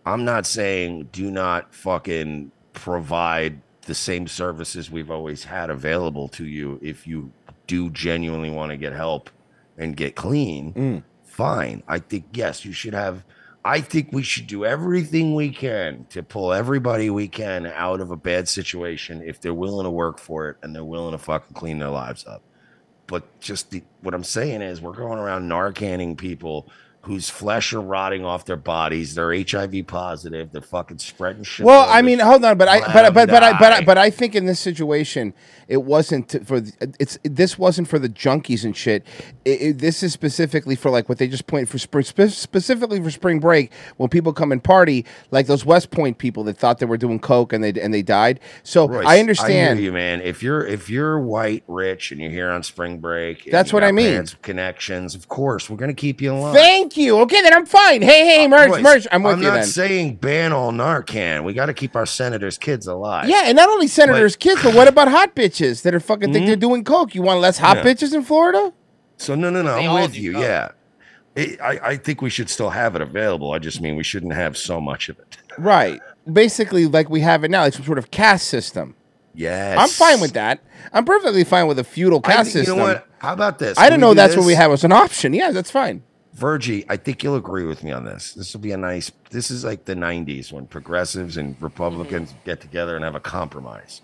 [0.04, 6.46] I'm not saying do not fucking provide the same services we've always had available to
[6.46, 7.30] you if you
[7.66, 9.30] do genuinely want to get help
[9.78, 11.04] and get clean.
[11.24, 13.24] Fine, I think yes, you should have.
[13.64, 18.10] I think we should do everything we can to pull everybody we can out of
[18.10, 21.54] a bad situation if they're willing to work for it and they're willing to fucking
[21.54, 22.42] clean their lives up.
[23.06, 26.68] But just the, what I'm saying is we're going around narcanning people
[27.02, 29.14] whose flesh are rotting off their bodies.
[29.16, 30.52] They're HIV positive.
[30.52, 31.66] They're fucking spreading shit.
[31.66, 34.08] Well, I mean, hold on, but I, but but but I, but I, but I
[34.10, 35.34] think in this situation,
[35.66, 39.04] it wasn't for the- it's this wasn't for the junkies and shit.
[39.44, 43.10] It, it- this is specifically for like what they just point for spring, specifically for
[43.10, 46.86] spring break when people come and party, like those West Point people that thought they
[46.86, 48.38] were doing coke and they and they died.
[48.62, 49.78] So Royce, I understand.
[49.80, 50.20] hear you, man.
[50.20, 53.90] If you're if you're white, rich, and you're here on spring break, That's what I
[53.90, 54.24] mean.
[54.42, 56.54] Connections, of course, we're gonna keep you in line.
[56.92, 57.18] Thank you.
[57.20, 58.02] Okay, then I'm fine.
[58.02, 59.06] Hey, hey, Mersh, Royce, Mersh.
[59.10, 59.64] I'm with I'm you not then.
[59.64, 61.42] saying ban all Narcan.
[61.42, 63.30] We got to keep our senators' kids alive.
[63.30, 66.44] Yeah, and not only senators' kids, but what about hot bitches that are fucking think
[66.44, 66.46] Mhm.
[66.48, 67.14] they're doing coke?
[67.14, 67.84] You want less hot Yeah.
[67.84, 68.74] bitches in Florida?
[69.16, 69.76] So no, no, no.
[69.76, 70.34] They I'm with you.
[70.34, 70.42] coke.
[70.42, 70.68] Yeah.
[71.34, 73.52] It, I, I think we should still have it available.
[73.52, 75.38] I just mean we shouldn't have so much of it.
[75.58, 76.00] Right.
[76.30, 78.94] Basically, like we have it now, like some sort of caste system.
[79.34, 79.78] Yes.
[79.78, 80.60] I'm fine with that.
[80.92, 82.74] I'm perfectly fine with a feudal I caste system.
[82.76, 83.06] You know what?
[83.18, 83.78] How about this?
[83.78, 84.58] I Can didn't we know do that's what we this?
[84.58, 85.32] have as an option.
[85.32, 86.02] Yeah, that's fine.
[86.32, 88.32] Virgie, I think you'll agree with me on this.
[88.32, 89.12] This will be a nice.
[89.30, 94.00] This is like the '90s when progressives and Republicans get together and have a compromise.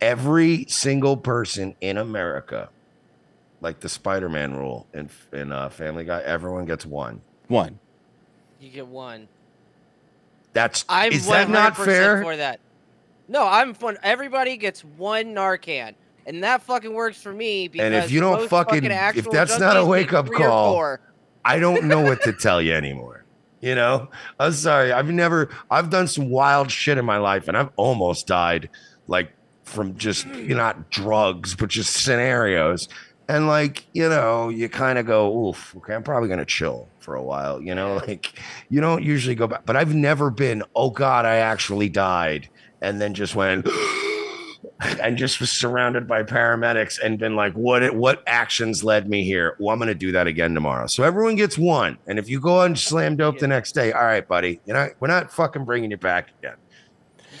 [0.00, 2.68] Every single person in America,
[3.60, 7.20] like the Spider-Man rule in in uh, Family Guy, everyone gets one.
[7.46, 7.78] One.
[8.60, 9.28] You get one.
[10.54, 12.22] That's I'm is that not fair?
[12.22, 12.58] for that.
[13.28, 13.98] No, I'm fun.
[14.02, 15.94] Everybody gets one Narcan,
[16.26, 17.68] and that fucking works for me.
[17.68, 20.98] Because And if you don't most fucking, if that's not a wake up call.
[21.44, 23.24] I don't know what to tell you anymore.
[23.60, 24.08] You know,
[24.38, 24.92] I'm sorry.
[24.92, 28.68] I've never, I've done some wild shit in my life, and I've almost died,
[29.06, 29.32] like
[29.64, 32.88] from just you know, not drugs, but just scenarios.
[33.28, 37.14] And like, you know, you kind of go, oof, okay, I'm probably gonna chill for
[37.16, 37.60] a while.
[37.62, 38.38] You know, like
[38.68, 39.64] you don't usually go back.
[39.64, 42.48] But I've never been, oh God, I actually died.
[42.82, 43.66] and then just went
[44.80, 49.56] and just was surrounded by paramedics and been like, what what actions led me here?
[49.58, 50.86] Well, I'm gonna do that again tomorrow.
[50.86, 51.96] So everyone gets one.
[52.06, 54.88] And if you go on slam dope the next day, all right, buddy, you know,
[55.00, 56.56] we're not fucking bringing you back again.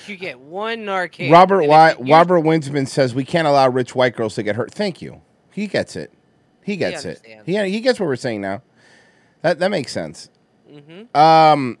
[0.06, 1.30] You get one Narcan.
[1.32, 4.42] Robert and if Wy- you- Robert Winsman says we can't allow rich white girls to
[4.42, 4.72] get hurt.
[4.72, 5.20] Thank you.
[5.52, 6.12] He gets it.
[6.62, 7.20] He gets it.
[7.44, 8.62] He he gets what we're saying now.
[9.42, 10.30] That that makes sense.
[10.70, 11.14] Mhm.
[11.16, 11.78] Um,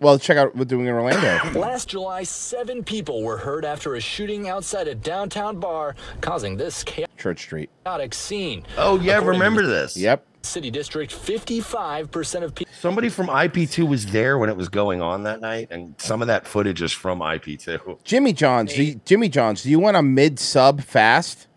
[0.00, 1.58] well, check out what we're doing in Orlando.
[1.58, 6.84] Last July, seven people were hurt after a shooting outside a downtown bar, causing this
[7.16, 7.70] Church Street.
[7.84, 8.64] chaotic scene.
[8.76, 9.96] Oh yeah, According remember the this?
[9.96, 10.26] Yep.
[10.42, 12.72] City district, 55% of people.
[12.78, 16.28] Somebody from IP2 was there when it was going on that night, and some of
[16.28, 18.04] that footage is from IP2.
[18.04, 18.72] Jimmy John's.
[18.72, 19.64] Do you, Jimmy John's.
[19.64, 21.48] Do you want a mid sub fast?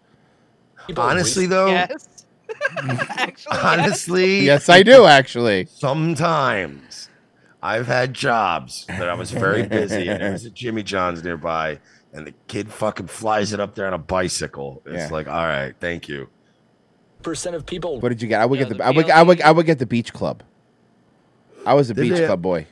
[0.97, 2.07] Honestly, though, Yes.
[3.51, 5.65] honestly, Yes, I do actually.
[5.65, 7.08] Sometimes
[7.61, 11.79] I've had jobs that I was very busy, and there was a Jimmy John's nearby,
[12.13, 14.81] and the kid fucking flies it up there on a bicycle.
[14.85, 15.09] It's Yeah.
[15.09, 16.29] like, all right, thank you.
[17.21, 17.99] Percent of people.
[17.99, 18.39] What did you get?
[18.41, 20.41] I would get the, I would I would I would get the beach club.
[21.65, 22.65] I was a Did beach they- club boy.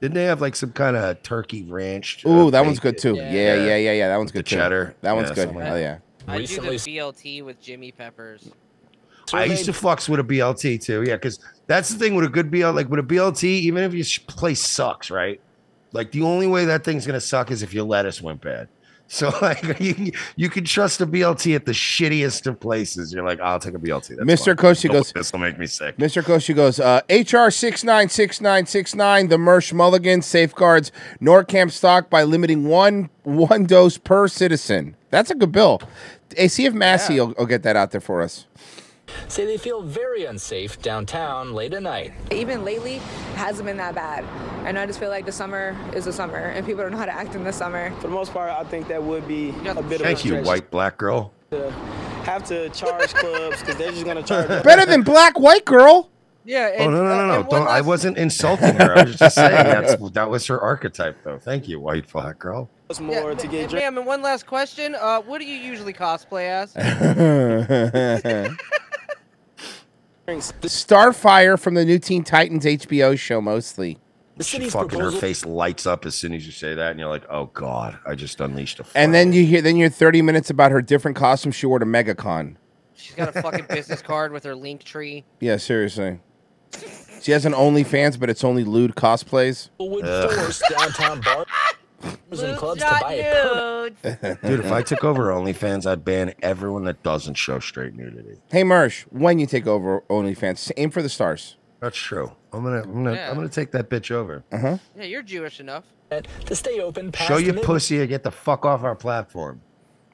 [0.00, 2.22] Didn't they have like some kind of turkey ranch?
[2.26, 3.14] Ooh, uh, that one's good too.
[3.14, 4.08] Yeah, yeah, yeah, yeah.
[4.08, 4.56] That one's The good too.
[4.56, 4.94] cheddar.
[5.00, 5.48] That one's good.
[5.56, 5.98] Oh yeah.
[6.28, 8.50] I do Recently- the BLT with Jimmy Peppers.
[9.32, 11.02] I used to flux with a BLT too.
[11.06, 12.74] Yeah, because that's the thing with a good BLT.
[12.74, 15.40] like with a BLT, even if your place sucks, right?
[15.92, 18.68] Like the only way that thing's gonna suck is if your lettuce went bad.
[19.06, 23.12] So like you, you can trust a BLT at the shittiest of places.
[23.12, 24.16] You're like, I'll take a BLT.
[24.16, 24.56] That's Mr.
[24.56, 25.98] Koshi goes- This will make me sick.
[25.98, 26.22] Mr.
[26.22, 30.90] Koshy goes, uh, HR 696969, the Mersh Mulligan safeguards
[31.20, 34.96] Narcan stock by limiting one one dose per citizen.
[35.10, 35.80] That's a good bill.
[36.34, 38.46] Hey, see if Massie will, will get that out there for us.
[39.28, 42.12] Say they feel very unsafe downtown late at night.
[42.30, 43.02] Even lately, it
[43.36, 44.24] hasn't been that bad.
[44.66, 47.04] And I just feel like the summer is the summer, and people don't know how
[47.06, 47.90] to act in the summer.
[47.96, 50.36] For the most part, I think that would be a bit of a Thank you,
[50.42, 51.32] white black girl.
[51.50, 51.70] to
[52.24, 54.48] have to charge clubs because they're just gonna charge.
[54.64, 56.10] Better than black white girl.
[56.46, 56.76] Yeah.
[56.80, 57.48] Oh no no no no!
[57.48, 58.96] Don't, I wasn't insulting her.
[58.98, 61.38] I was just saying that's that was her archetype, though.
[61.38, 62.68] Thank you, white black girl.
[62.90, 64.94] Us more to get Hey, ma'am, and one last question.
[64.94, 66.74] Uh, what do you usually cosplay as?
[70.26, 73.98] Starfire from the new Teen Titans HBO show, mostly.
[74.40, 77.24] She fucking her face lights up as soon as you say that, and you're like,
[77.30, 80.50] "Oh God, I just unleashed a." And then you hear, then you hear 30 minutes
[80.50, 82.56] about her different costumes she wore to MegaCon.
[82.96, 85.24] She's got a fucking business card with her link tree.
[85.38, 86.20] Yeah, seriously.
[87.22, 89.70] She has an OnlyFans, but it's only lewd cosplays.
[89.78, 91.46] Would force downtown bars
[92.04, 93.90] and clubs to buy a.
[94.46, 98.38] Dude, if I took over OnlyFans, I'd ban everyone that doesn't show straight nudity.
[98.50, 101.56] Hey, Mersh, when you take over OnlyFans, aim for the stars.
[101.80, 102.32] That's true.
[102.52, 103.28] I'm gonna, I'm gonna, Yeah.
[103.30, 104.42] I'm gonna take that bitch over.
[104.50, 104.78] Uh huh.
[104.96, 105.84] Yeah, you're Jewish enough.
[106.46, 107.64] To stay open past Show your midnight.
[107.64, 109.60] pussy or get the fuck off our platform.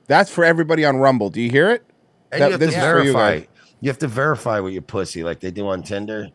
[0.06, 1.28] That's for everybody on Rumble.
[1.30, 1.84] Do you hear it?
[2.32, 3.38] And That- you have this to is for you verify.
[3.40, 3.46] guys.
[3.80, 6.28] You, have to verify with your pussy, like they do on Tinder.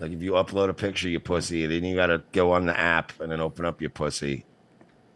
[0.00, 2.78] Like if you upload a picture of your pussy, then you gotta go on the
[2.78, 4.44] app and then open up your pussy.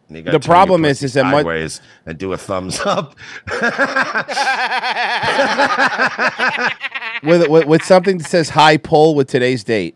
[0.09, 3.15] And you gotta The problem is- is that sideways and do a thumbs up.
[7.23, 9.95] with, with with something that says high pull with today's date.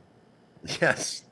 [0.80, 1.23] Yes.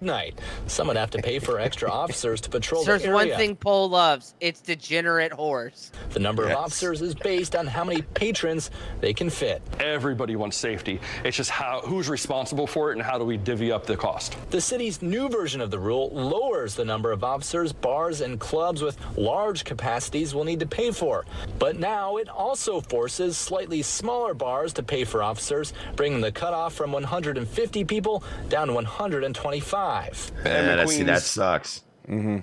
[0.00, 0.38] Night.
[0.66, 3.88] Someone would have to pay for extra officers to patrol There's the one thing Pole
[3.88, 4.34] loves.
[4.40, 5.92] It's degenerate horse.
[6.10, 9.62] The number of officers is based on how many patrons they can fit.
[9.80, 11.00] Everybody wants safety.
[11.24, 14.36] It's just how who's responsible for it and how do we divvy up the cost.
[14.50, 18.82] The city's new version of the rule lowers the number of officers bars and clubs
[18.82, 21.24] with large capacities will need to pay for.
[21.58, 26.74] But now it also forces slightly smaller bars to pay for officers, bringing the cutoff
[26.74, 29.83] from 150 people down to 125.
[30.44, 31.82] Yeah, that's, see, that sucks.
[32.08, 32.38] Mm-hmm.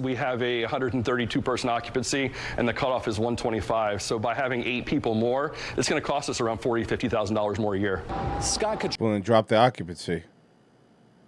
[0.00, 4.00] We have a 132 person occupancy and the cutoff is 125.
[4.00, 7.74] So by having eight people more, it's going to cost us around $40, $50,000 more
[7.74, 8.02] a year.
[8.40, 10.22] Scott Well, then drop the occupancy.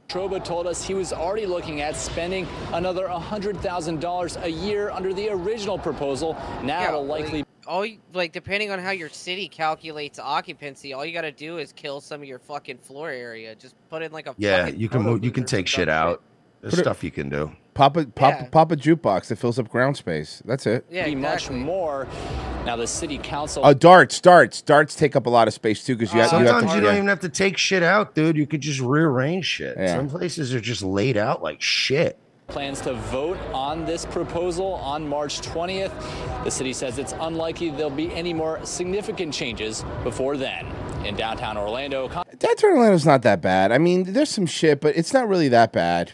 [0.09, 5.29] Troba told us he was already looking at spending another $100,000 a year under the
[5.31, 6.37] original proposal.
[6.63, 11.13] Now it'll likely all you, like depending on how your city calculates occupancy, all you
[11.13, 13.55] got to do is kill some of your fucking floor area.
[13.55, 16.23] Just put in like a Yeah, fucking you can move, you can take shit out.
[16.61, 17.53] There's Put it- stuff you can do.
[17.75, 18.49] Pop a pop Yeah.
[18.51, 20.41] pop a jukebox that fills up ground space.
[20.45, 20.87] That's it.
[20.89, 22.07] Yeah, be much more.
[22.65, 23.63] Now the city council.
[23.67, 26.39] Oh, darts, darts, darts take up a lot of space too because you, have you
[26.39, 26.77] have Sometimes to.
[26.77, 26.97] you don't yeah.
[26.99, 28.37] even have to take shit out, dude.
[28.37, 29.77] You could just rearrange shit.
[29.77, 29.97] Yeah.
[29.97, 32.17] Some places are just laid out like shit.
[32.47, 35.93] Plans to vote on this proposal on March 20th.
[36.45, 40.67] The city says it's unlikely there'll be any more significant changes before then.
[41.05, 43.73] In downtown Orlando, Con- Downtown Orlando's not that bad.
[43.73, 46.13] I mean, there's some shit, but it's not really that bad.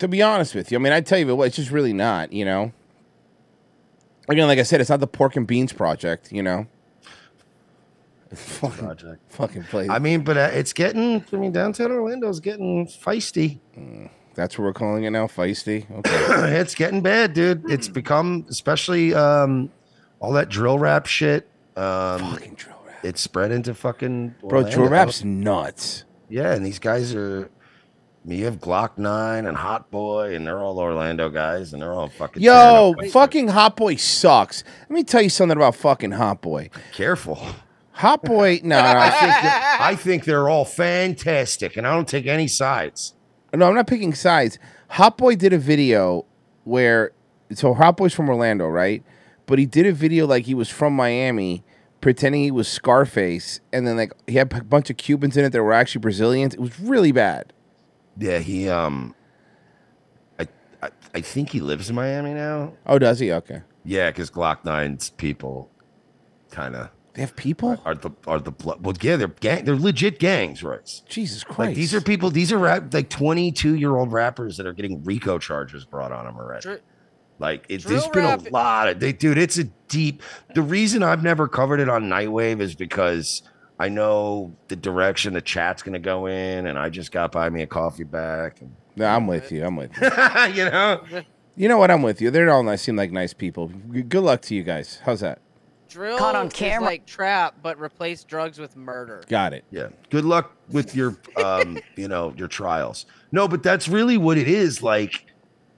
[0.00, 2.32] To be honest with you, I mean, I tell you what, it's just really not.
[2.32, 2.72] You know.
[4.28, 6.30] Again, like I said, it's not the pork and beans project.
[6.30, 6.66] You know.
[8.34, 9.32] fucking, Project.
[9.32, 9.88] fucking place.
[9.88, 11.24] I mean, but uh, it's getting.
[11.32, 13.58] I mean, downtown Orlando's getting feisty.
[14.38, 15.84] That's what we're calling it now, feisty.
[15.98, 16.60] Okay.
[16.60, 17.68] it's getting bad, dude.
[17.68, 19.72] It's become, especially um,
[20.20, 21.48] all that drill rap shit.
[21.76, 23.04] Um, fucking drill rap.
[23.04, 24.36] It's spread into fucking.
[24.48, 26.04] Bro, drill rap's nuts.
[26.28, 27.50] Yeah, and these guys are.
[28.24, 31.82] I mean, you have Glokk Nine and Hot Boy, and they're all Orlando guys, and
[31.82, 32.40] they're all fucking.
[32.40, 34.62] Yo, fucking Hot Boy sucks.
[34.82, 36.70] Let me tell you something about fucking Hot Boy.
[36.92, 37.44] Careful.
[37.90, 39.32] Hot Boy, no, I think
[39.80, 43.14] I think they're all fantastic, and I don't take any sides.
[43.54, 44.58] No, I'm not picking sides.
[44.90, 46.26] Hot Boy did a video
[46.64, 47.12] where
[47.52, 49.02] so Hot Boy's from Orlando, right?
[49.46, 51.64] But he did a video like he was from Miami,
[52.00, 55.50] pretending he was Scarface, and then like he had a bunch of Cubans in it
[55.50, 56.54] that were actually Brazilians.
[56.54, 57.52] It was really bad.
[58.18, 59.14] Yeah, he um,
[60.38, 60.48] I
[60.82, 62.74] I, I think he lives in Miami now.
[62.86, 63.32] Oh, does he?
[63.32, 63.62] Okay.
[63.84, 65.70] Yeah, because Glokk Nine's people,
[66.50, 66.90] kind of.
[67.18, 67.82] They have people.
[67.84, 68.78] Are the are the blood?
[68.84, 69.64] Well, yeah, they're gang.
[69.64, 70.88] They're legit gangs, right?
[71.08, 71.58] Jesus Christ!
[71.58, 72.30] Like these are people.
[72.30, 76.12] These are rap, like twenty two year old rappers that are getting RICO charges brought
[76.12, 76.62] on them already.
[76.62, 76.80] Dr-
[77.40, 79.36] Like it, Drill there's been rap- a lot of they, dude.
[79.36, 80.22] It's a deep.
[80.54, 83.42] The reason I've never covered it on Nightwave is because
[83.80, 87.62] I know the direction the chat's gonna go in, and I just got buy me
[87.62, 88.60] a coffee back.
[88.60, 89.64] And, No, I'm with you.
[89.64, 90.04] I'm with you.
[90.54, 91.00] you know,
[91.56, 91.90] You know what?
[91.90, 92.30] I'm with you.
[92.30, 92.82] They're all nice.
[92.82, 93.66] Seem like nice people.
[93.90, 95.00] Good luck to you guys.
[95.04, 95.40] How's that?
[95.88, 96.84] Drill Caught on camera.
[96.84, 99.24] like trap, but replace drugs with murder.
[99.28, 99.64] Got it.
[99.70, 99.88] Yeah.
[100.10, 103.06] Good luck with your um, you know, your trials.
[103.32, 104.82] No, but that's really what it is.
[104.82, 105.26] Like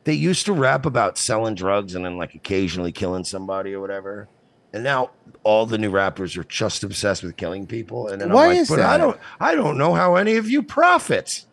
[0.04, 4.28] they used to rap about selling drugs and then like occasionally killing somebody or whatever.
[4.72, 5.10] And now
[5.42, 8.08] all the new rappers are just obsessed with killing people.
[8.08, 10.48] And then Why I'm like, is but I don't I don't know how any of
[10.48, 11.44] you profit.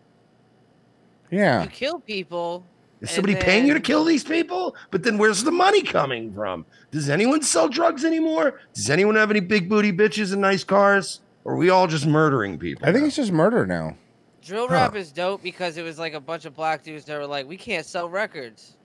[1.31, 1.63] Yeah.
[1.63, 2.65] You kill people.
[3.01, 4.75] Is and somebody paying you to kill these people?
[4.91, 6.65] But then where's the money coming from?
[6.91, 8.59] Does anyone sell drugs anymore?
[8.73, 11.21] Does anyone have any big booty bitches and nice cars?
[11.43, 12.87] Or are we all just murdering people?
[12.87, 13.95] I think it's just murder now.
[14.43, 14.73] Drill Huh.
[14.73, 17.47] rap is dope because it was like a bunch of black dudes that were like,
[17.47, 18.75] we can't sell records.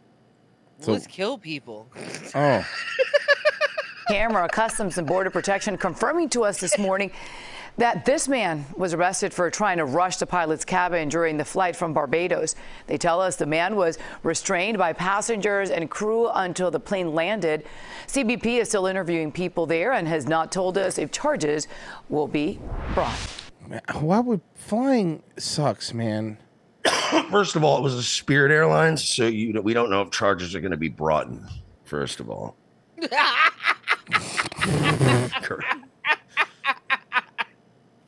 [0.81, 1.89] So- Let's kill people.
[2.35, 2.67] Oh.
[4.09, 7.11] Camera, Customs and Border Protection confirming to us this morning
[7.79, 11.75] that this man was arrested for trying to rush the pilot's cabin during the flight
[11.75, 12.55] from Barbados.
[12.87, 17.65] They tell us the man was restrained by passengers and crew until the plane landed.
[18.07, 21.67] CBP is still interviewing people there and has not told us if charges
[22.09, 22.61] will be
[22.95, 23.19] brought.
[23.95, 26.39] Why would flying sucks, man?
[27.31, 30.55] First of all, it was a Spirit Airlines, so you we don't know if charges
[30.55, 31.47] are going to be brought in.
[31.85, 32.57] First of all,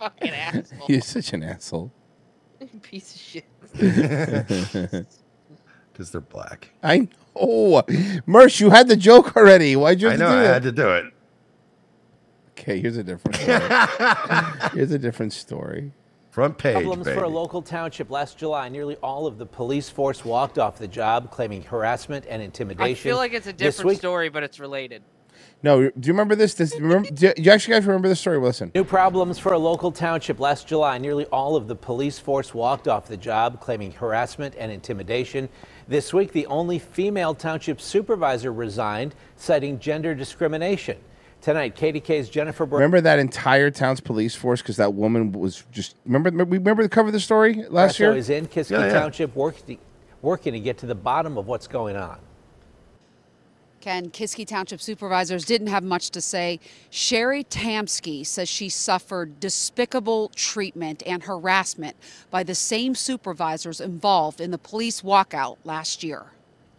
[0.05, 0.87] Fucking asshole.
[0.89, 1.91] You're such an asshole.
[2.83, 3.45] Piece of shit.
[5.93, 6.71] because they're black.
[6.83, 7.83] I know.
[8.29, 9.75] Mersh, you had the joke already.
[9.77, 10.53] Why'd you I know to do I that?
[10.55, 11.05] had to do it.
[12.51, 13.61] Okay, here's a different story.
[14.75, 15.93] here's a different story.
[16.31, 18.69] Front page, Problems for a local township last July.
[18.69, 22.91] Nearly all of the police force walked off the job, claiming harassment and intimidation.
[22.91, 25.03] I feel like it's a This different week, story, but it's related.
[25.65, 26.53] No, do you remember this?
[26.53, 27.09] This remember?
[27.09, 28.39] Do you actually guys remember the story?
[28.39, 28.71] Listen.
[28.75, 30.99] New problems for a local township last July.
[30.99, 35.49] Nearly all of the police force walked off the job, claiming harassment and intimidation.
[35.89, 40.99] This week, the only female township supervisor resigned, citing gender discrimination.
[41.41, 45.97] Tonight, KDK's Jennifer Bur- Remember that entire town's police force because that woman was just
[46.05, 46.45] remember.
[46.45, 48.17] We remember the cover of the story last Borrasso year.
[48.17, 48.93] is in Kiski Yeah, yeah.
[48.93, 49.79] Township working,
[50.21, 52.19] working to get to the bottom of what's going on.
[53.85, 56.59] Ken, Kiski Township supervisors didn't have much to say.
[56.89, 61.95] Sherry Tamsky says she suffered despicable treatment and harassment
[62.31, 66.29] by the same supervisors involved in the police walkout last year.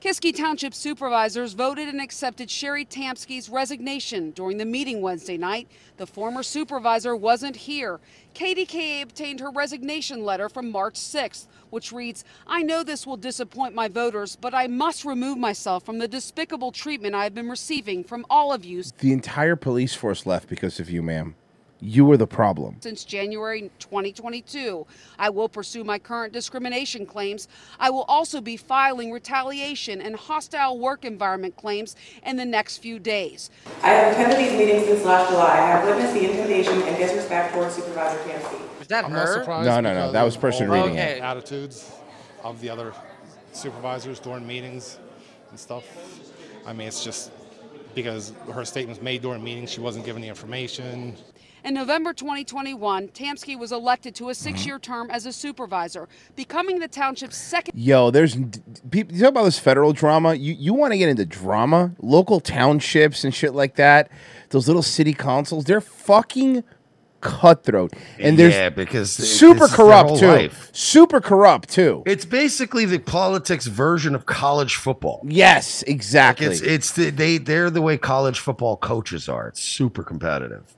[0.06, 5.68] Kiski Township supervisors voted and accepted Sherry Tamsky's resignation during the meeting Wednesday night.
[5.98, 8.00] The former supervisor wasn't here.
[8.36, 13.74] KDKA obtained her resignation letter from March 6th, which reads I know this will disappoint
[13.74, 18.04] my voters, but I must remove myself from the despicable treatment I have been receiving
[18.04, 21.34] from all of you The entire police force left because of you, ma'am.
[21.82, 22.78] You were the problem.
[22.80, 24.88] since January 2022.
[25.20, 27.48] I will pursue my current discrimination claims.
[27.80, 31.96] I will also be filing retaliation and hostile work environment claims
[32.26, 33.50] in the next few days.
[33.84, 35.52] I have attended these meetings since last July.
[35.52, 38.80] I have witnessed the intimidation and disrespect towards Supervisor Tamsky.
[38.80, 39.44] Was that I'm her?
[39.64, 41.22] No, no, no, that was of person all the reading it.
[41.22, 41.92] Attitudes
[42.44, 42.94] of the other
[43.52, 45.00] supervisors during meetings
[45.50, 45.84] and stuff.
[46.66, 47.32] I mean, it's just
[47.96, 51.16] because her statements made during meetings, she wasn't given the information.
[51.66, 54.44] In November 2021, Tamsky was elected to a mm-hmm.
[54.44, 57.76] six year term as a supervisor, becoming the township's second.
[57.76, 58.38] Yo, there's
[58.92, 59.16] people.
[59.16, 60.36] You talk about this federal drama.
[60.36, 61.96] You you want to get into drama?
[62.00, 64.12] Local townships and shit like that.
[64.52, 65.66] Those little city councils.
[65.66, 66.64] They're fucking
[67.22, 70.28] cutthroat, and there's yeah, because super this is their corrupt too.
[70.28, 70.70] life.
[70.72, 72.04] Super corrupt too.
[72.06, 75.26] It's basically the politics version of college football.
[75.28, 76.46] Yes, exactly.
[76.46, 79.48] It's it's the, they they're the way college football coaches are.
[79.48, 80.75] It's super competitive.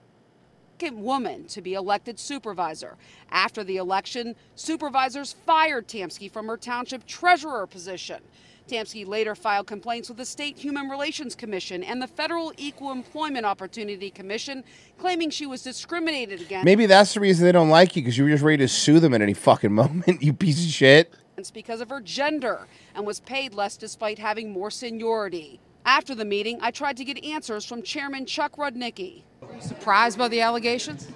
[0.80, 2.98] Second woman to be elected supervisor.
[3.32, 8.22] After the election, supervisors fired Tamsky from her township treasurer position.
[8.68, 13.44] Tamsky later filed complaints with the State Human Relations Commission and the Federal Equal Employment
[13.44, 14.64] Opportunity Commission,
[14.99, 16.66] claiming she was discriminated against.
[16.66, 18.99] Maybe that's the reason they don't like you because you were just ready to sue
[18.99, 20.22] them at any fucking moment.
[20.22, 21.12] You piece of shit.
[21.56, 25.60] because of her gender and was paid less despite having more seniority.
[25.88, 29.24] After the meeting, I tried to get answers from Chairman Chuck Rudnicki.
[29.60, 31.07] Surprised by the allegations?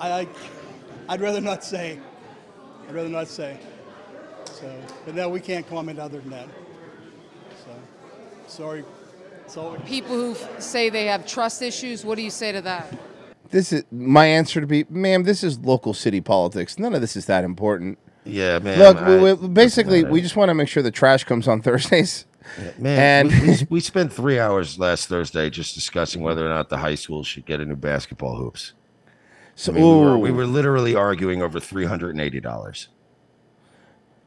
[0.00, 0.26] I, I,
[1.08, 1.98] I'd rather not say.
[2.88, 3.58] I'd rather not say.
[4.52, 4.72] So,
[5.04, 6.48] but no, we can't comment other than that.
[7.64, 7.70] So,
[8.46, 8.84] sorry.
[9.46, 12.86] So, People who f- say they have trust issues, what do you say to that?
[13.50, 15.24] This is my answer to be, ma'am.
[15.24, 16.78] This is local city politics.
[16.78, 17.98] None of this is that important.
[18.24, 18.78] Yeah, man.
[18.78, 21.60] Look, I- we, we, basically, we just want to make sure the trash comes on
[21.62, 22.24] Thursdays.
[22.78, 26.68] Man, and we, we, we spent three hours last Thursday just discussing whether or not
[26.68, 28.72] the high school should get a new basketball hoops.
[29.54, 32.88] So- I mean, we, were, we were literally arguing over three hundred and eighty dollars.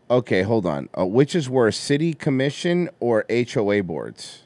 [0.09, 0.87] Okay, hold on.
[0.97, 4.43] Uh, which is worse, city commission or HOA boards?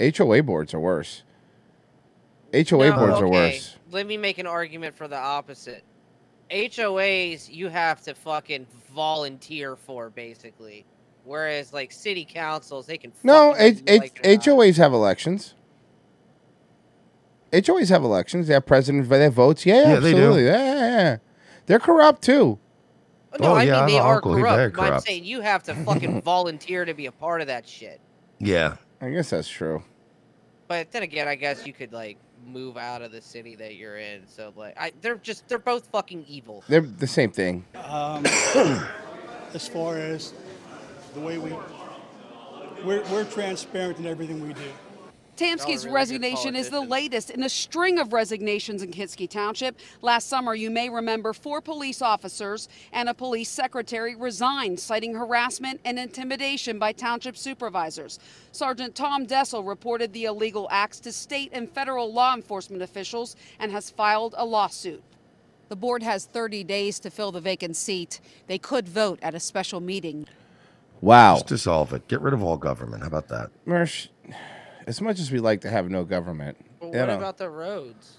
[0.00, 1.22] HOA boards are worse.
[2.52, 3.76] HOA No, boards are worse.
[3.92, 5.84] Let me make an argument for the opposite.
[6.50, 10.84] HOAs you have to fucking volunteer for basically.
[11.26, 14.22] Whereas like city councils, they can No, fucking H- do H- like.
[14.22, 15.54] HOAs have elections.
[17.52, 18.46] HOAs have elections.
[18.48, 19.64] They have presidents, they have votes.
[19.66, 20.16] Yeah, Yeah, they do.
[20.18, 20.44] absolutely.
[20.46, 21.16] Yeah, yeah, yeah.
[21.66, 22.58] They're corrupt too.
[23.40, 24.76] No, Oh, I yeah, I mean they are uncle, he's corrupt.
[24.76, 28.00] but I'm saying you have to fucking volunteer to be a part of that shit.
[28.38, 28.76] Yeah.
[29.00, 29.82] I guess that's true.
[30.68, 32.16] But then again, I guess you could like
[32.46, 34.26] move out of the city that you're in.
[34.26, 36.64] So like, I they're just they're both fucking evil.
[36.68, 37.64] They're the same thing.
[37.84, 38.24] um,
[39.54, 40.32] as far as
[41.16, 41.50] the way we,
[42.84, 44.60] we're, we're transparent in everything we do.
[45.36, 49.78] Tamsky's resignation is the latest in a string of resignations in Kiski Township.
[50.00, 55.80] Last summer, you may remember four police officers and a police secretary resigned, citing harassment
[55.84, 58.18] and intimidation by township supervisors.
[58.52, 63.72] Sergeant Tom Dessel reported the illegal acts to state and federal law enforcement officials and
[63.72, 65.02] has filed a lawsuit.
[65.68, 68.20] The board has 30 days to fill the vacant seat.
[68.46, 70.26] They could vote at a special meeting.
[71.00, 71.34] Wow.
[71.34, 72.08] Just dissolve it.
[72.08, 73.02] Get rid of all government.
[73.02, 73.50] How about that?
[73.66, 74.08] Mersh,
[74.86, 77.50] as much as we like to have no government, But you what know, about the
[77.50, 78.16] roads?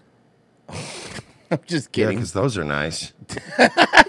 [1.49, 2.18] I'm just Yeah, kidding.
[2.18, 3.14] because those are nice.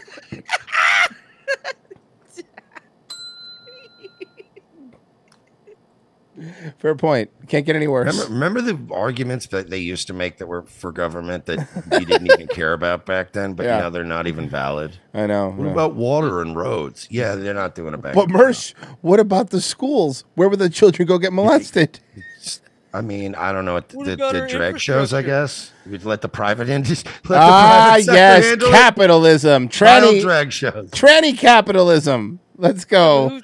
[6.88, 7.30] Fair point.
[7.48, 8.16] Can't get any worse.
[8.28, 12.06] Remember, remember the arguments that they used to make that were for government that we
[12.06, 13.80] didn't even care about back then, but Yeah.
[13.80, 14.96] now they're not even valid.
[15.12, 15.50] I know.
[15.50, 15.72] What yeah.
[15.72, 17.06] about water and roads?
[17.10, 18.14] Yeah, they're not doing it back.
[18.14, 20.24] But Mersh, what about the schools?
[20.34, 22.00] Where would the children go get molested?
[22.94, 25.12] I mean, I don't know what What the, the drag shows.
[25.12, 27.12] I guess we'd let the private industry.
[27.28, 28.72] Let ah, the private sector yes, handle it.
[28.72, 30.90] capitalism, Child tranny drag shows.
[30.90, 32.40] tranny capitalism.
[32.56, 33.42] Let's go.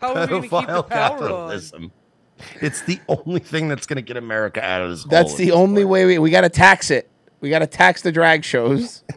[0.00, 1.90] How are we gonna keep the Pedophile power on?
[2.38, 2.66] Capitalism.
[2.66, 5.04] It's the only thing that's going to get America out of this.
[5.04, 5.38] That's hole.
[5.38, 7.10] the only way we we got to tax it.
[7.40, 9.04] We got to tax the drag shows.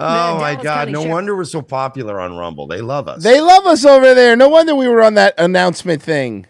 [0.00, 0.74] Oh my Dallas God!
[0.78, 2.66] County No Sheriff- wonder we're so popular on Rumble.
[2.66, 3.22] They love us.
[3.22, 4.34] They love us over there.
[4.34, 6.46] No wonder we were on that announcement thing.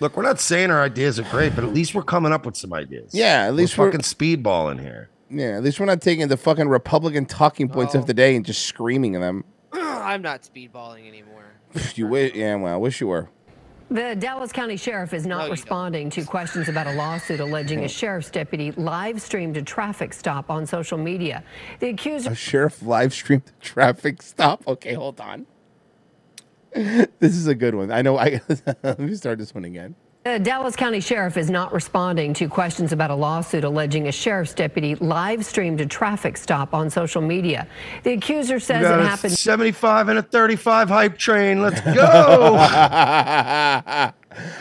[0.00, 2.56] Look, we're not saying our ideas are great, but at least we're coming up with
[2.56, 3.12] some ideas.
[3.12, 5.10] Yeah, at least we're we're- fucking speedballing here.
[5.30, 8.06] Yeah, at least we're not taking the fucking Republican talking points of oh.
[8.06, 9.44] the day and just screaming them.
[9.72, 11.30] I'm not speedballing anymore.
[11.96, 13.30] You wish, yeah, well, I wish you were.
[13.90, 17.88] The Dallas County Sheriff is not responding to questions about a lawsuit alleging a hmm.
[17.88, 21.44] sheriff's deputy live streamed a traffic stop on social media.
[21.80, 24.66] The accuser A sheriff live streamed the traffic stop.
[24.66, 25.46] Okay, hold on.
[26.74, 27.92] This is a good one.
[27.92, 28.18] I know.
[28.18, 28.40] I
[28.82, 29.94] let me start this one again.
[30.24, 34.54] The Dallas County Sheriff is not responding to questions about a lawsuit alleging a sheriff's
[34.54, 37.66] deputy live streamed a traffic stop on social media.
[38.04, 39.36] The accuser says got it a happened.
[39.36, 41.60] 75 and a 35 hype train.
[41.60, 42.56] Let's go.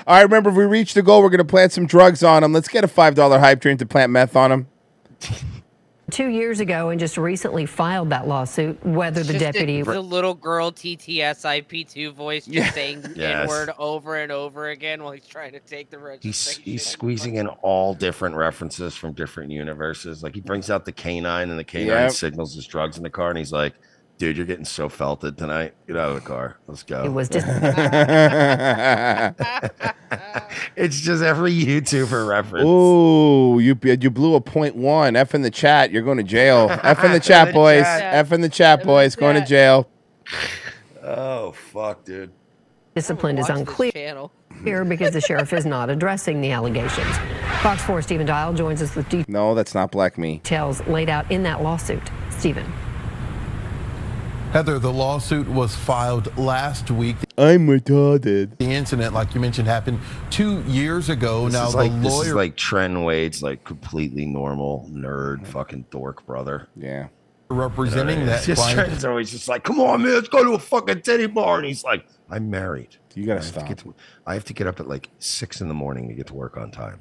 [0.05, 2.41] All right, remember, if we reach the goal, we're going to plant some drugs on
[2.41, 2.51] them.
[2.51, 4.67] Let's get a $5 hype train to plant meth on them.
[6.11, 9.81] Two years ago and just recently filed that lawsuit, whether the Just deputy.
[9.81, 12.71] the little girl TTS IP2 voice just Yeah.
[12.71, 13.43] saying the Yes.
[13.43, 17.47] N-word over and over again while he's trying to take the He's he's squeezing in
[17.47, 20.21] all different references from different universes.
[20.23, 22.11] Like he brings out the canine, and the canine Yep.
[22.11, 23.73] signals his drugs in the car, and he's like,
[24.23, 25.73] "Dude, you're getting so felted tonight.
[25.85, 26.55] Get out of the car.
[26.65, 27.45] Let's go." It was just.
[30.77, 32.65] it's just every YouTuber reference.
[32.65, 35.17] Ooh, you you blew a point one.
[35.17, 35.91] F in the chat.
[35.91, 36.69] You're going to jail.
[36.69, 37.83] F in the chat, the boys.
[37.83, 38.13] chat.
[38.13, 39.17] F in the chat, boys.
[39.17, 39.89] Going to jail.
[41.03, 42.31] Oh fuck, dude.
[42.95, 44.29] Discipline is unclear
[44.63, 47.13] here because the sheriff is not addressing the allegations.
[47.61, 49.27] Fox 4 Stephen Dial joins us with details.
[49.27, 50.35] No, that's not black me.
[50.35, 52.09] details laid out in that lawsuit.
[52.29, 52.71] Stephen.
[54.53, 57.15] Heather, the lawsuit was filed last week.
[57.39, 58.55] I'm retarded.
[58.59, 59.99] The incident, like you mentioned, happened
[60.29, 61.45] two years ago.
[61.45, 62.01] This now is the like lawyer.
[62.03, 66.67] this is like Tren Wade's like completely normal nerd fucking dork brother.
[66.75, 67.07] Yeah.
[67.49, 68.79] representing You know, that it's just client.
[68.89, 71.65] Tren's always just like, come on, man, let's go to a fucking titty bar, and
[71.65, 72.97] he's like, I'm married.
[73.15, 73.67] You gotta I have to stop.
[73.69, 73.95] get to-
[74.27, 76.57] I have to get up at like six in the morning to get to work
[76.57, 76.99] on time.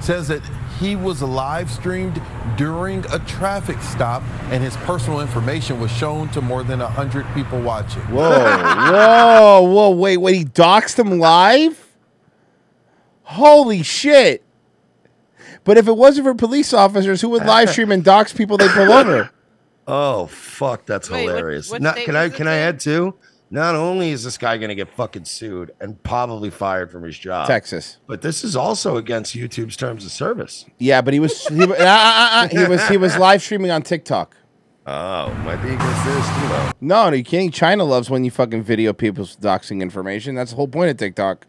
[0.00, 0.42] Says that
[0.78, 2.20] he was live streamed
[2.56, 7.60] during a traffic stop and his personal information was shown to more than 100 people
[7.60, 8.02] watching.
[8.02, 8.30] Whoa,
[8.92, 9.90] whoa, whoa!
[9.90, 10.34] Wait, wait.
[10.36, 11.84] He doxed him live.
[13.22, 14.42] Holy shit!
[15.64, 18.68] But if it wasn't for police officers, who would live stream and dox people they
[18.68, 19.30] pull over?
[19.86, 21.70] Oh fuck, that's Wait, hilarious.
[21.70, 23.14] what Not- state can I can I add too?
[23.50, 27.18] Not only is this guy going to get fucking sued and probably fired from his
[27.18, 27.98] job, Texas.
[28.06, 30.66] but this is also against YouTube's terms of service.
[30.78, 33.70] Yeah, but he was he, wa- ah, ah, ah, he was he was live streaming
[33.70, 34.36] on TikTok.
[34.86, 36.70] Oh, might be against this too, though.
[36.80, 37.52] No, no, you can't.
[37.52, 40.34] China loves when you fucking video people's doxing information.
[40.34, 41.46] That's the whole point of TikTok.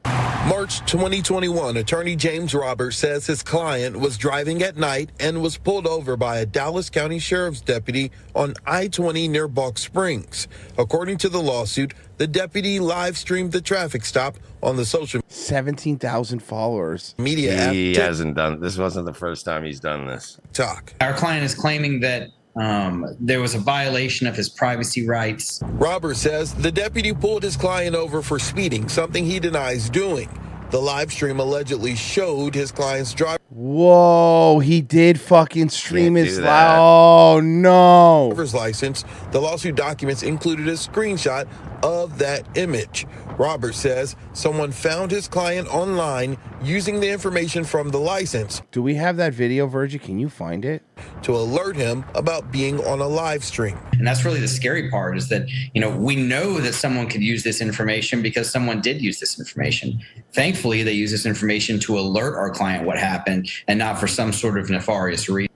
[0.48, 5.86] March 2021, attorney James Roberts says his client was driving at night and was pulled
[5.86, 10.48] over by a Dallas County Sheriff's deputy on I 20 near Balch Springs.
[10.78, 15.98] According to the lawsuit, the deputy live streamed the traffic stop on the social Seventeen
[16.00, 17.16] thousand followers.
[17.18, 18.60] media app He hasn't done.
[18.60, 20.40] This wasn't the first time he's done this.
[20.54, 20.94] Talk.
[21.02, 22.30] Our client is claiming that
[22.60, 25.62] um, there was a violation of his privacy rights.
[25.64, 30.30] Robert says the deputy pulled his client over for speeding, something he denies doing.
[30.72, 33.39] The live stream allegedly showed his client's driver.
[33.50, 38.28] Whoa, he did fucking stream Can't his do li- Oh no.
[38.30, 39.04] driver's license.
[39.32, 41.48] The lawsuit documents included a screenshot
[41.84, 43.08] of that image.
[43.40, 48.96] Robert says someone found his client online using the information from the license Do we
[48.96, 49.98] have that video, Virgie?
[50.00, 50.84] Can you find it?
[51.22, 53.78] to alert him about being on a live stream.
[53.94, 57.22] And that's really the scary part is that, you know, we know that someone could
[57.22, 60.02] use this information because someone did use this information.
[60.34, 64.34] Thankfully, they use this information to alert our client what happened and not for some
[64.34, 65.50] sort of nefarious reason.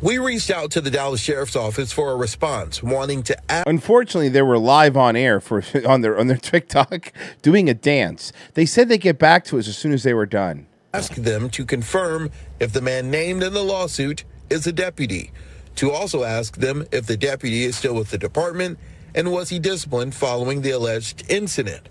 [0.00, 4.28] We reached out to the Dallas Sheriff's Office for a response, wanting to ask Unfortunately,
[4.30, 7.12] they were live on air for on their on their TikTok
[7.42, 8.32] doing a dance.
[8.54, 10.66] They said they'd get back to us as soon as they were done.
[10.94, 12.30] ask them to confirm
[12.60, 15.32] if the man named in the lawsuit is a deputy,
[15.76, 18.78] to also ask them if the deputy is still with the department
[19.14, 21.88] and was he disciplined following the alleged incident.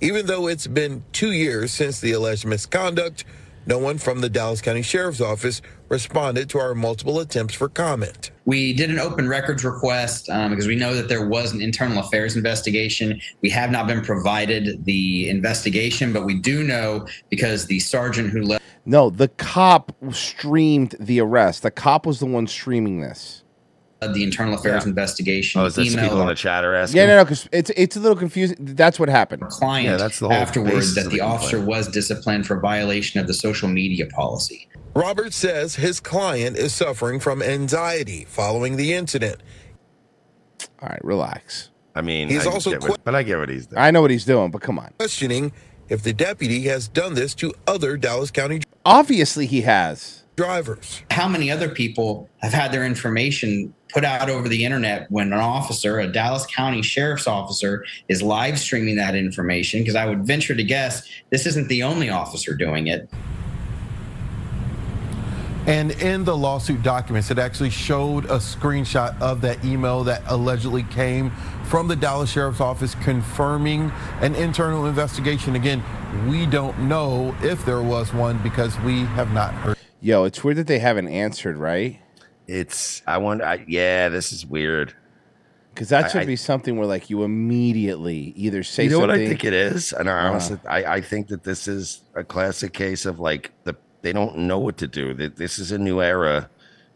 [0.00, 3.24] Even though it's been two years since the alleged misconduct,
[3.70, 8.32] no one from the Dallas County Sheriff's Office responded to our multiple attempts for comment.
[8.44, 12.00] We did an open records request um, because we know that there was an internal
[12.00, 13.20] affairs investigation.
[13.42, 18.42] We have not been provided the investigation, but we do know because the sergeant who
[18.42, 21.62] led No, the cop streamed the arrest.
[21.62, 23.44] The cop was the one streaming this.
[24.08, 26.98] The internal affairs investigation Oh, is that people in the chat are asking?
[26.98, 28.56] Yeah, no, no, because it's it's a little confusing.
[28.60, 29.42] That's what happened.
[29.48, 31.68] client Yeah, that's the whole afterwards that the the officer complaint.
[31.68, 34.68] was disciplined for violation of the social media policy.
[34.94, 39.42] Robert says his client is suffering from anxiety following the incident.
[40.82, 41.68] All right, relax.
[41.94, 43.80] I mean, He's I also get what- but I get what he's doing.
[43.82, 44.92] I know what he's doing, but come on.
[44.98, 45.52] questioning
[45.88, 50.19] if the deputy has done this to other Dallas County Obviously, he has.
[50.40, 51.02] Drivers.
[51.10, 55.38] How many other people have had their information put out over the internet when an
[55.38, 59.80] officer, a Dallas County sheriff's officer, is live streaming that information?
[59.80, 63.10] Because I would venture to guess this isn't the only officer doing it.
[65.66, 70.84] And in the lawsuit documents, it actually showed a screenshot of that email that allegedly
[70.84, 71.32] came
[71.64, 73.92] from the Dallas Sheriff's Office confirming
[74.22, 75.54] an internal investigation.
[75.54, 75.82] Again,
[76.26, 79.76] we don't know if there was one because we have not heard.
[80.00, 82.00] Yo, it's weird that they haven't answered, right?
[82.46, 83.44] It's I wonder.
[83.44, 84.94] I, yeah, this is weird.
[85.74, 89.10] Because that should I- be something where like you immediately either say you know something.
[89.10, 90.30] what I think it is, and I Uh.
[90.30, 94.38] honestly, I, I think that this is a classic case of like the they don't
[94.38, 95.14] know what to do.
[95.14, 96.48] That this is a new era,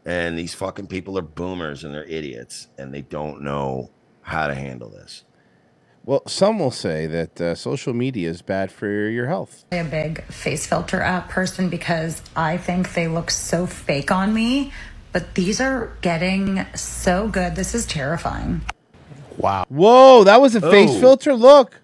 [0.06, 3.90] And these fucking people are boomers and they're idiots and they don't know
[4.22, 5.24] how to handle this.
[6.06, 9.64] Well, some will say that uh, social media is bad for your health.
[9.72, 14.70] a big face filter app person because I think they look so fake on me,
[15.12, 17.56] but these are getting so good.
[17.56, 18.60] This is terrifying.
[19.38, 19.64] Wow.
[19.70, 21.00] Whoa, that was a face Oh.
[21.00, 21.34] filter.
[21.34, 21.80] Look.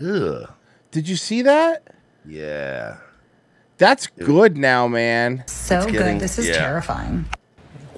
[0.00, 0.48] Ugh.
[0.90, 1.88] Did you see that?
[2.24, 2.96] Yeah.
[3.78, 5.44] That's good now, man.
[5.46, 5.92] So It's good.
[5.92, 6.54] getting- This is yeah.
[6.58, 7.26] terrifying.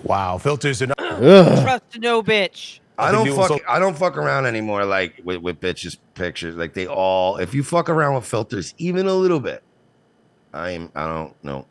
[0.02, 0.98] Wow, filters are not.
[0.98, 2.80] Trust no bitch.
[2.98, 3.50] I I don't fuck.
[3.52, 4.84] also- I don't fuck around anymore.
[4.84, 6.56] Like with, with bitches pictures.
[6.56, 7.36] Like they all.
[7.36, 9.62] If you fuck around with filters even a little bit,
[10.52, 10.90] I'm.
[10.94, 11.66] I don't know.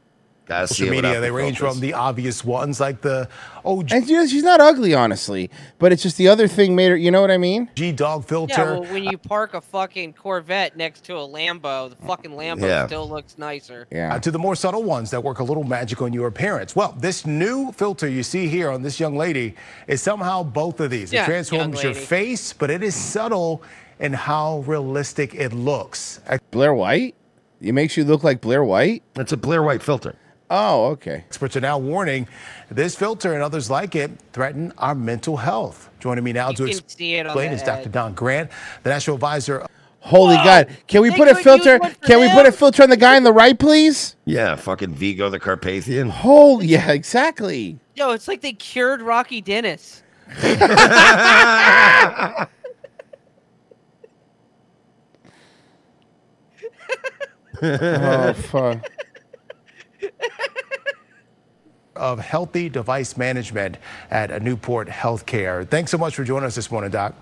[0.47, 1.19] Gotta Social it media.
[1.19, 3.27] They range from the obvious ones like the
[3.65, 5.49] OG And you she's not ugly, honestly.
[5.77, 6.95] But it's just the other thing made her.
[6.95, 7.69] You know what I mean?
[7.75, 8.53] G dog filter.
[8.57, 12.61] Yeah, well, when you park a fucking Corvette next to a Lambo, the fucking Lambo
[12.61, 12.87] Yeah.
[12.87, 13.87] still looks nicer.
[13.93, 16.75] uh, to the more subtle ones that work a little magic on your appearance.
[16.75, 19.53] Well, this new filter you see here on this young lady
[19.87, 21.11] is somehow both of these.
[21.11, 23.61] Yeah, it transforms your face, but it is subtle
[23.99, 26.21] in how realistic it looks.
[26.51, 27.15] Blair White?
[27.59, 29.03] It makes you look like Blair White?
[29.17, 30.15] It's a Blair White filter.
[30.49, 31.25] Oh, okay.
[31.27, 32.27] Experts are now warning
[32.69, 35.89] this filter and others like it threaten our mental health.
[35.99, 37.89] Joining me now You to can see it on explain is Dr.
[37.89, 38.49] Don Grant,
[38.83, 39.65] the National Advisor.
[39.99, 40.69] Holy God!
[40.87, 41.73] Can we They put a filter?
[41.73, 44.15] use one Can we put a filter on the guy on the right, please?
[44.23, 46.09] Yeah, fucking Vigo the Carpathian.
[46.09, 47.77] Holy, yeah, exactly.
[47.93, 50.03] Yo, it's like they cured Rocky Dennis.
[57.61, 58.85] oh fuck.
[61.97, 63.77] Of healthy device management
[64.09, 65.67] at Newport Healthcare.
[65.67, 67.13] Thanks so much for joining us this morning, Doc.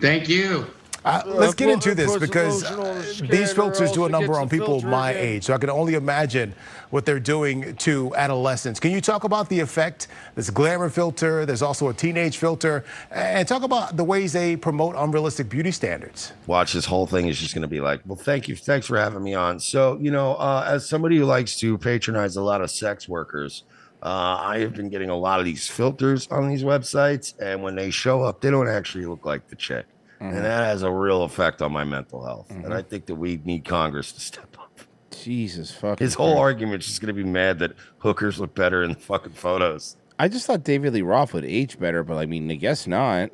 [0.00, 0.66] Thank you.
[1.04, 5.12] Uh, let's get into this because uh, these filters do a number on people my
[5.12, 5.44] age.
[5.44, 6.54] So I can only imagine
[6.90, 8.80] what they're doing to adolescents.
[8.80, 10.08] Can you talk about the effect?
[10.34, 14.94] This glamour filter, there's also a teenage filter, and talk about the ways they promote
[14.96, 16.32] unrealistic beauty standards.
[16.46, 18.98] watch this whole thing is just going to be like, well, thank you, thanks for
[18.98, 19.60] having me on.
[19.60, 23.64] So, you know, uh, as somebody who likes to patronize a lot of sex workers,
[24.02, 27.74] uh, I have been getting a lot of these filters on these websites, and when
[27.74, 29.86] they show up, they don't actually look like the chick,
[30.20, 30.28] Mhm.
[30.36, 32.50] and that has a real effect on my mental health.
[32.50, 34.80] And I think that we need Congress to step up.
[35.10, 36.04] Jesus fucking.
[36.04, 36.40] His whole Christ.
[36.40, 39.96] argument is just going to be mad that hookers look better in the fucking photos.
[40.18, 43.30] I just thought David Lee Roth would age better, but I mean, I guess not.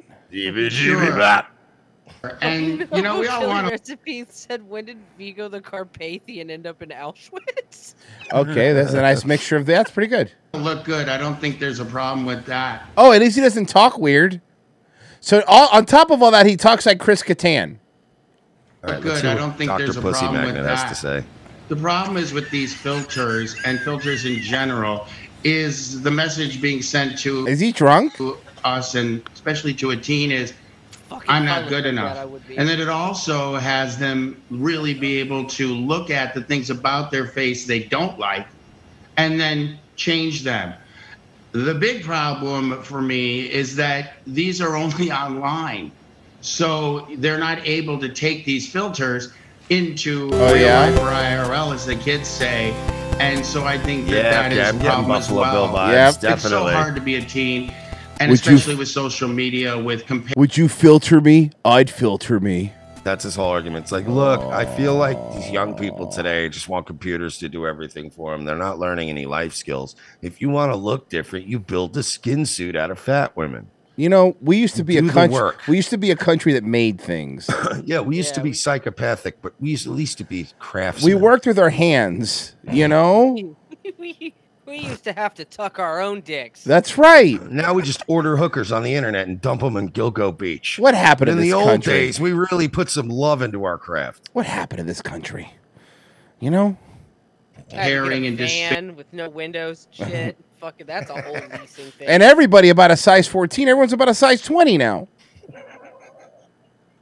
[2.41, 3.73] And you know, we all want to.
[3.73, 7.95] recipe said, "When did Vigo the Carpathian end up in Auschwitz?"
[8.33, 10.33] Okay, that's a nice mixture of that's pretty good.
[10.55, 11.09] look good.
[11.09, 12.89] I don't think there's a problem with that.
[12.97, 14.41] Oh, at least he doesn't talk weird.
[15.27, 17.79] So all, on top of all that, he talks like Chris Kattan.
[18.85, 19.83] All right, Good, I don't think Dr.
[19.83, 20.89] there's a Pussy problem with Magnet has that.
[20.91, 21.25] to say.
[21.67, 25.09] The problem is with these filters and filters in general
[25.43, 28.15] is the message being sent to Is he drunk?
[28.19, 30.55] to us and especially to a teen is
[31.27, 32.31] I'm not good enough.
[32.57, 37.11] And then it also has them really be able to look at the things about
[37.11, 38.47] their face they don't like
[39.17, 40.73] and then change them.
[41.65, 45.91] The big problem for me is that these are only online.
[46.43, 49.33] So they're not able to take these filters
[49.71, 50.81] into Oh, real yeah?
[50.81, 51.07] life or
[51.49, 52.73] IRL, as the kids say.
[53.19, 55.67] And so I think that Yeah, that is okay, a I'm getting problem as well.
[55.69, 56.33] Bill vibes, Yep.
[56.35, 57.73] It's so hard to be a teen,
[58.21, 61.53] and Would you- especially with social media, with compa- Would you filter me?
[61.65, 62.73] I'd filter me.
[63.07, 63.85] That's his whole argument.
[63.85, 67.65] It's like, look, I feel like these young people today just want computers to do
[67.65, 68.45] everything for them.
[68.45, 69.95] They're not learning any life skills.
[70.23, 73.71] If you want to look different, you build a skin suit out of fat women.
[73.95, 75.35] You know, we used to be Do a country.
[75.35, 75.63] work.
[75.69, 77.49] We used to be a country that made things.
[77.85, 81.15] yeah, we used to be psychopathic, but we used at least to be craftsmen.
[81.15, 82.57] we worked with our hands.
[82.65, 82.91] You mm-hmm.
[82.91, 83.57] know,
[83.99, 84.35] we,
[84.67, 86.65] we used to have to tuck our own dicks.
[86.65, 87.41] that's right.
[87.51, 90.79] Now we just order hookers on the internet and dump them in Gilgo Beach.
[90.79, 91.93] What happened in to the this old country?
[91.93, 94.29] days, we really put some love into our craft.
[94.33, 95.53] What happened to this country?
[96.41, 96.77] You know,
[97.57, 98.71] I had to get a Herring and despair.
[98.71, 99.89] van with no windows.
[99.93, 102.09] Shit, fucking, that's a whole leasing thing.
[102.09, 103.69] and everybody about a size fourteen.
[103.69, 105.09] Everyone's about a size twenty now.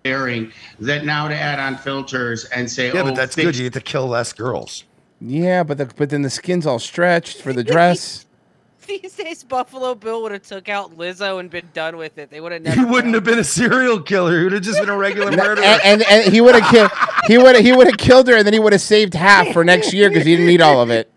[0.04, 3.56] sharing that now to add on filters and say, Yeah, oh, but that's fix good.
[3.56, 4.84] You get to kill less girls.
[5.26, 8.26] Yeah, but the, but then the skin's all stretched for the dress.
[8.86, 12.28] These days, Buffalo Bill would have took out Lizzo and been done with it.
[12.28, 12.78] They would have never.
[12.78, 14.36] He wouldn't have been a serial killer.
[14.36, 15.64] He would have just been a regular murderer.
[15.64, 16.90] and, and, and he would have killed
[17.26, 19.64] he would he would have killed her and then he would have saved half for
[19.64, 21.10] next year because he didn't need all of it.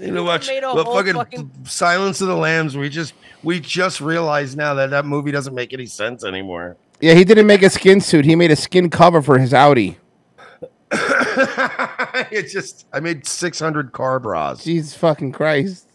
[0.00, 0.46] You know what?
[0.46, 2.76] made a What fucking, fucking- Silence of the Lambs?
[2.76, 3.14] We just
[3.44, 6.76] we just realized now that that movie doesn't make any sense anymore.
[7.00, 8.24] Yeah, he didn't make a skin suit.
[8.24, 9.98] He made a skin cover for his Audi.
[12.30, 14.64] it just I made six hundred car bras.
[14.64, 15.86] Jesus fucking Christ.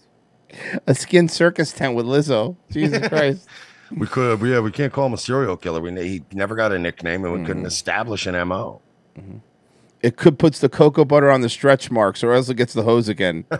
[0.87, 2.55] a skin circus tent with Lizzo.
[2.71, 3.47] Jesus Christ.
[3.95, 5.79] We could, yeah, we can't call him a serial killer.
[5.81, 7.47] We he never got a nickname, and we Mm-hmm.
[7.47, 8.81] couldn't establish an mo.
[10.01, 12.83] It could puts the cocoa butter on the stretch marks, or else it gets the
[12.83, 13.45] hose again.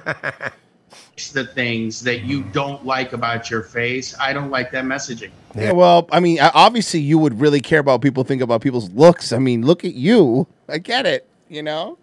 [1.34, 4.16] The things that you don't like about your face.
[4.20, 5.30] I don't like that messaging.
[5.56, 5.72] Yeah.
[5.72, 9.32] Well, I mean, obviously, you would really care about what people think about people's looks.
[9.32, 10.48] I mean, look at you.
[10.68, 11.28] I get it.
[11.54, 12.00] You know,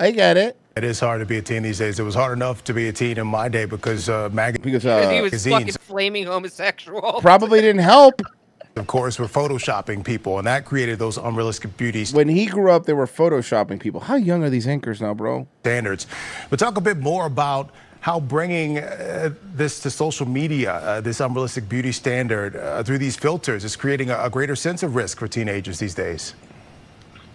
[0.00, 0.56] I get it.
[0.78, 2.00] It is hard to be a teen these days.
[2.00, 4.82] It was hard enough to be a teen in my day because uh, mag- because
[4.82, 7.20] Because he was magazines, fucking flaming homosexual.
[7.20, 8.22] Probably didn't help.
[8.76, 12.14] of course, were photoshopping people, and that created those unrealistic beauties.
[12.14, 14.00] When he grew up, they were photoshopping people.
[14.00, 15.46] How young are these anchors now, bro?
[15.60, 16.06] standards.
[16.48, 17.68] But talk a bit more about
[18.00, 23.16] how bringing uh, this to social media, uh, this unrealistic beauty standard uh, through these
[23.16, 26.34] filters, is creating a, a greater sense of risk for teenagers these days.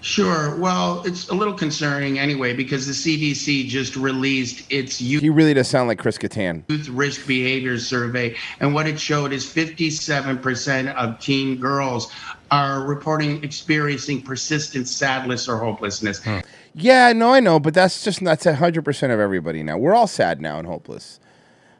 [0.01, 0.55] Sure.
[0.55, 5.53] Well, it's a little concerning anyway because the CDC just released its youth He really
[5.53, 6.63] does sound like Chris Kattan.
[6.95, 12.11] risk behavior survey, and what it showed is 57% of teen girls
[12.51, 16.23] are reporting experiencing persistent sadness or hopelessness.
[16.23, 16.39] Hmm.
[16.73, 19.77] Yeah, no, I know, but that's just that's hundred percent of everybody now.
[19.77, 21.19] We're all sad now and hopeless.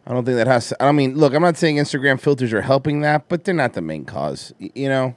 [0.06, 0.70] I don't think that has.
[0.70, 3.74] To, I mean, look, I'm not saying Instagram filters are helping that, but they're not
[3.74, 4.54] the main cause.
[4.58, 5.16] You know.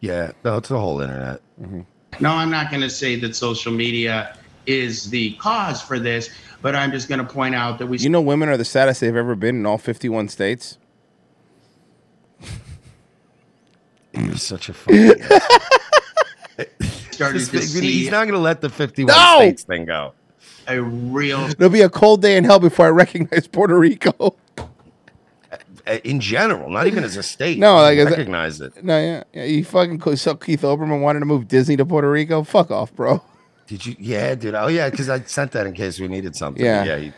[0.00, 1.40] Yeah, no, it's the whole internet.
[1.60, 1.80] Mm-hmm.
[2.18, 6.30] No, I'm not going to say that social media is the cause for this,
[6.62, 9.00] but I'm just going to point out that we You know, women are the saddest
[9.00, 10.78] they've ever been in all 51 states.
[14.12, 15.12] You're such a fucking.
[17.10, 19.36] started Just- to see he's not going to let the 51 No!
[19.38, 20.12] states thing go.
[20.66, 24.36] a real It'll be a cold day in hell before I recognize Puerto Rico.
[25.90, 27.58] Uh, In general, not even as a state.
[27.58, 28.84] No, like I as recognize it.
[28.84, 29.44] No, yeah, yeah.
[29.44, 32.42] You fucking co- so Keith Olbermann wanted to move Disney to Puerto Rico.
[32.44, 33.22] Fuck off, bro.
[33.66, 33.96] Did you?
[33.98, 34.54] Yeah, dude.
[34.54, 36.64] Oh, yeah, because I sent that in case we needed something.
[36.64, 36.84] Yeah.
[36.84, 36.96] yeah.
[36.98, 37.12] He,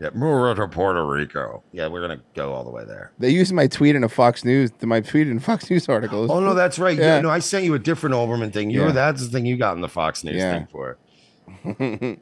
[0.00, 1.62] yeah, move to Puerto Rico.
[1.72, 3.12] Yeah, we're gonna go all the way there.
[3.18, 6.30] They used my tweet in a Fox News, my tweet in a Fox News article.
[6.32, 6.96] Oh no, that's right.
[6.96, 7.16] Yeah.
[7.16, 7.20] Yeah.
[7.20, 8.70] no, I sent you a different Olbermann thing.
[8.70, 8.86] You Yeah.
[8.86, 10.58] were that's the thing you got in the Fox News Yeah.
[10.58, 10.96] thing for.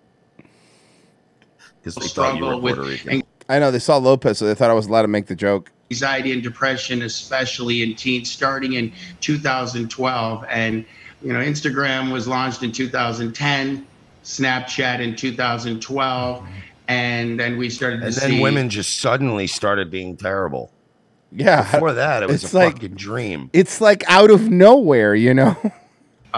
[1.81, 3.23] Because they thought you were struggle with Puerto Rican.
[3.49, 5.71] I know they saw Lopez, so they thought I was allowed to make the joke.
[5.91, 10.45] Anxiety and depression, especially in teens, starting in 2012.
[10.49, 10.85] And,
[11.23, 13.87] you know, Instagram was launched in 2010,
[14.25, 16.47] Snapchat in 2012.
[16.89, 20.71] And then we started to And see then women just suddenly started being terrible.
[21.33, 21.71] Yeah.
[21.73, 23.51] Before that, it was It's a like- fucking dream.
[23.53, 25.57] It's like out of nowhere, you know.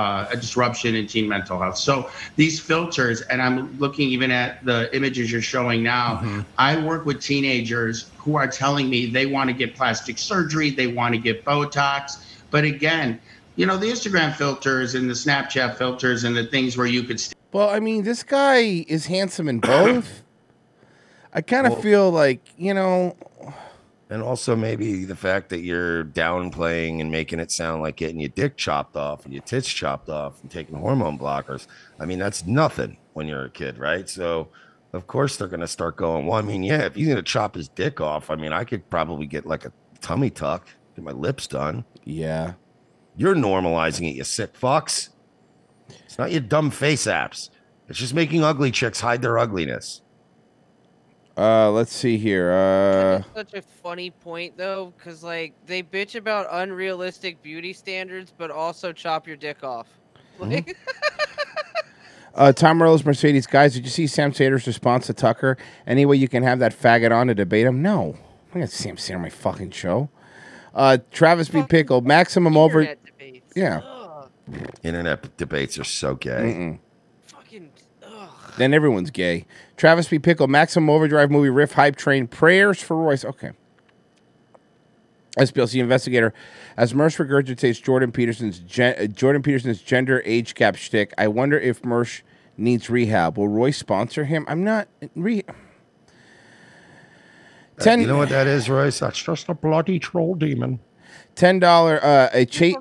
[0.01, 1.77] uh, a disruption in teen mental health.
[1.77, 6.45] So these filters, and I'm looking even at the images you're showing now.
[6.57, 10.87] I work with teenagers who are telling me they want to get plastic surgery, they
[10.87, 13.21] want to get Botox, but again,
[13.57, 17.21] you know the Instagram filters and the Snapchat filters and the things where you could.
[17.21, 20.23] St- Well, I mean, this guy is handsome in both.
[21.35, 23.17] I kind of Well- feel like you know.
[24.11, 28.31] And also maybe the fact that you're downplaying and making it sound like getting your
[28.31, 31.69] dick chopped off and your tits chopped off and taking hormone blockers.
[32.01, 34.09] I mean, that's nothing when you're a kid, right?
[34.09, 34.49] So
[34.93, 37.69] of course they're gonna start going, Well, I mean, yeah, if he's gonna chop his
[37.69, 40.66] dick off, I mean, I could probably get like a tummy tuck,
[40.97, 41.85] get my lips done.
[42.05, 42.55] Yeah.
[43.16, 45.11] You're normalizing it, you sick fucks.
[46.05, 47.51] It's not your dumb face apps.
[47.89, 50.03] It's just making ugly chicks hide their ugliness.
[51.36, 52.51] Uh, let's see here.
[52.51, 58.51] Uh, Such a funny point though, because like they bitch about unrealistic beauty standards, but
[58.51, 59.86] also chop your dick off.
[60.39, 60.70] Mm-hmm.
[62.35, 63.74] Uh, Tom Morello's Mercedes guys.
[63.74, 65.57] Did you see Sam Seder's response to Tucker?
[65.86, 67.82] Any way you can have that faggot on to debate him?
[67.82, 68.16] No,
[68.55, 70.09] I got Sam Sater on my fucking show.
[70.73, 71.62] Uh, Travis B.
[71.69, 72.85] Pickle, maximum over.
[72.85, 73.52] debates.
[73.57, 73.81] Yeah.
[74.82, 76.31] Internet debates are so gay.
[76.31, 76.78] Mm-mm.
[78.51, 78.59] Fucking.
[78.59, 79.47] Then everyone's gay.
[79.77, 80.19] Travis B.
[80.19, 82.27] Pickle, Maximum Overdrive movie riff hype train.
[82.27, 83.25] Prayers for Royce.
[83.25, 83.53] Okay.
[85.39, 86.35] SPLC investigator,
[86.77, 91.59] as Mersh regurgitates Jordan Peterson's gen- uh, Jordan Peterson's gender age gap shtick, I wonder
[91.59, 92.23] if Mersh
[92.57, 93.39] needs rehab.
[93.39, 94.45] Will Royce sponsor him?
[94.49, 95.45] I'm not re.
[97.79, 98.01] Ten.
[98.01, 98.99] You know what that is, Royce?
[98.99, 100.81] That's just a bloody troll demon.
[101.37, 102.05] Ten dollar.
[102.05, 102.77] Uh, a chase.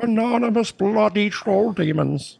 [0.00, 2.38] Anonymous bloody troll demons.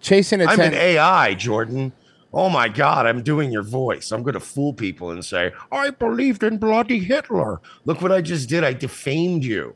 [0.00, 0.72] Chasing a I'm ten.
[0.72, 1.92] an AI, Jordan.
[2.32, 4.12] Oh my God, I'm doing your voice.
[4.12, 7.60] I'm going to fool people and say, I believed in bloody Hitler.
[7.84, 8.62] Look what I just did.
[8.62, 9.74] I defamed you.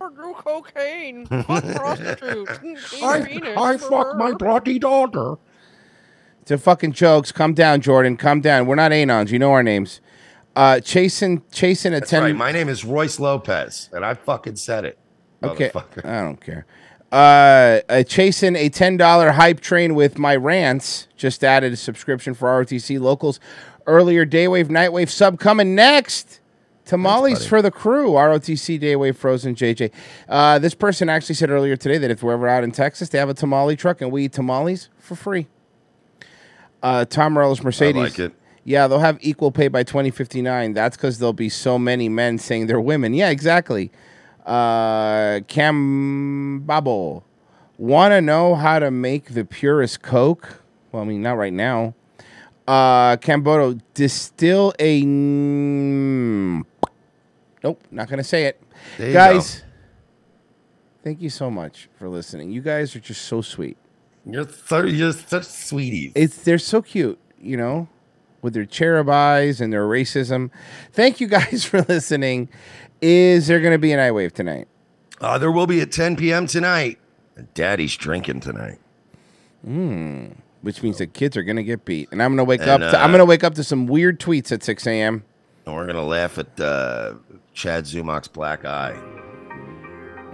[0.00, 1.26] do cocaine.
[1.26, 3.02] Fuck prostitutes.
[3.02, 5.36] I, I fucked my bloody daughter.
[6.46, 7.30] To fucking jokes.
[7.30, 8.16] Come down, Jordan.
[8.16, 8.66] Come down.
[8.66, 9.30] We're not anons.
[9.30, 10.00] You know our names.
[10.56, 12.22] Uh, chasing, chasing a That's ten.
[12.22, 12.34] right.
[12.34, 14.98] My name is Royce Lopez, and I fucking said it.
[15.42, 15.70] Okay.
[16.04, 16.64] I don't care.
[17.10, 21.08] Uh, uh, chasing a ten dollar hype train with my rants.
[21.16, 23.40] Just added a subscription for ROTC locals.
[23.86, 24.26] earlier.
[24.26, 26.40] Daywave, Nightwave sub coming next.
[26.84, 28.12] Tamales for the crew.
[28.12, 29.90] ROTC, Daywave, Frozen, JJ.
[30.26, 33.18] Uh, this person actually said earlier today that if we're ever out in Texas, they
[33.18, 35.46] have a tamale truck and we eat tamales for free.
[36.82, 37.94] Uh, Tom Morello's Mercedes.
[38.02, 38.32] like it.
[38.64, 40.72] Yeah, they'll have equal pay by 2059.
[40.72, 43.12] That's because there'll be so many men saying they're women.
[43.12, 43.90] Yeah, exactly.
[44.48, 47.22] Uh, Cam Babo.
[47.76, 50.62] Want to know how to make the purest Coke?
[50.90, 51.94] Well, I mean, not right now.
[52.66, 55.04] Uh, Cambodo, distill a.
[55.04, 56.64] Nope,
[57.90, 58.62] not going to say it.
[58.98, 59.64] Guys,
[61.04, 62.50] thank you so much for listening.
[62.50, 63.76] You guys are just so sweet.
[64.24, 64.48] You're,
[64.86, 66.12] you're such sweeties.
[66.14, 67.88] It's they're so cute, you know,
[68.42, 70.50] with their cherub eyes and their racism.
[70.92, 72.48] Thank you guys for listening.
[73.00, 74.68] Is there going to be an eye wave tonight?
[75.20, 76.46] Uh, there will be at 10 p.m.
[76.46, 76.98] tonight.
[77.54, 78.78] Daddy's drinking tonight.
[79.64, 80.26] Hmm.
[80.62, 82.70] Which means the kids are going to get beat, and I'm going to wake And,
[82.70, 82.80] up.
[82.92, 85.24] To, I'm uh, going to wake up to some weird tweets at 6 a.m.
[85.66, 87.14] And we're going to laugh at uh,
[87.54, 89.00] Chad Zumock's black eye.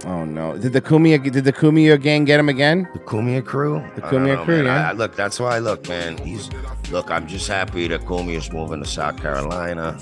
[0.05, 0.55] Oh no!
[0.57, 2.87] Did the Kumia did the Kumia gang get him again?
[2.93, 3.83] The Kumia crew.
[3.95, 4.65] The Kumia know, crew, man.
[4.65, 4.87] yeah.
[4.87, 6.17] I, I- look, that's why I look, man.
[6.17, 6.49] He's
[6.91, 7.09] look.
[7.09, 9.97] I'm just happy that Kumia's moving to South Carolina,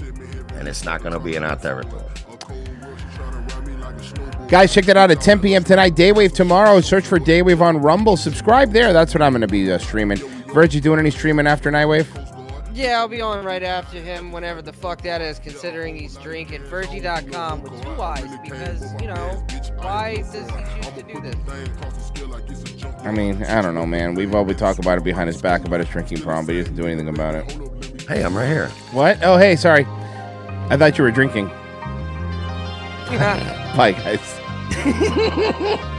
[0.55, 2.03] and it's not going to be in our territory.
[4.49, 5.63] Guys, check that out at 10 p.m.
[5.63, 5.95] tonight.
[5.95, 6.79] Daywave tomorrow.
[6.81, 8.17] Search for Daywave on Rumble.
[8.17, 8.93] Subscribe there.
[8.93, 10.17] That's what I'm going to be uh, streaming.
[10.53, 12.05] Virg, you doing any streaming after Nightwave?
[12.75, 16.63] Yeah, I'll be on right after him whenever the fuck that is, considering he's drinking.
[16.63, 19.45] Virgie.com with two eyes because, you know,
[19.77, 21.35] why does he choose to do this?
[23.03, 24.15] I mean, I don't know, man.
[24.15, 26.61] We've all we talk about it behind his back about his drinking problem, but he
[26.61, 27.51] doesn't do anything about it.
[28.07, 28.67] Hey, I'm right here.
[28.91, 29.19] What?
[29.23, 29.85] Oh, hey, sorry.
[30.69, 31.51] I thought you were drinking.
[33.75, 34.39] Bye, guys.